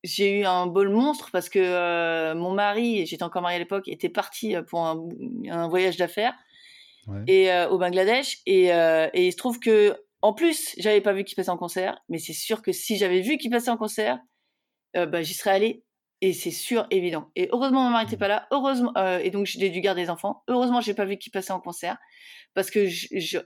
j'ai 0.03 0.39
eu 0.39 0.45
un 0.45 0.67
bol 0.67 0.89
monstre 0.89 1.29
parce 1.31 1.49
que 1.49 1.59
euh, 1.59 2.35
mon 2.35 2.51
mari, 2.51 2.99
et 2.99 3.05
j'étais 3.05 3.23
encore 3.23 3.41
mariée 3.41 3.55
à 3.55 3.59
l'époque, 3.59 3.87
était 3.87 4.09
parti 4.09 4.55
euh, 4.55 4.61
pour 4.61 4.85
un, 4.85 5.07
un 5.49 5.67
voyage 5.67 5.97
d'affaires. 5.97 6.35
Ouais. 7.07 7.21
et 7.27 7.51
euh, 7.51 7.67
au 7.69 7.77
Bangladesh. 7.77 8.39
Et, 8.45 8.73
euh, 8.73 9.09
et 9.13 9.27
il 9.27 9.31
se 9.31 9.37
trouve 9.37 9.59
que 9.59 9.97
en 10.21 10.33
plus 10.33 10.73
j'avais 10.77 11.01
pas 11.01 11.11
vu 11.11 11.25
qu'il 11.25 11.35
passait 11.35 11.49
en 11.49 11.57
concert. 11.57 11.99
Mais 12.09 12.17
c'est 12.17 12.33
sûr 12.33 12.61
que 12.61 12.71
si 12.71 12.97
j'avais 12.97 13.21
vu 13.21 13.37
qu'il 13.37 13.51
passait 13.51 13.71
en 13.71 13.77
concert 13.77 14.19
bah, 14.93 15.23
j'y 15.23 15.33
serais 15.33 15.49
allée 15.49 15.83
et 16.25 16.31
c'est 16.33 16.51
sûr 16.51 16.87
évident. 16.89 17.29
Et 17.35 17.49
heureusement 17.51 17.83
mon 17.83 17.89
mari 17.91 18.05
n'était 18.05 18.17
pas 18.17 18.27
là. 18.29 18.47
Heureusement 18.51 18.91
euh, 18.97 19.19
et 19.21 19.29
donc 19.29 19.45
j'ai 19.45 19.69
dû 19.69 19.81
garder 19.81 20.01
les 20.03 20.09
enfants. 20.09 20.43
Heureusement 20.47 20.79
j'ai 20.81 20.93
pas 20.93 21.05
vu 21.05 21.17
qu'il 21.17 21.31
passait 21.31 21.51
en 21.53 21.59
concert 21.59 21.97
parce 22.55 22.69
que 22.71 22.87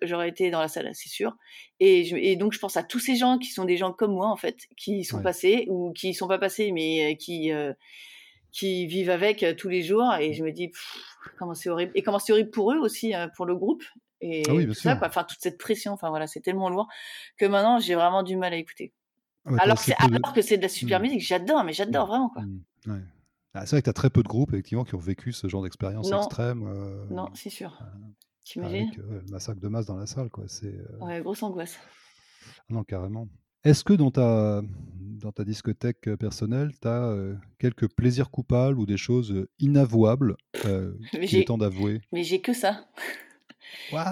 j'aurais 0.04 0.30
été 0.30 0.52
dans 0.52 0.60
la 0.62 0.68
salle 0.68 0.90
c'est 0.94 1.10
sûr. 1.10 1.32
Et, 1.80 2.04
je- 2.06 2.16
et 2.16 2.36
donc 2.36 2.54
je 2.54 2.60
pense 2.60 2.78
à 2.78 2.84
tous 2.84 3.00
ces 3.00 3.16
gens 3.16 3.38
qui 3.40 3.50
sont 3.50 3.66
des 3.66 3.78
gens 3.78 3.92
comme 3.94 4.14
moi 4.14 4.28
en 4.28 4.36
fait 4.36 4.58
qui 4.78 5.00
y 5.00 5.04
sont 5.06 5.18
Ouais. 5.18 5.24
passés 5.24 5.66
ou 5.70 5.92
qui 5.94 6.14
sont 6.14 6.28
pas 6.28 6.38
passés 6.40 6.72
mais 6.72 7.14
euh, 7.14 7.16
qui 7.16 7.52
euh, 7.52 7.74
qui 8.52 8.88
vivent 8.88 9.10
avec 9.12 9.44
tous 9.58 9.70
les 9.70 9.82
jours. 9.84 10.14
Et 10.20 10.34
je 10.34 10.44
me 10.44 10.52
dis 10.52 10.68
pff, 10.70 10.98
comment 11.38 11.54
c'est 11.54 11.70
horrible. 11.70 11.92
Et 11.96 12.02
comment 12.04 12.20
c'est 12.20 12.32
horrible 12.34 12.52
pour 12.52 12.72
eux 12.74 12.78
aussi 12.78 13.14
euh, 13.16 13.28
pour 13.36 13.46
le 13.46 13.56
groupe. 13.56 13.84
Et 14.22 14.44
Ah 14.50 14.54
oui, 14.54 14.66
tout 14.68 14.74
ça 14.74 14.96
quoi. 14.96 15.08
Enfin 15.08 15.24
toute 15.24 15.40
cette 15.42 15.58
pression 15.60 15.92
enfin 15.94 16.10
voilà 16.10 16.26
c'est 16.28 16.42
tellement 16.42 16.70
lourd 16.70 16.88
que 17.38 17.46
maintenant 17.46 17.80
j'ai 17.80 17.94
vraiment 17.96 18.24
du 18.24 18.36
mal 18.36 18.54
à 18.54 18.58
écouter 18.58 18.94
alors, 19.60 20.34
que 20.34 20.42
c'est 20.42 20.58
de 20.58 20.62
la 20.62 20.70
super 20.70 21.00
mmh. 21.00 21.04
musique, 21.04 21.22
j'adore, 21.22 21.64
mais 21.64 21.74
j'adore 21.74 22.06
mmh. 22.06 22.10
vraiment. 22.10 22.30
quoi. 22.30 22.44
Mmh. 22.44 23.02
Ah, 23.54 23.66
c'est 23.66 23.72
vrai 23.72 23.82
que 23.82 23.86
tu 23.86 23.90
as 23.90 23.94
très 23.94 24.10
peu 24.10 24.22
de 24.22 24.28
groupes 24.28 24.54
effectivement 24.54 24.84
qui 24.84 24.96
ont 24.96 25.00
vécu 25.00 25.34
ce 25.34 25.48
genre 25.48 25.64
d'expérience 25.64 26.12
extrême. 26.12 26.64
non, 27.10 27.30
c'est 27.34 27.50
sûr. 27.50 27.78
T'imagines? 28.44 28.88
Avec 28.88 28.98
le 28.98 29.24
massacre 29.30 29.60
de 29.60 29.68
masse 29.68 29.88
dans 29.88 29.98
la 29.98 30.06
salle, 30.06 30.30
quoi. 30.30 30.46
C'est. 30.48 30.76
Ouais, 31.02 31.22
grosse 31.22 31.44
angoisse. 31.44 31.78
Non, 32.70 32.84
carrément. 32.84 33.28
Est-ce 33.64 33.84
que 33.84 33.94
dans 33.94 34.12
ta, 34.12 34.62
dans 35.22 35.32
ta 35.34 35.44
discothèque 35.44 36.16
personnelle, 36.16 36.72
tu 36.80 36.88
as 36.88 37.14
quelques 37.60 37.90
plaisirs 37.90 38.30
coupables 38.30 38.80
ou 38.80 38.86
des 38.86 38.98
choses 38.98 39.48
inavouables 39.60 40.38
qu'il 41.24 41.40
est 41.40 41.48
temps 41.48 41.58
d'avouer? 41.58 42.02
Mais 42.14 42.24
j'ai 42.24 42.40
que 42.40 42.54
ça. 42.54 42.86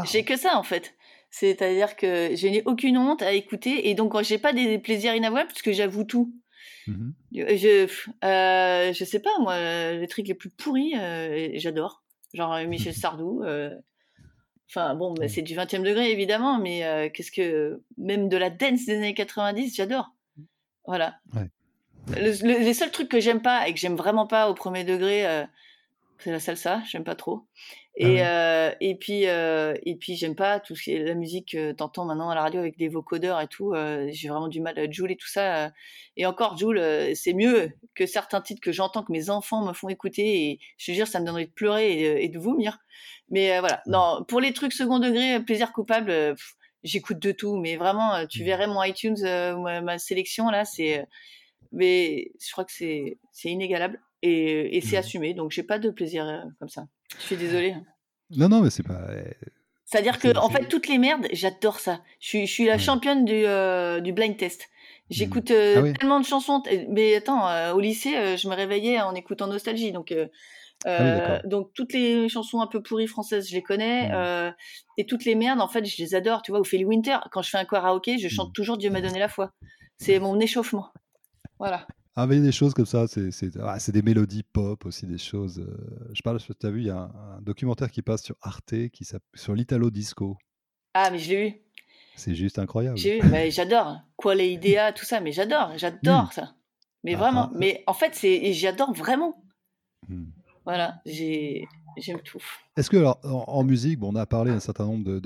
J'ai 0.05 0.23
que 0.25 0.37
ça 0.37 0.57
en 0.57 0.63
fait. 0.63 0.93
C'est-à-dire 1.37 1.97
que 1.97 2.33
je 2.33 2.47
n'ai 2.47 2.63
aucune 2.63 2.97
honte 2.97 3.21
à 3.21 3.33
écouter 3.33 3.89
et 3.89 3.93
donc 3.93 4.17
j'ai 4.23 4.37
pas 4.37 4.53
des 4.53 4.79
plaisirs 4.79 5.15
inavouables 5.15 5.49
parce 5.49 5.61
que 5.61 5.73
j'avoue 5.73 6.05
tout. 6.05 6.33
Mmh 6.87 7.09
je, 7.33 7.89
euh, 8.23 8.93
je 8.93 9.03
sais 9.03 9.19
pas 9.19 9.37
moi, 9.41 9.91
les 9.91 10.07
trucs 10.07 10.29
les 10.29 10.33
plus 10.33 10.49
pourris, 10.49 10.93
j'adore. 11.55 12.05
Genre 12.33 12.57
Michel 12.67 12.93
Sardou, 12.95 13.43
Enfin 14.69 14.95
bon, 14.95 15.13
bah, 15.13 15.27
c'est 15.27 15.41
du 15.41 15.55
20e 15.55 15.83
degré 15.83 16.09
évidemment, 16.09 16.57
mais 16.57 17.11
qu'est-ce 17.13 17.33
que 17.33 17.83
même 17.97 18.29
de 18.29 18.37
la 18.37 18.49
dance 18.49 18.85
des 18.85 18.95
années 18.95 19.13
90, 19.13 19.75
j'adore. 19.75 20.15
Voilà. 20.85 21.15
les 22.15 22.73
seuls 22.73 22.91
trucs 22.91 23.09
que 23.09 23.19
j'aime 23.19 23.41
pas 23.41 23.67
et 23.67 23.73
que 23.73 23.79
j'aime 23.79 23.97
vraiment 23.97 24.25
pas 24.25 24.49
au 24.49 24.53
premier 24.53 24.85
degré, 24.85 25.25
c'est 26.19 26.31
la 26.31 26.39
salsa, 26.39 26.81
j'aime 26.89 27.03
pas 27.03 27.15
trop. 27.15 27.45
Et, 27.97 28.21
ah 28.21 28.75
et 28.81 28.95
puis, 28.95 29.23
et 29.23 29.95
puis 29.99 30.15
j'aime 30.15 30.35
pas 30.35 30.59
tout 30.59 30.75
ce 30.75 30.83
qui 30.83 30.91
est 30.91 31.03
la 31.03 31.13
musique 31.13 31.51
que 31.53 31.71
t'entends 31.71 32.05
maintenant 32.05 32.29
à 32.29 32.35
la 32.35 32.41
radio 32.41 32.59
avec 32.59 32.77
des 32.77 32.89
vocodeurs 32.89 33.39
et 33.39 33.47
tout. 33.47 33.73
j'ai 34.09 34.27
vraiment 34.27 34.47
du 34.47 34.59
mal 34.59 34.77
à 34.77 34.89
Joule 34.89 35.11
et 35.11 35.15
tout 35.15 35.27
ça. 35.27 35.71
et 36.17 36.25
encore, 36.25 36.57
Joule, 36.57 36.81
c'est 37.15 37.33
mieux 37.33 37.71
que 37.93 38.05
certains 38.05 38.41
titres 38.41 38.61
que 38.61 38.71
j'entends 38.71 39.03
que 39.03 39.11
mes 39.11 39.29
enfants 39.29 39.65
me 39.65 39.73
font 39.73 39.89
écouter. 39.89 40.49
Et 40.49 40.59
je 40.77 40.91
veux 40.91 40.95
dire, 40.95 41.07
ça 41.07 41.19
me 41.19 41.25
donnerait 41.25 41.45
de 41.45 41.51
pleurer 41.51 42.23
et, 42.23 42.29
de 42.29 42.39
vomir. 42.39 42.79
Mais 43.29 43.59
voilà, 43.59 43.81
non, 43.87 44.23
pour 44.27 44.41
les 44.41 44.53
trucs 44.53 44.73
second 44.73 44.99
degré, 44.99 45.39
plaisir 45.39 45.71
coupable, 45.71 46.35
j'écoute 46.83 47.19
de 47.19 47.31
tout. 47.31 47.57
Mais 47.57 47.77
vraiment, 47.77 48.25
tu 48.27 48.41
mmh. 48.41 48.45
verrais 48.45 48.67
mon 48.67 48.83
iTunes, 48.83 49.21
ma, 49.21 49.97
sélection 49.99 50.49
là, 50.49 50.65
c'est. 50.65 51.05
mais 51.71 52.31
je 52.41 52.51
crois 52.51 52.65
que 52.65 52.73
c'est 52.73 53.17
inégalable 53.43 54.01
et, 54.25 54.81
c'est 54.81 54.95
mmh. 54.95 54.99
assumé. 54.99 55.33
Donc 55.33 55.51
j'ai 55.51 55.63
pas 55.63 55.79
de 55.79 55.89
plaisir 55.89 56.25
comme 56.59 56.69
ça. 56.69 56.87
Je 57.19 57.23
suis 57.23 57.37
désolée. 57.37 57.71
Hein. 57.71 57.83
Non, 58.31 58.49
non, 58.49 58.61
mais 58.61 58.69
c'est 58.69 58.83
pas. 58.83 59.07
C'est-à-dire 59.85 60.17
que, 60.17 60.35
en 60.37 60.49
fait, 60.49 60.65
toutes 60.65 60.87
les 60.87 60.97
merdes, 60.97 61.27
j'adore 61.31 61.79
ça. 61.79 62.01
Je 62.19 62.27
suis, 62.27 62.47
je 62.47 62.51
suis 62.51 62.65
la 62.65 62.79
championne 62.79 63.23
du, 63.23 63.45
euh, 63.45 63.99
du 63.99 64.13
blind 64.13 64.35
test. 64.35 64.67
J'écoute 65.11 65.51
euh, 65.51 65.91
ah 65.93 65.97
tellement 65.99 66.19
de 66.19 66.25
chansons. 66.25 66.63
Mais 66.89 67.15
attends, 67.15 67.47
euh, 67.47 67.73
au 67.73 67.79
lycée, 67.79 68.35
je 68.37 68.49
me 68.49 68.55
réveillais 68.55 68.99
en 69.01 69.13
écoutant 69.13 69.45
Nostalgie. 69.45 69.91
Donc, 69.91 70.13
ah 70.85 71.39
donc 71.45 71.71
toutes 71.73 71.93
les 71.93 72.27
chansons 72.29 72.61
un 72.61 72.67
peu 72.67 72.81
pourries 72.81 73.07
françaises, 73.07 73.47
je 73.49 73.55
les 73.55 73.61
connais. 73.61 74.09
Mmh. 74.09 74.53
et 74.97 75.05
toutes 75.05 75.25
les 75.25 75.35
merdes, 75.35 75.61
en 75.61 75.67
fait, 75.67 75.85
je 75.85 76.01
les 76.01 76.15
adore. 76.15 76.41
Tu 76.41 76.51
vois, 76.51 76.59
Ophélie 76.59 76.85
Winter, 76.85 77.17
quand 77.31 77.43
je 77.43 77.51
fais 77.51 77.59
un 77.59 77.65
karaoké, 77.65 78.17
je 78.17 78.27
chante 78.27 78.53
toujours 78.53 78.77
Dieu 78.77 78.89
m'a 78.89 79.01
donné 79.01 79.19
la 79.19 79.29
foi. 79.29 79.51
C'est 79.97 80.17
mon 80.17 80.39
échauffement. 80.39 80.91
Voilà. 81.59 81.85
Ah, 82.17 82.27
mais 82.27 82.39
des 82.39 82.53
choses 82.53 82.73
comme 82.73 82.85
ça, 82.85 83.07
c'est 83.07 83.57
ah, 83.61 83.77
des 83.89 84.01
mélodies 84.01 84.43
pop 84.43 84.85
aussi, 84.85 85.05
des 85.05 85.17
choses. 85.17 85.59
Euh, 85.59 86.09
je 86.13 86.21
parle, 86.21 86.39
tu 86.39 86.65
as 86.65 86.71
vu, 86.71 86.81
il 86.81 86.87
y 86.87 86.89
a 86.89 86.97
un, 86.97 87.41
documentaire 87.41 87.91
qui 87.91 88.01
passe 88.01 88.23
sur 88.23 88.37
Arte, 88.41 88.89
qui 88.93 89.05
sur 89.33 89.53
l'Italo 89.53 89.89
Disco. 89.91 90.37
Ah, 90.93 91.09
mais 91.11 91.19
je 91.19 91.29
l'ai 91.29 91.49
vu. 91.49 91.55
C'est 92.15 92.33
juste 92.33 92.57
incroyable. 92.57 92.97
J'ai 92.97 93.19
vu, 93.19 93.51
j'adore. 93.51 93.99
Quoi, 94.15 94.33
les 94.35 94.47
idéas, 94.47 94.93
tout 94.93 95.03
ça, 95.03 95.19
mais 95.19 95.33
j'adore, 95.33 95.73
j'adore 95.77 96.31
ça. 96.31 96.55
Mais 97.03 97.15
ah, 97.15 97.17
vraiment, 97.17 97.49
ah, 97.51 97.57
mais 97.57 97.83
en 97.85 97.93
fait, 97.93 98.17
j'adore 98.53 98.93
vraiment. 98.93 99.43
Hmm. 100.07 100.27
Voilà, 100.63 101.01
j'aime 101.05 102.21
tout. 102.23 102.41
Est-ce 102.77 102.89
que, 102.89 102.97
alors, 102.97 103.19
en, 103.23 103.63
musique, 103.65 103.99
bon, 103.99 104.13
on 104.13 104.15
a 104.15 104.25
parlé 104.25 104.51
d'un 104.51 104.61
certain 104.61 104.85
nombre 104.85 105.19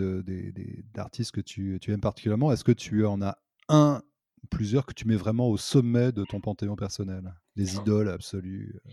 d'artistes 0.93 1.31
que 1.31 1.41
tu, 1.41 1.77
tu 1.79 1.93
aimes 1.93 2.01
particulièrement. 2.01 2.51
Est-ce 2.51 2.63
que 2.63 2.71
tu 2.71 3.05
en 3.05 3.21
as 3.21 3.37
un 3.69 4.01
plusieurs 4.49 4.85
que 4.85 4.93
tu 4.93 5.07
mets 5.07 5.15
vraiment 5.15 5.47
au 5.47 5.57
sommet 5.57 6.11
de 6.11 6.23
ton 6.25 6.39
panthéon 6.39 6.75
personnel 6.75 7.33
Des 7.55 7.75
idoles 7.75 8.09
absolues 8.09 8.79
euh. 8.85 8.91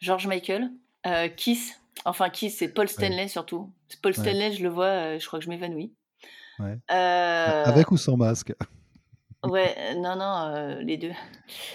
George 0.00 0.26
Michael, 0.26 0.70
euh, 1.06 1.28
Kiss, 1.28 1.80
enfin 2.04 2.28
Kiss, 2.30 2.58
c'est 2.58 2.68
Paul 2.68 2.88
Stanley 2.88 3.28
surtout. 3.28 3.72
Paul 4.02 4.14
Stanley, 4.14 4.52
je 4.52 4.62
le 4.62 4.68
vois, 4.68 4.86
euh, 4.86 5.18
je 5.18 5.26
crois 5.26 5.38
que 5.38 5.44
je 5.44 5.50
m'évanouis. 5.50 5.92
Avec 6.88 7.90
ou 7.90 7.96
sans 7.96 8.16
masque? 8.16 8.54
Ouais, 9.44 9.94
non, 9.94 10.16
non, 10.16 10.80
les 10.80 10.96
deux. 10.96 11.12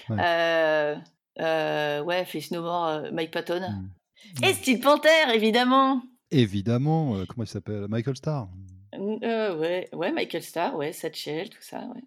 Ouais, 0.10 0.98
ouais 1.38 2.26
Face 2.26 2.52
No 2.52 2.64
More, 2.64 3.04
Mike 3.14 3.32
Patton. 3.32 3.62
Mmh. 3.62 4.44
Et 4.44 4.54
Steel 4.54 4.82
Panther, 4.82 5.34
évidemment 5.34 6.02
Évidemment, 6.32 7.24
comment 7.30 7.46
il 7.46 7.48
s'appelle? 7.48 7.88
Michael 7.88 8.18
Starr 8.18 8.50
ouais, 8.98 9.90
ouais, 9.94 10.12
Michael 10.12 10.44
Starr, 10.44 10.76
ouais, 10.76 10.92
Satchel, 10.92 11.50
tout 11.50 11.62
ça, 11.62 11.88
ouais. 11.96 12.02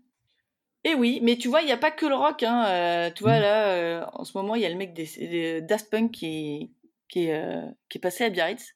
Et 0.84 0.94
oui, 0.94 1.20
mais 1.22 1.36
tu 1.36 1.48
vois, 1.48 1.62
il 1.62 1.66
n'y 1.66 1.72
a 1.72 1.78
pas 1.78 1.90
que 1.90 2.04
le 2.04 2.14
rock. 2.14 2.42
Hein. 2.42 2.66
Euh, 2.68 3.10
tu 3.10 3.22
vois, 3.22 3.38
mmh. 3.38 3.42
là, 3.42 3.68
euh, 3.68 4.06
en 4.12 4.24
ce 4.24 4.36
moment, 4.36 4.54
il 4.54 4.62
y 4.62 4.66
a 4.66 4.68
le 4.68 4.76
mec 4.76 4.92
des, 4.92 5.62
Daft 5.62 5.90
Punk 5.90 6.10
qui, 6.10 6.70
qui, 7.08 7.30
euh, 7.30 7.66
qui 7.88 7.98
est 7.98 8.00
passé 8.00 8.24
à 8.24 8.30
Biarritz. 8.30 8.74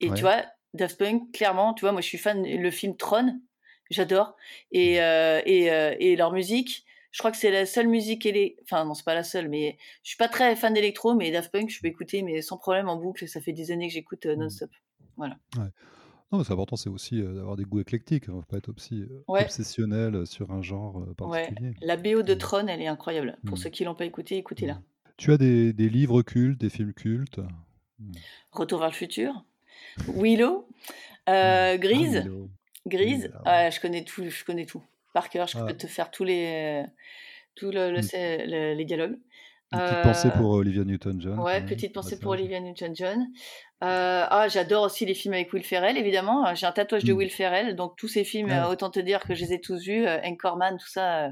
Et 0.00 0.10
tu 0.10 0.22
vois, 0.22 0.44
Daft 0.74 0.98
Punk, 0.98 1.32
clairement, 1.32 1.72
tu 1.72 1.82
vois, 1.82 1.92
moi, 1.92 2.00
je 2.00 2.08
suis 2.08 2.18
fan 2.18 2.44
le 2.44 2.70
film 2.70 2.96
Tron, 2.96 3.40
j'adore. 3.88 4.36
Et, 4.72 4.98
mmh. 4.98 5.42
et, 5.46 5.66
et, 6.00 6.16
leur 6.16 6.32
musique, 6.32 6.84
je 7.12 7.20
crois 7.20 7.30
que 7.30 7.36
c'est 7.36 7.52
la 7.52 7.64
seule 7.66 7.86
musique 7.86 8.26
est 8.26 8.56
Enfin, 8.64 8.84
non, 8.84 8.94
c'est 8.94 9.04
pas 9.04 9.14
la 9.14 9.22
seule, 9.22 9.48
mais 9.48 9.78
je 10.02 10.08
suis 10.08 10.18
pas 10.18 10.28
très 10.28 10.56
fan 10.56 10.74
d'électro, 10.74 11.14
mais 11.14 11.30
Daft 11.30 11.52
Punk, 11.52 11.70
je 11.70 11.80
peux 11.80 11.86
écouter 11.86 12.22
mais 12.22 12.42
sans 12.42 12.58
problème 12.58 12.88
en 12.88 12.96
boucle. 12.96 13.28
Ça 13.28 13.40
fait 13.40 13.52
des 13.52 13.70
années 13.70 13.86
que 13.86 13.94
j'écoute 13.94 14.26
mmh. 14.26 14.32
non-stop. 14.32 14.70
Voilà. 15.16 15.36
Ouais. 15.56 15.68
Non, 16.32 16.42
c'est 16.42 16.52
important, 16.52 16.76
c'est 16.76 16.88
aussi 16.88 17.22
d'avoir 17.22 17.56
des 17.56 17.64
goûts 17.64 17.80
éclectiques. 17.80 18.24
On 18.28 18.38
ne 18.38 18.42
pas 18.42 18.56
être 18.56 18.70
aussi 18.74 19.04
obsessionnel 19.28 20.26
sur 20.26 20.50
un 20.50 20.62
genre 20.62 21.04
particulier. 21.16 21.74
La 21.80 21.96
BO 21.96 22.22
de 22.22 22.34
mmh. 22.34 22.38
Tron, 22.38 22.66
elle 22.66 22.82
est 22.82 22.88
incroyable. 22.88 23.36
Pour 23.46 23.56
mmh. 23.56 23.60
ceux 23.60 23.70
qui 23.70 23.84
l'ont 23.84 23.94
pas 23.94 24.04
écouté, 24.04 24.36
écoutez-la. 24.36 24.74
Mmh. 24.74 24.82
Tu 25.16 25.32
as 25.32 25.36
des, 25.36 25.72
des, 25.72 25.88
livres 25.88 26.22
cultes, 26.22 26.60
des 26.60 26.70
films 26.70 26.92
cultes? 26.92 27.40
Retour 28.50 28.80
vers 28.80 28.88
le 28.88 28.94
futur, 28.94 29.44
Willow, 30.08 30.68
euh, 31.28 31.76
Grise. 31.76 32.24
Ah, 32.26 32.48
Grise, 32.86 33.32
ah 33.44 33.70
je 33.70 33.80
connais 33.80 34.04
tout, 34.04 34.28
je 34.28 34.44
connais 34.44 34.66
tout. 34.66 34.82
Par 35.12 35.28
cœur, 35.30 35.46
je 35.46 35.58
ah. 35.58 35.64
peux 35.64 35.74
te 35.74 35.86
faire 35.86 36.10
tous 36.10 36.24
les, 36.24 36.84
tous 37.54 37.70
le, 37.70 38.74
les 38.74 38.84
dialogues. 38.84 39.16
Petite 39.70 40.02
pensée 40.02 40.30
pour 40.30 40.50
Olivia 40.50 40.84
Newton-John. 40.84 41.38
Ouais, 41.40 41.64
petite 41.64 41.92
pensée 41.92 42.18
pour 42.18 42.32
Olivia 42.32 42.60
Newton-John. 42.60 43.26
Euh, 43.84 44.26
ah, 44.30 44.48
j'adore 44.48 44.84
aussi 44.84 45.04
les 45.04 45.14
films 45.14 45.34
avec 45.34 45.52
Will 45.52 45.64
Ferrell, 45.64 45.98
évidemment. 45.98 46.54
J'ai 46.54 46.66
un 46.66 46.72
tatouage 46.72 47.04
de 47.04 47.12
mmh. 47.12 47.16
Will 47.16 47.30
Ferrell, 47.30 47.76
donc 47.76 47.96
tous 47.96 48.08
ces 48.08 48.24
films, 48.24 48.50
ah 48.50 48.70
autant 48.70 48.90
te 48.90 49.00
dire 49.00 49.20
que 49.20 49.34
je 49.34 49.44
les 49.44 49.52
ai 49.54 49.60
tous 49.60 49.84
vus. 49.84 50.06
Euh, 50.06 50.18
Anchorman, 50.24 50.78
tout 50.78 50.88
ça, 50.88 51.26
euh, 51.26 51.28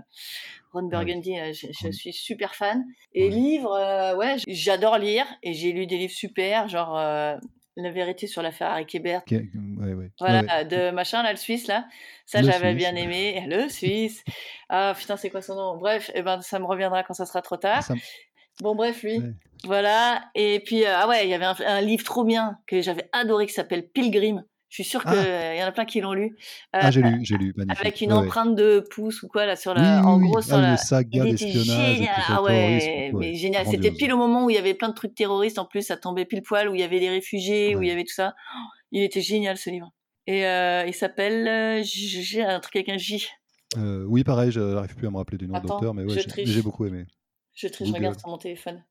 Ron 0.73 0.85
Burgundy, 0.85 1.37
je, 1.53 1.91
suis 1.91 2.13
super 2.13 2.55
fan. 2.55 2.85
Et 3.15 3.31
livres, 3.31 4.15
ouais, 4.17 4.37
j'adore 4.49 4.99
lire 4.99 5.27
et 5.43 5.55
j'ai 5.55 5.73
lu 5.73 5.87
des 5.87 5.99
livres 5.99 6.13
super, 6.13 6.69
genre 6.69 6.97
La 7.77 7.91
vérité 7.91 8.27
sur 8.27 8.43
l'affaire 8.43 8.71
Harry 8.71 8.87
Ebert. 8.93 9.23
Voilà, 10.19 10.65
de 10.65 10.91
machin, 10.91 11.23
là, 11.23 11.31
le 11.31 11.39
Suisse, 11.39 11.67
là. 11.69 11.87
Ça, 12.27 12.43
j'avais 12.43 12.75
bien 12.75 12.95
aimé. 12.97 13.45
Le 13.49 13.69
Suisse. 13.69 14.25
ah, 14.69 14.95
putain, 14.99 15.17
c'est 15.17 15.31
quoi 15.31 15.43
son 15.43 15.55
nom? 15.55 15.77
Bref, 15.77 16.11
eh 16.15 16.23
ben, 16.23 16.41
ça 16.41 16.59
me 16.59 16.67
reviendra 16.67 17.03
quand 17.03 17.15
ça 17.15 17.27
sera 17.27 17.41
trop 17.41 17.57
tard. 17.57 17.85
Bon, 18.61 18.75
bref, 18.75 19.03
lui. 19.03 19.21
Voilà. 19.65 20.23
Et 20.35 20.61
puis, 20.65 20.85
euh, 20.85 20.95
ah 20.95 21.09
ouais, 21.09 21.27
il 21.27 21.31
y 21.31 21.35
avait 21.35 21.45
un, 21.45 21.81
livre 21.81 22.05
trop 22.05 22.25
bien 22.25 22.59
que 22.67 22.81
j'avais 22.81 23.09
adoré 23.13 23.47
qui 23.47 23.53
s'appelle 23.53 23.89
Pilgrim. 23.89 24.45
Je 24.69 24.77
suis 24.77 24.85
sûre 24.85 25.03
qu'il 25.03 25.13
ah. 25.13 25.55
y 25.55 25.63
en 25.63 25.67
a 25.67 25.73
plein 25.73 25.85
qui 25.85 26.01
l'ont 26.01 26.15
lu. 26.15 26.35
ah, 26.73 26.91
j'ai 26.91 27.03
lu, 27.03 27.19
j'ai 27.23 27.37
lu, 27.37 27.53
magnifique. 27.57 27.79
Avec 27.85 28.01
une 28.01 28.13
empreinte 28.13 28.57
de 28.57 28.83
pouce 28.91 29.23
ou 29.23 29.29
quoi, 29.29 29.45
là, 29.45 29.55
sur 29.55 29.75
la. 29.75 30.03
en 30.03 30.19
gros, 30.19 30.41
sur 30.41 30.57
ah, 30.57 30.63
la. 30.63 30.77
saga 30.79 31.25
d'espionnage. 31.25 31.97
Génial. 31.97 32.15
Ah 32.27 32.43
ouais, 32.43 33.13
mais 33.15 33.35
génial. 33.35 33.67
C'était 33.67 33.91
pile 33.91 34.15
au 34.15 34.17
moment 34.17 34.47
où 34.47 34.51
il 34.51 34.57
y 34.57 34.59
avait 34.59 34.75
plein 34.75 34.89
de 34.89 34.95
trucs 34.95 35.15
terroristes. 35.15 35.59
En 35.59 35.67
plus, 35.67 35.83
ça 35.83 35.99
tombait 35.99 36.25
pile 36.25 36.43
poil, 36.43 36.71
où 36.71 36.75
il 36.75 36.81
y 36.81 36.85
avait 36.85 37.01
des 37.01 37.11
réfugiés, 37.11 37.77
où 37.77 37.83
il 37.83 37.89
y 37.89 37.91
avait 37.91 38.05
tout 38.05 38.15
ça. 38.15 38.35
il 38.93 39.03
était 39.03 39.21
génial, 39.21 39.59
ce 39.59 39.69
livre. 39.69 39.93
Et 40.27 40.47
euh, 40.47 40.87
il 40.87 40.95
s'appelle. 40.95 41.47
Euh, 41.47 41.83
j'ai 41.85 42.43
un 42.43 42.61
truc 42.61 42.77
avec 42.77 42.89
un 42.89 42.97
J. 42.97 43.29
oui, 43.77 44.25
pareil, 44.25 44.51
je 44.53 44.61
n'arrive 44.61 44.95
plus 44.97 45.07
à 45.07 45.11
me 45.11 45.19
rappeler 45.19 45.37
du 45.37 45.49
nom 45.49 45.61
d'auteur, 45.61 45.93
mais 45.93 46.05
ouais, 46.05 46.19
j'ai 46.45 46.63
beaucoup 46.63 46.87
aimé. 46.87 47.05
Je 47.55 47.69
triche, 47.69 47.89
je 47.89 47.93
regarde 47.95 48.19
sur 48.19 48.29
mon 48.29 48.39
téléphone. 48.39 48.83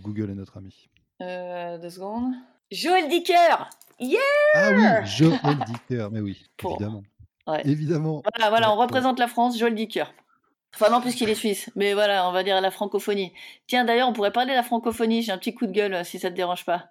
Google 0.00 0.30
est 0.30 0.34
notre 0.34 0.56
ami. 0.58 0.88
Euh, 1.22 1.78
deux 1.78 1.90
secondes. 1.90 2.32
Joël 2.70 3.08
Dicker 3.08 3.68
Yeah 4.00 4.20
Ah 4.54 4.70
oui, 4.72 5.06
Joël 5.06 5.58
Dicker, 5.66 6.08
mais 6.10 6.20
oui, 6.20 6.44
évidemment. 6.64 7.02
Évidemment. 7.64 8.22
Voilà, 8.34 8.50
voilà 8.50 8.72
on 8.72 8.76
représente 8.76 9.18
la 9.18 9.26
France, 9.26 9.58
Joël 9.58 9.74
Dicker. 9.74 10.04
Enfin 10.74 10.90
non, 10.90 11.00
puisqu'il 11.00 11.28
est 11.30 11.34
suisse. 11.34 11.70
Mais 11.76 11.94
voilà, 11.94 12.28
on 12.28 12.32
va 12.32 12.42
dire 12.44 12.60
la 12.60 12.70
francophonie. 12.70 13.32
Tiens, 13.66 13.84
d'ailleurs, 13.84 14.08
on 14.08 14.12
pourrait 14.12 14.32
parler 14.32 14.50
de 14.50 14.56
la 14.56 14.62
francophonie. 14.62 15.22
J'ai 15.22 15.32
un 15.32 15.38
petit 15.38 15.54
coup 15.54 15.66
de 15.66 15.72
gueule, 15.72 16.04
si 16.04 16.18
ça 16.18 16.30
te 16.30 16.36
dérange 16.36 16.64
pas. 16.66 16.90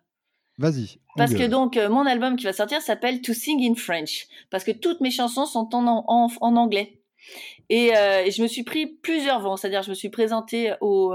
Vas-y. 0.57 0.99
Parce 1.15 1.35
que 1.35 1.45
donc, 1.45 1.77
euh, 1.77 1.87
mon 1.87 2.07
album 2.07 2.35
qui 2.35 2.45
va 2.45 2.53
sortir 2.53 2.81
s'appelle 2.81 3.21
To 3.21 3.33
Sing 3.33 3.61
in 3.61 3.75
French. 3.75 4.27
Parce 4.49 4.63
que 4.63 4.71
toutes 4.71 4.99
mes 5.01 5.11
chansons 5.11 5.45
sont 5.45 5.69
en, 5.75 5.85
en, 5.85 6.27
en 6.41 6.55
anglais. 6.55 6.99
Et, 7.69 7.87
et, 7.87 8.31
je 8.31 8.41
me 8.41 8.47
suis 8.47 8.63
pris 8.63 8.87
plusieurs 8.87 9.39
vents, 9.41 9.57
c'est-à-dire 9.57 9.81
je 9.83 9.89
me 9.89 9.95
suis 9.95 10.09
présentée 10.09 10.73
au 10.81 11.13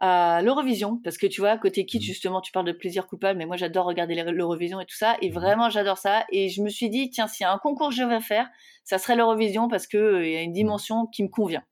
à 0.00 0.42
l'Eurovision 0.42 1.00
parce 1.02 1.18
que 1.18 1.26
tu 1.26 1.40
vois 1.40 1.58
côté 1.58 1.84
kit 1.84 1.98
mmh. 1.98 2.02
justement 2.02 2.40
tu 2.40 2.52
parles 2.52 2.66
de 2.66 2.72
plaisir 2.72 3.06
coupable 3.08 3.36
mais 3.36 3.46
moi 3.46 3.56
j'adore 3.56 3.84
regarder 3.84 4.14
l'Eurovision 4.14 4.80
et 4.80 4.86
tout 4.86 4.96
ça 4.96 5.16
et 5.20 5.30
mmh. 5.30 5.34
vraiment 5.34 5.70
j'adore 5.70 5.98
ça 5.98 6.24
et 6.30 6.48
je 6.48 6.62
me 6.62 6.68
suis 6.68 6.88
dit 6.88 7.10
tiens 7.10 7.26
s'il 7.26 7.44
y 7.44 7.46
a 7.46 7.52
un 7.52 7.58
concours 7.58 7.88
que 7.88 7.96
je 7.96 8.04
vais 8.04 8.20
faire 8.20 8.48
ça 8.84 8.98
serait 8.98 9.16
l'Eurovision 9.16 9.68
parce 9.68 9.88
que 9.88 9.96
euh, 9.96 10.28
y 10.28 10.36
a 10.36 10.42
une 10.42 10.50
mmh. 10.50 10.54
dimension 10.54 11.06
qui 11.06 11.24
me 11.24 11.28
convient 11.28 11.64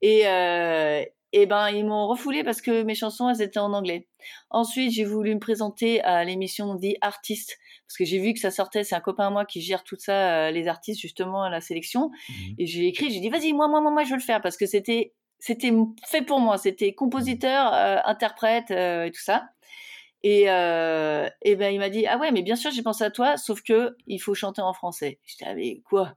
et 0.00 0.28
euh, 0.28 1.04
et 1.32 1.46
ben 1.46 1.68
ils 1.70 1.84
m'ont 1.84 2.06
refoulé 2.06 2.44
parce 2.44 2.62
que 2.62 2.84
mes 2.84 2.94
chansons 2.94 3.28
elles 3.30 3.42
étaient 3.42 3.58
en 3.58 3.72
anglais 3.72 4.06
ensuite 4.50 4.92
j'ai 4.92 5.04
voulu 5.04 5.34
me 5.34 5.40
présenter 5.40 6.00
à 6.02 6.22
l'émission 6.22 6.78
The 6.78 6.94
Artist 7.00 7.58
parce 7.86 7.96
que 7.98 8.04
j'ai 8.04 8.18
vu 8.18 8.32
que 8.34 8.40
ça 8.40 8.50
sortait 8.50 8.84
c'est 8.84 8.94
un 8.94 9.00
copain 9.00 9.28
à 9.28 9.30
moi 9.30 9.44
qui 9.44 9.60
gère 9.60 9.84
tout 9.84 9.96
ça 9.98 10.46
euh, 10.46 10.50
les 10.50 10.68
artistes 10.68 11.00
justement 11.00 11.44
à 11.44 11.50
la 11.50 11.60
sélection 11.60 12.10
et 12.58 12.66
j'ai 12.66 12.86
écrit 12.86 13.10
j'ai 13.10 13.20
dit 13.20 13.28
vas-y 13.28 13.52
moi 13.52 13.68
moi 13.68 13.80
moi 13.80 13.90
moi 13.90 14.04
je 14.04 14.10
veux 14.10 14.16
le 14.16 14.22
faire 14.22 14.40
parce 14.40 14.56
que 14.56 14.66
c'était 14.66 15.12
c'était 15.38 15.72
fait 16.06 16.22
pour 16.22 16.40
moi. 16.40 16.58
C'était 16.58 16.94
compositeur, 16.94 17.72
euh, 17.74 17.98
interprète 18.04 18.70
euh, 18.70 19.04
et 19.04 19.10
tout 19.10 19.22
ça. 19.22 19.48
Et, 20.22 20.50
euh, 20.50 21.28
et 21.42 21.56
ben 21.56 21.72
il 21.72 21.78
m'a 21.78 21.90
dit 21.90 22.06
ah 22.06 22.18
ouais 22.18 22.32
mais 22.32 22.42
bien 22.42 22.56
sûr 22.56 22.72
j'ai 22.72 22.82
pensé 22.82 23.04
à 23.04 23.10
toi 23.10 23.36
sauf 23.36 23.62
que 23.62 23.96
il 24.06 24.18
faut 24.18 24.34
chanter 24.34 24.62
en 24.62 24.72
français. 24.72 25.20
J'étais 25.24 25.44
ah 25.46 25.54
mais 25.54 25.82
quoi? 25.84 26.14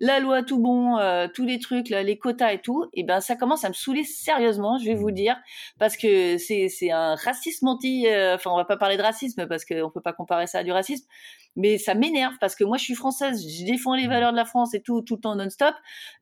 La 0.00 0.18
loi 0.18 0.42
tout 0.42 0.58
bon, 0.58 0.98
euh, 0.98 1.28
tous 1.32 1.44
les 1.44 1.58
trucs, 1.58 1.90
là, 1.90 2.02
les 2.02 2.18
quotas 2.18 2.52
et 2.54 2.58
tout, 2.60 2.86
et 2.94 3.04
ben 3.04 3.20
ça 3.20 3.36
commence 3.36 3.64
à 3.64 3.68
me 3.68 3.74
saouler 3.74 4.02
sérieusement, 4.04 4.78
je 4.78 4.86
vais 4.86 4.94
vous 4.94 5.10
dire, 5.10 5.36
parce 5.78 5.96
que 5.96 6.38
c'est 6.38 6.68
c'est 6.68 6.90
un 6.90 7.14
racisme 7.16 7.68
anti, 7.68 8.06
euh, 8.06 8.34
enfin 8.36 8.50
on 8.50 8.56
va 8.56 8.64
pas 8.64 8.78
parler 8.78 8.96
de 8.96 9.02
racisme 9.02 9.46
parce 9.46 9.64
qu'on 9.66 9.90
peut 9.90 10.00
pas 10.00 10.14
comparer 10.14 10.46
ça 10.46 10.60
à 10.60 10.64
du 10.64 10.72
racisme, 10.72 11.06
mais 11.54 11.76
ça 11.78 11.94
m'énerve 11.94 12.34
parce 12.40 12.54
que 12.56 12.64
moi 12.64 12.78
je 12.78 12.84
suis 12.84 12.94
française, 12.94 13.44
je 13.46 13.64
défends 13.66 13.94
les 13.94 14.06
valeurs 14.08 14.32
de 14.32 14.36
la 14.36 14.46
France 14.46 14.74
et 14.74 14.80
tout 14.82 15.02
tout 15.02 15.16
le 15.16 15.20
temps 15.20 15.36
non-stop, 15.36 15.74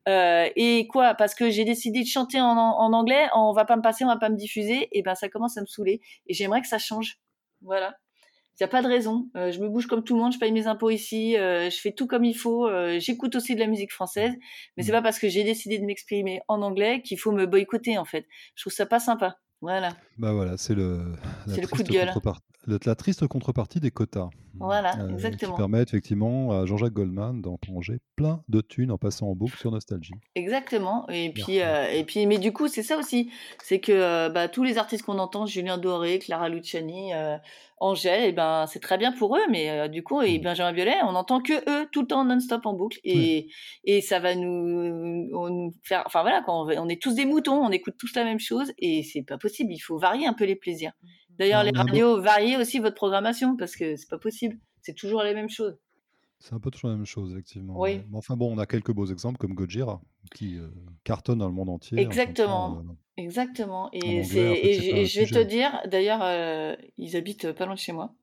euh, 0.09 0.49
et 0.55 0.87
quoi 0.87 1.13
Parce 1.15 1.33
que 1.33 1.49
j'ai 1.49 1.63
décidé 1.65 2.01
de 2.01 2.07
chanter 2.07 2.41
en, 2.41 2.57
en 2.57 2.93
anglais, 2.93 3.27
on 3.35 3.53
va 3.53 3.65
pas 3.65 3.77
me 3.77 3.81
passer, 3.81 4.03
on 4.03 4.07
va 4.09 4.17
pas 4.17 4.29
me 4.29 4.35
diffuser, 4.37 4.89
et 4.91 5.01
ben 5.03 5.15
ça 5.15 5.29
commence 5.29 5.57
à 5.57 5.61
me 5.61 5.67
saouler, 5.67 6.01
et 6.27 6.33
j'aimerais 6.33 6.61
que 6.61 6.67
ça 6.67 6.79
change, 6.79 7.19
voilà. 7.61 7.95
Il 8.59 8.63
n'y 8.63 8.65
a 8.65 8.71
pas 8.71 8.81
de 8.81 8.87
raison. 8.87 9.29
Euh, 9.37 9.51
je 9.53 9.61
me 9.61 9.69
bouge 9.69 9.87
comme 9.87 10.03
tout 10.03 10.15
le 10.15 10.21
monde, 10.21 10.33
je 10.33 10.37
paye 10.37 10.51
mes 10.51 10.67
impôts 10.67 10.89
ici, 10.89 11.37
euh, 11.37 11.69
je 11.69 11.77
fais 11.77 11.93
tout 11.93 12.07
comme 12.07 12.25
il 12.25 12.33
faut. 12.33 12.67
Euh, 12.67 12.99
j'écoute 12.99 13.35
aussi 13.37 13.55
de 13.55 13.59
la 13.61 13.67
musique 13.67 13.93
française, 13.93 14.33
mais 14.75 14.83
c'est 14.83 14.91
mm. 14.91 14.95
pas 14.95 15.01
parce 15.01 15.17
que 15.17 15.29
j'ai 15.29 15.45
décidé 15.45 15.79
de 15.79 15.85
m'exprimer 15.85 16.41
en 16.49 16.61
anglais 16.61 17.01
qu'il 17.01 17.17
faut 17.17 17.31
me 17.31 17.45
boycotter 17.45 17.97
en 17.97 18.03
fait. 18.03 18.25
Je 18.55 18.63
trouve 18.63 18.73
ça 18.73 18.85
pas 18.85 18.99
sympa. 18.99 19.37
Voilà. 19.61 19.95
Bah 20.17 20.33
voilà, 20.33 20.57
c'est 20.57 20.75
le, 20.75 21.13
le 21.47 21.67
coup 21.67 21.83
de 21.83 21.89
gueule. 21.89 22.11
La, 22.85 22.93
triste 22.95 23.25
contrepartie 23.25 23.79
des 23.79 23.89
quotas. 23.89 24.29
Voilà, 24.55 24.93
exactement. 25.09 25.53
Qui 25.53 25.57
permet 25.57 25.81
effectivement 25.81 26.51
à 26.51 26.65
Jean-Jacques 26.65 26.93
Goldman 26.93 27.41
d'engranger 27.41 27.99
plein 28.15 28.43
de 28.49 28.61
thunes 28.61 28.91
en 28.91 28.97
passant 28.97 29.27
en 29.27 29.35
boucle 29.35 29.57
sur 29.57 29.71
Nostalgie. 29.71 30.13
Exactement. 30.35 31.07
Et 31.09 31.31
puis, 31.31 31.57
et 31.57 32.03
puis, 32.05 32.27
mais 32.27 32.37
du 32.37 32.51
coup, 32.51 32.67
c'est 32.67 32.83
ça 32.83 32.97
aussi. 32.97 33.31
C'est 33.63 33.79
que 33.79 34.27
bah, 34.29 34.49
tous 34.49 34.63
les 34.63 34.77
artistes 34.77 35.03
qu'on 35.03 35.19
entend, 35.19 35.45
Julien 35.45 35.77
Doré, 35.77 36.19
Clara 36.19 36.49
Luciani, 36.49 37.11
Angèle, 37.81 38.25
et 38.25 38.27
eh 38.29 38.31
ben 38.33 38.65
c'est 38.67 38.79
très 38.79 38.97
bien 38.97 39.11
pour 39.13 39.37
eux, 39.37 39.41
mais 39.49 39.69
euh, 39.69 39.87
du 39.87 40.03
coup, 40.03 40.21
et 40.21 40.37
mmh. 40.37 40.41
Benjamin 40.41 40.73
Biolay, 40.73 40.97
on 41.03 41.13
n'entend 41.13 41.39
que 41.41 41.53
eux 41.53 41.87
tout 41.91 42.01
le 42.01 42.07
temps 42.07 42.25
non-stop 42.25 42.65
en 42.65 42.73
boucle, 42.73 42.99
et 43.03 43.47
et 43.85 44.01
ça 44.01 44.19
va 44.19 44.35
nous, 44.35 45.29
nous 45.29 45.73
faire, 45.83 46.03
enfin 46.05 46.21
voilà, 46.21 46.41
quand 46.45 46.67
on, 46.67 46.89
est 46.89 47.01
tous 47.01 47.15
des 47.15 47.25
moutons, 47.25 47.63
on 47.63 47.71
écoute 47.71 47.95
tous 47.97 48.13
la 48.15 48.25
même 48.25 48.39
chose, 48.39 48.73
et 48.77 49.03
c'est 49.03 49.23
pas 49.23 49.37
possible. 49.37 49.71
Il 49.71 49.79
faut 49.79 49.97
varier 49.97 50.27
un 50.27 50.33
peu 50.33 50.45
les 50.45 50.55
plaisirs. 50.55 50.91
Mmh. 51.01 51.07
D'ailleurs, 51.39 51.63
les 51.63 51.71
radios, 51.71 52.21
variez 52.21 52.57
aussi 52.57 52.79
votre 52.79 52.95
programmation 52.95 53.55
parce 53.55 53.77
que 53.77 53.95
c'est 53.95 54.09
pas 54.09 54.19
possible. 54.19 54.57
C'est 54.81 54.93
toujours 54.93 55.23
les 55.23 55.33
mêmes 55.33 55.49
choses. 55.49 55.77
C'est 56.39 56.53
un 56.53 56.59
peu 56.59 56.71
toujours 56.71 56.89
la 56.89 56.95
même 56.95 57.05
chose, 57.05 57.31
effectivement. 57.33 57.77
Oui. 57.77 58.01
Mais 58.09 58.17
enfin 58.17 58.37
bon, 58.37 58.53
on 58.53 58.57
a 58.59 58.65
quelques 58.65 58.93
beaux 58.93 59.05
exemples 59.05 59.37
comme 59.37 59.53
Gojira, 59.53 60.01
qui 60.33 60.57
euh, 60.57 60.69
cartonne 61.03 61.39
dans 61.39 61.47
le 61.47 61.53
monde 61.53 61.69
entier. 61.69 61.99
Exactement. 61.99 62.79
Euh, 62.79 62.93
Exactement. 63.19 63.89
Et, 63.91 64.23
c'est, 64.23 64.39
et, 64.39 65.05
je 65.05 65.19
vais 65.19 65.25
te 65.25 65.43
dire, 65.43 65.81
d'ailleurs, 65.85 66.21
euh, 66.23 66.73
ils 66.97 67.17
habitent 67.17 67.51
pas 67.51 67.65
loin 67.65 67.75
de 67.75 67.79
chez 67.79 67.91
moi. 67.91 68.13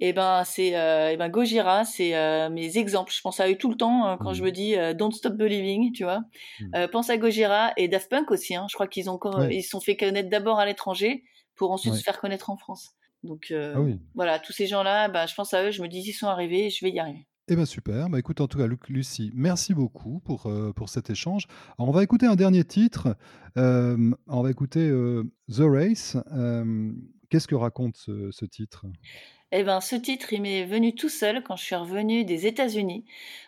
Et 0.00 0.14
ben, 0.14 0.42
c'est, 0.44 0.68
et 0.68 1.16
ben, 1.18 1.28
Gojira, 1.28 1.84
c'est 1.84 2.12
mes 2.50 2.78
exemples. 2.78 3.12
Je 3.12 3.20
pense 3.20 3.40
à 3.40 3.48
eux 3.48 3.56
tout 3.56 3.68
le 3.68 3.76
temps 3.76 4.16
quand 4.18 4.32
je 4.32 4.42
me 4.42 4.48
mmh. 4.48 4.52
dis 4.52 4.74
Don't 4.96 5.12
Stop 5.12 5.34
Believing, 5.34 5.92
tu 5.92 6.04
vois. 6.04 6.22
Mmh. 6.60 6.86
pense 6.90 7.10
à 7.10 7.18
Gojira 7.18 7.72
et 7.76 7.88
Daft 7.88 8.10
Punk 8.10 8.30
aussi. 8.30 8.56
Hein. 8.56 8.66
Je 8.70 8.74
crois 8.74 8.88
qu'ils 8.88 9.10
ont, 9.10 9.20
ils 9.50 9.62
se 9.62 9.70
sont 9.70 9.80
fait 9.80 9.96
connaître 9.96 10.30
d'abord 10.30 10.58
à 10.58 10.64
l'étranger 10.64 11.24
pour 11.54 11.70
ensuite 11.70 11.94
se 11.94 12.02
faire 12.02 12.18
connaître 12.18 12.48
en 12.48 12.56
France. 12.56 12.94
Donc 13.22 13.52
ah 13.54 13.78
voilà, 14.14 14.38
tous 14.38 14.52
ces 14.52 14.66
gens-là, 14.66 15.08
bah, 15.08 15.26
je 15.26 15.34
pense 15.34 15.52
à 15.52 15.64
eux, 15.64 15.70
je 15.70 15.82
me 15.82 15.88
dis 15.88 16.00
ils 16.00 16.12
sont 16.14 16.28
arrivés, 16.28 16.70
je 16.70 16.82
vais 16.84 16.90
y 16.90 16.98
arriver. 16.98 17.27
Eh 17.50 17.56
bien 17.56 17.64
super, 17.64 18.10
bah 18.10 18.18
écoute 18.18 18.42
en 18.42 18.46
tout 18.46 18.58
cas 18.58 18.66
Lucie, 18.90 19.30
merci 19.34 19.72
beaucoup 19.72 20.20
pour, 20.20 20.48
euh, 20.48 20.74
pour 20.74 20.90
cet 20.90 21.08
échange. 21.08 21.46
on 21.78 21.90
va 21.90 22.02
écouter 22.02 22.26
un 22.26 22.36
dernier 22.36 22.62
titre, 22.62 23.16
euh, 23.56 24.10
on 24.26 24.42
va 24.42 24.50
écouter 24.50 24.86
euh, 24.86 25.24
The 25.50 25.62
Race. 25.62 26.18
Qu'est-ce 27.30 27.48
que 27.48 27.54
raconte 27.54 27.96
ce, 27.96 28.44
titre? 28.44 28.84
Eh 29.50 29.62
ben, 29.62 29.80
ce 29.80 29.96
titre, 29.96 30.34
il 30.34 30.42
m'est 30.42 30.64
venu 30.64 30.94
tout 30.94 31.08
seul 31.08 31.42
quand 31.42 31.56
je 31.56 31.64
suis 31.64 31.74
revenue 31.74 32.24
des 32.26 32.46
États-Unis. 32.46 33.06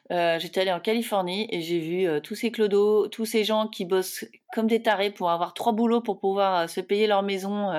J'étais 0.09 0.63
allée 0.63 0.73
en 0.73 0.81
Californie 0.81 1.47
et 1.51 1.61
j'ai 1.61 1.79
vu 1.79 2.21
tous 2.23 2.35
ces 2.35 2.51
clodos, 2.51 3.09
tous 3.09 3.27
ces 3.27 3.45
gens 3.45 3.69
qui 3.69 3.85
bossent 3.85 4.25
comme 4.55 4.67
des 4.67 4.81
tarés 4.81 5.11
pour 5.11 5.31
avoir 5.31 5.53
trois 5.53 5.73
boulots 5.73 6.01
pour 6.01 6.21
pouvoir 6.21 6.71
se 6.71 6.81
payer 6.81 7.07
leur 7.07 7.23
maison. 7.23 7.71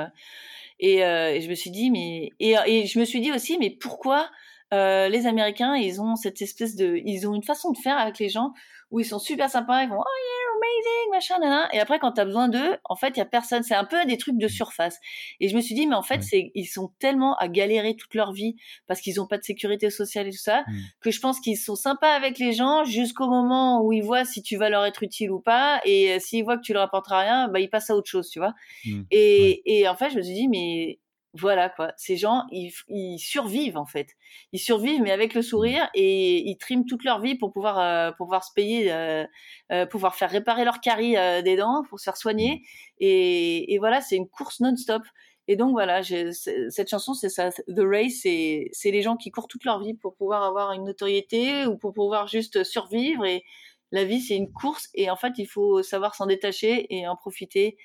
Et, 0.80 0.99
je 0.99 1.49
me 1.49 1.55
suis 1.55 1.72
dit, 1.72 1.89
mais 1.89 2.30
et 2.39 2.86
je 2.86 2.99
me 2.99 3.05
suis 3.05 3.22
dit 3.22 3.32
aussi, 3.32 3.57
mais 3.59 3.72
pourquoi 3.72 4.30
euh, 4.74 5.09
les 5.09 5.28
Américains, 5.28 5.76
ils 5.76 6.01
ont 6.01 6.15
cette 6.15 6.41
espèce 6.41 6.76
de, 6.76 7.01
ils 7.05 7.28
ont 7.28 7.36
une 7.36 7.43
façon 7.43 7.72
de 7.72 7.78
faire 7.78 7.97
avec 7.97 8.19
les 8.19 8.30
gens 8.30 8.53
où 8.89 8.99
ils 8.99 9.05
sont 9.05 9.19
super 9.19 9.49
sympas, 9.49 9.84
ils 9.84 9.89
vont 9.89 9.99
oh 9.99 10.03
yeah 10.03 10.41
amazing 10.61 11.11
machin 11.11 11.39
nana 11.39 11.74
et 11.74 11.80
après 11.80 11.99
quand 11.99 12.11
t'as 12.11 12.26
besoin 12.26 12.49
d'eux, 12.49 12.78
en 12.86 12.95
fait 12.95 13.09
il 13.09 13.17
y 13.17 13.22
a 13.22 13.26
personne, 13.26 13.63
c'est 13.63 13.76
un 13.76 13.86
peu 13.86 14.05
des 14.05 14.17
trucs 14.17 14.38
de 14.38 14.47
surface. 14.47 14.97
Et 15.39 15.47
je 15.47 15.55
me 15.55 15.61
suis 15.61 15.76
dit 15.76 15.88
mais 15.88 15.95
en 15.95 16.03
fait 16.03 16.22
c'est 16.24 16.51
ils 16.55 16.65
sont 16.65 16.91
tellement 16.99 17.36
à 17.38 17.47
galérer 17.47 17.95
toute 17.95 18.13
leur 18.15 18.34
vie 18.34 18.55
parce 18.88 19.01
qu'ils 19.01 19.19
ont 19.22 19.28
pas 19.28 19.38
de 19.38 19.43
sécurité 19.43 19.89
sociale 19.89 20.28
et 20.28 20.32
tout 20.32 20.38
ça 20.38 20.61
mmh. 20.61 20.74
que 21.01 21.11
je 21.11 21.19
pense 21.19 21.39
qu'ils 21.39 21.57
sont 21.57 21.76
sympas 21.76 22.13
avec 22.13 22.38
les 22.39 22.53
gens 22.53 22.84
jusqu'au 22.84 23.28
moment 23.28 23.84
où 23.84 23.91
ils 23.93 24.03
voient 24.03 24.26
si 24.26 24.41
tu 24.41 24.57
vas 24.57 24.69
leur 24.69 24.86
être 24.86 25.03
utile 25.03 25.32
ou 25.32 25.39
pas 25.39 25.82
et 25.86 26.13
euh, 26.13 26.19
s'ils 26.19 26.43
voient 26.43 26.57
que 26.57 26.63
tu 26.63 26.74
leur 26.74 26.84
apporteras 26.84 27.22
rien, 27.22 27.47
bah 27.47 27.59
ils 27.59 27.69
passent 27.69 27.89
à 27.89 27.95
autre 27.95 28.09
chose, 28.09 28.30
tu 28.30 28.39
vois. 28.39 28.53
Mmh. 28.86 29.01
Et, 29.11 29.80
et 29.80 29.88
en 29.88 29.95
fait 29.95 30.11
je 30.11 30.17
me 30.17 30.22
suis 30.22 30.34
dit 30.34 30.47
mais 30.47 30.99
voilà 31.34 31.69
quoi, 31.69 31.93
ces 31.95 32.17
gens, 32.17 32.43
ils, 32.51 32.73
ils, 32.89 33.17
survivent 33.17 33.77
en 33.77 33.86
fait. 33.86 34.17
Ils 34.51 34.59
survivent, 34.59 35.01
mais 35.01 35.11
avec 35.11 35.34
le 35.34 35.39
mmh. 35.39 35.43
sourire 35.43 35.89
et 35.93 36.49
ils 36.49 36.57
triment 36.57 36.86
toute 36.86 37.05
leur 37.05 37.21
vie 37.21 37.36
pour 37.36 37.53
pouvoir, 37.53 37.79
euh, 37.79 38.11
pouvoir 38.11 38.43
se 38.43 38.51
payer, 38.53 38.91
euh, 38.91 39.25
euh, 39.71 39.86
pouvoir 39.86 40.15
faire 40.15 40.29
réparer 40.29 40.65
leur 40.65 40.82
carie 40.82 41.15
des 41.43 41.55
dents, 41.55 41.84
pour 41.89 41.99
se 41.99 42.03
faire 42.03 42.17
soigner. 42.17 42.55
Mmh. 42.55 42.65
Et, 42.99 43.73
et 43.73 43.77
voilà, 43.79 44.01
c'est 44.01 44.17
une 44.17 44.27
course 44.27 44.59
non-stop. 44.59 45.03
Et 45.47 45.55
donc 45.55 45.71
voilà, 45.71 46.01
cette 46.03 46.89
chanson, 46.89 47.13
c'est 47.13 47.29
ça. 47.29 47.51
The 47.51 47.79
Race, 47.79 48.19
c'est 48.21 48.91
les 48.91 49.01
gens 49.01 49.17
qui 49.17 49.32
courent 49.32 49.47
toute 49.47 49.65
leur 49.65 49.82
vie 49.82 49.93
pour 49.93 50.15
pouvoir 50.15 50.43
avoir 50.43 50.71
une 50.73 50.84
notoriété 50.84 51.65
ou 51.65 51.77
pour 51.77 51.93
pouvoir 51.93 52.27
juste 52.27 52.63
survivre. 52.63 53.25
Et 53.25 53.43
la 53.91 54.05
vie, 54.05 54.21
c'est 54.21 54.36
une 54.36 54.51
course. 54.51 54.89
Et 54.93 55.09
en 55.09 55.15
fait, 55.15 55.34
il 55.38 55.47
faut 55.47 55.82
savoir 55.82 56.15
s'en 56.15 56.25
détacher 56.25 56.93
et 56.95 57.07
en 57.07 57.15
profiter 57.15 57.77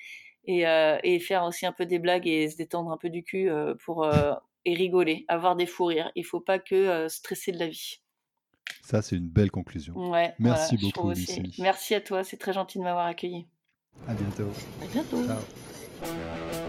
euh, 0.49 0.97
et, 1.03 1.19
faire 1.19 1.43
aussi 1.43 1.65
un 1.65 1.71
peu 1.71 1.85
des 1.85 1.99
blagues 1.99 2.27
et 2.27 2.49
se 2.49 2.57
détendre 2.57 2.91
un 2.91 2.97
peu 2.97 3.09
du 3.09 3.23
cul 3.23 3.49
euh, 3.49 3.75
pour 3.83 4.03
euh, 4.03 4.33
et 4.65 4.73
rigoler, 4.73 5.25
avoir 5.27 5.55
des 5.55 5.65
fous 5.65 5.85
rires. 5.85 6.11
Il 6.15 6.25
faut 6.25 6.39
pas 6.39 6.59
que 6.59 7.07
stresser 7.07 7.51
de 7.51 7.59
la 7.59 7.67
vie. 7.67 8.01
Ça, 8.81 9.01
c'est 9.01 9.15
une 9.15 9.29
belle 9.29 9.51
conclusion. 9.51 9.93
Ouais, 10.11 10.33
Merci 10.39 10.77
beaucoup, 10.77 11.09
Lucie. 11.09 11.55
Merci 11.59 11.95
à 11.95 12.01
toi, 12.01 12.23
c'est 12.23 12.37
très 12.37 12.53
gentil 12.53 12.77
de 12.77 12.83
m'avoir 12.83 13.05
accueilli. 13.05 13.47
À 14.07 14.13
bientôt. 14.13 14.51
À 14.81 14.85
bientôt. 14.87 15.25
Ciao. 15.25 16.66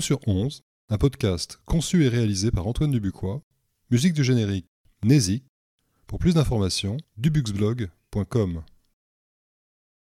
Sur 0.00 0.26
11, 0.26 0.62
un 0.88 0.96
podcast 0.96 1.60
conçu 1.66 2.04
et 2.04 2.08
réalisé 2.08 2.50
par 2.50 2.66
Antoine 2.66 2.90
Dubuquois, 2.90 3.42
musique 3.90 4.14
du 4.14 4.24
générique 4.24 4.66
Nézik. 5.04 5.44
Pour 6.06 6.18
plus 6.18 6.34
d'informations, 6.34 6.96
dubuxblog.com. 7.18 8.62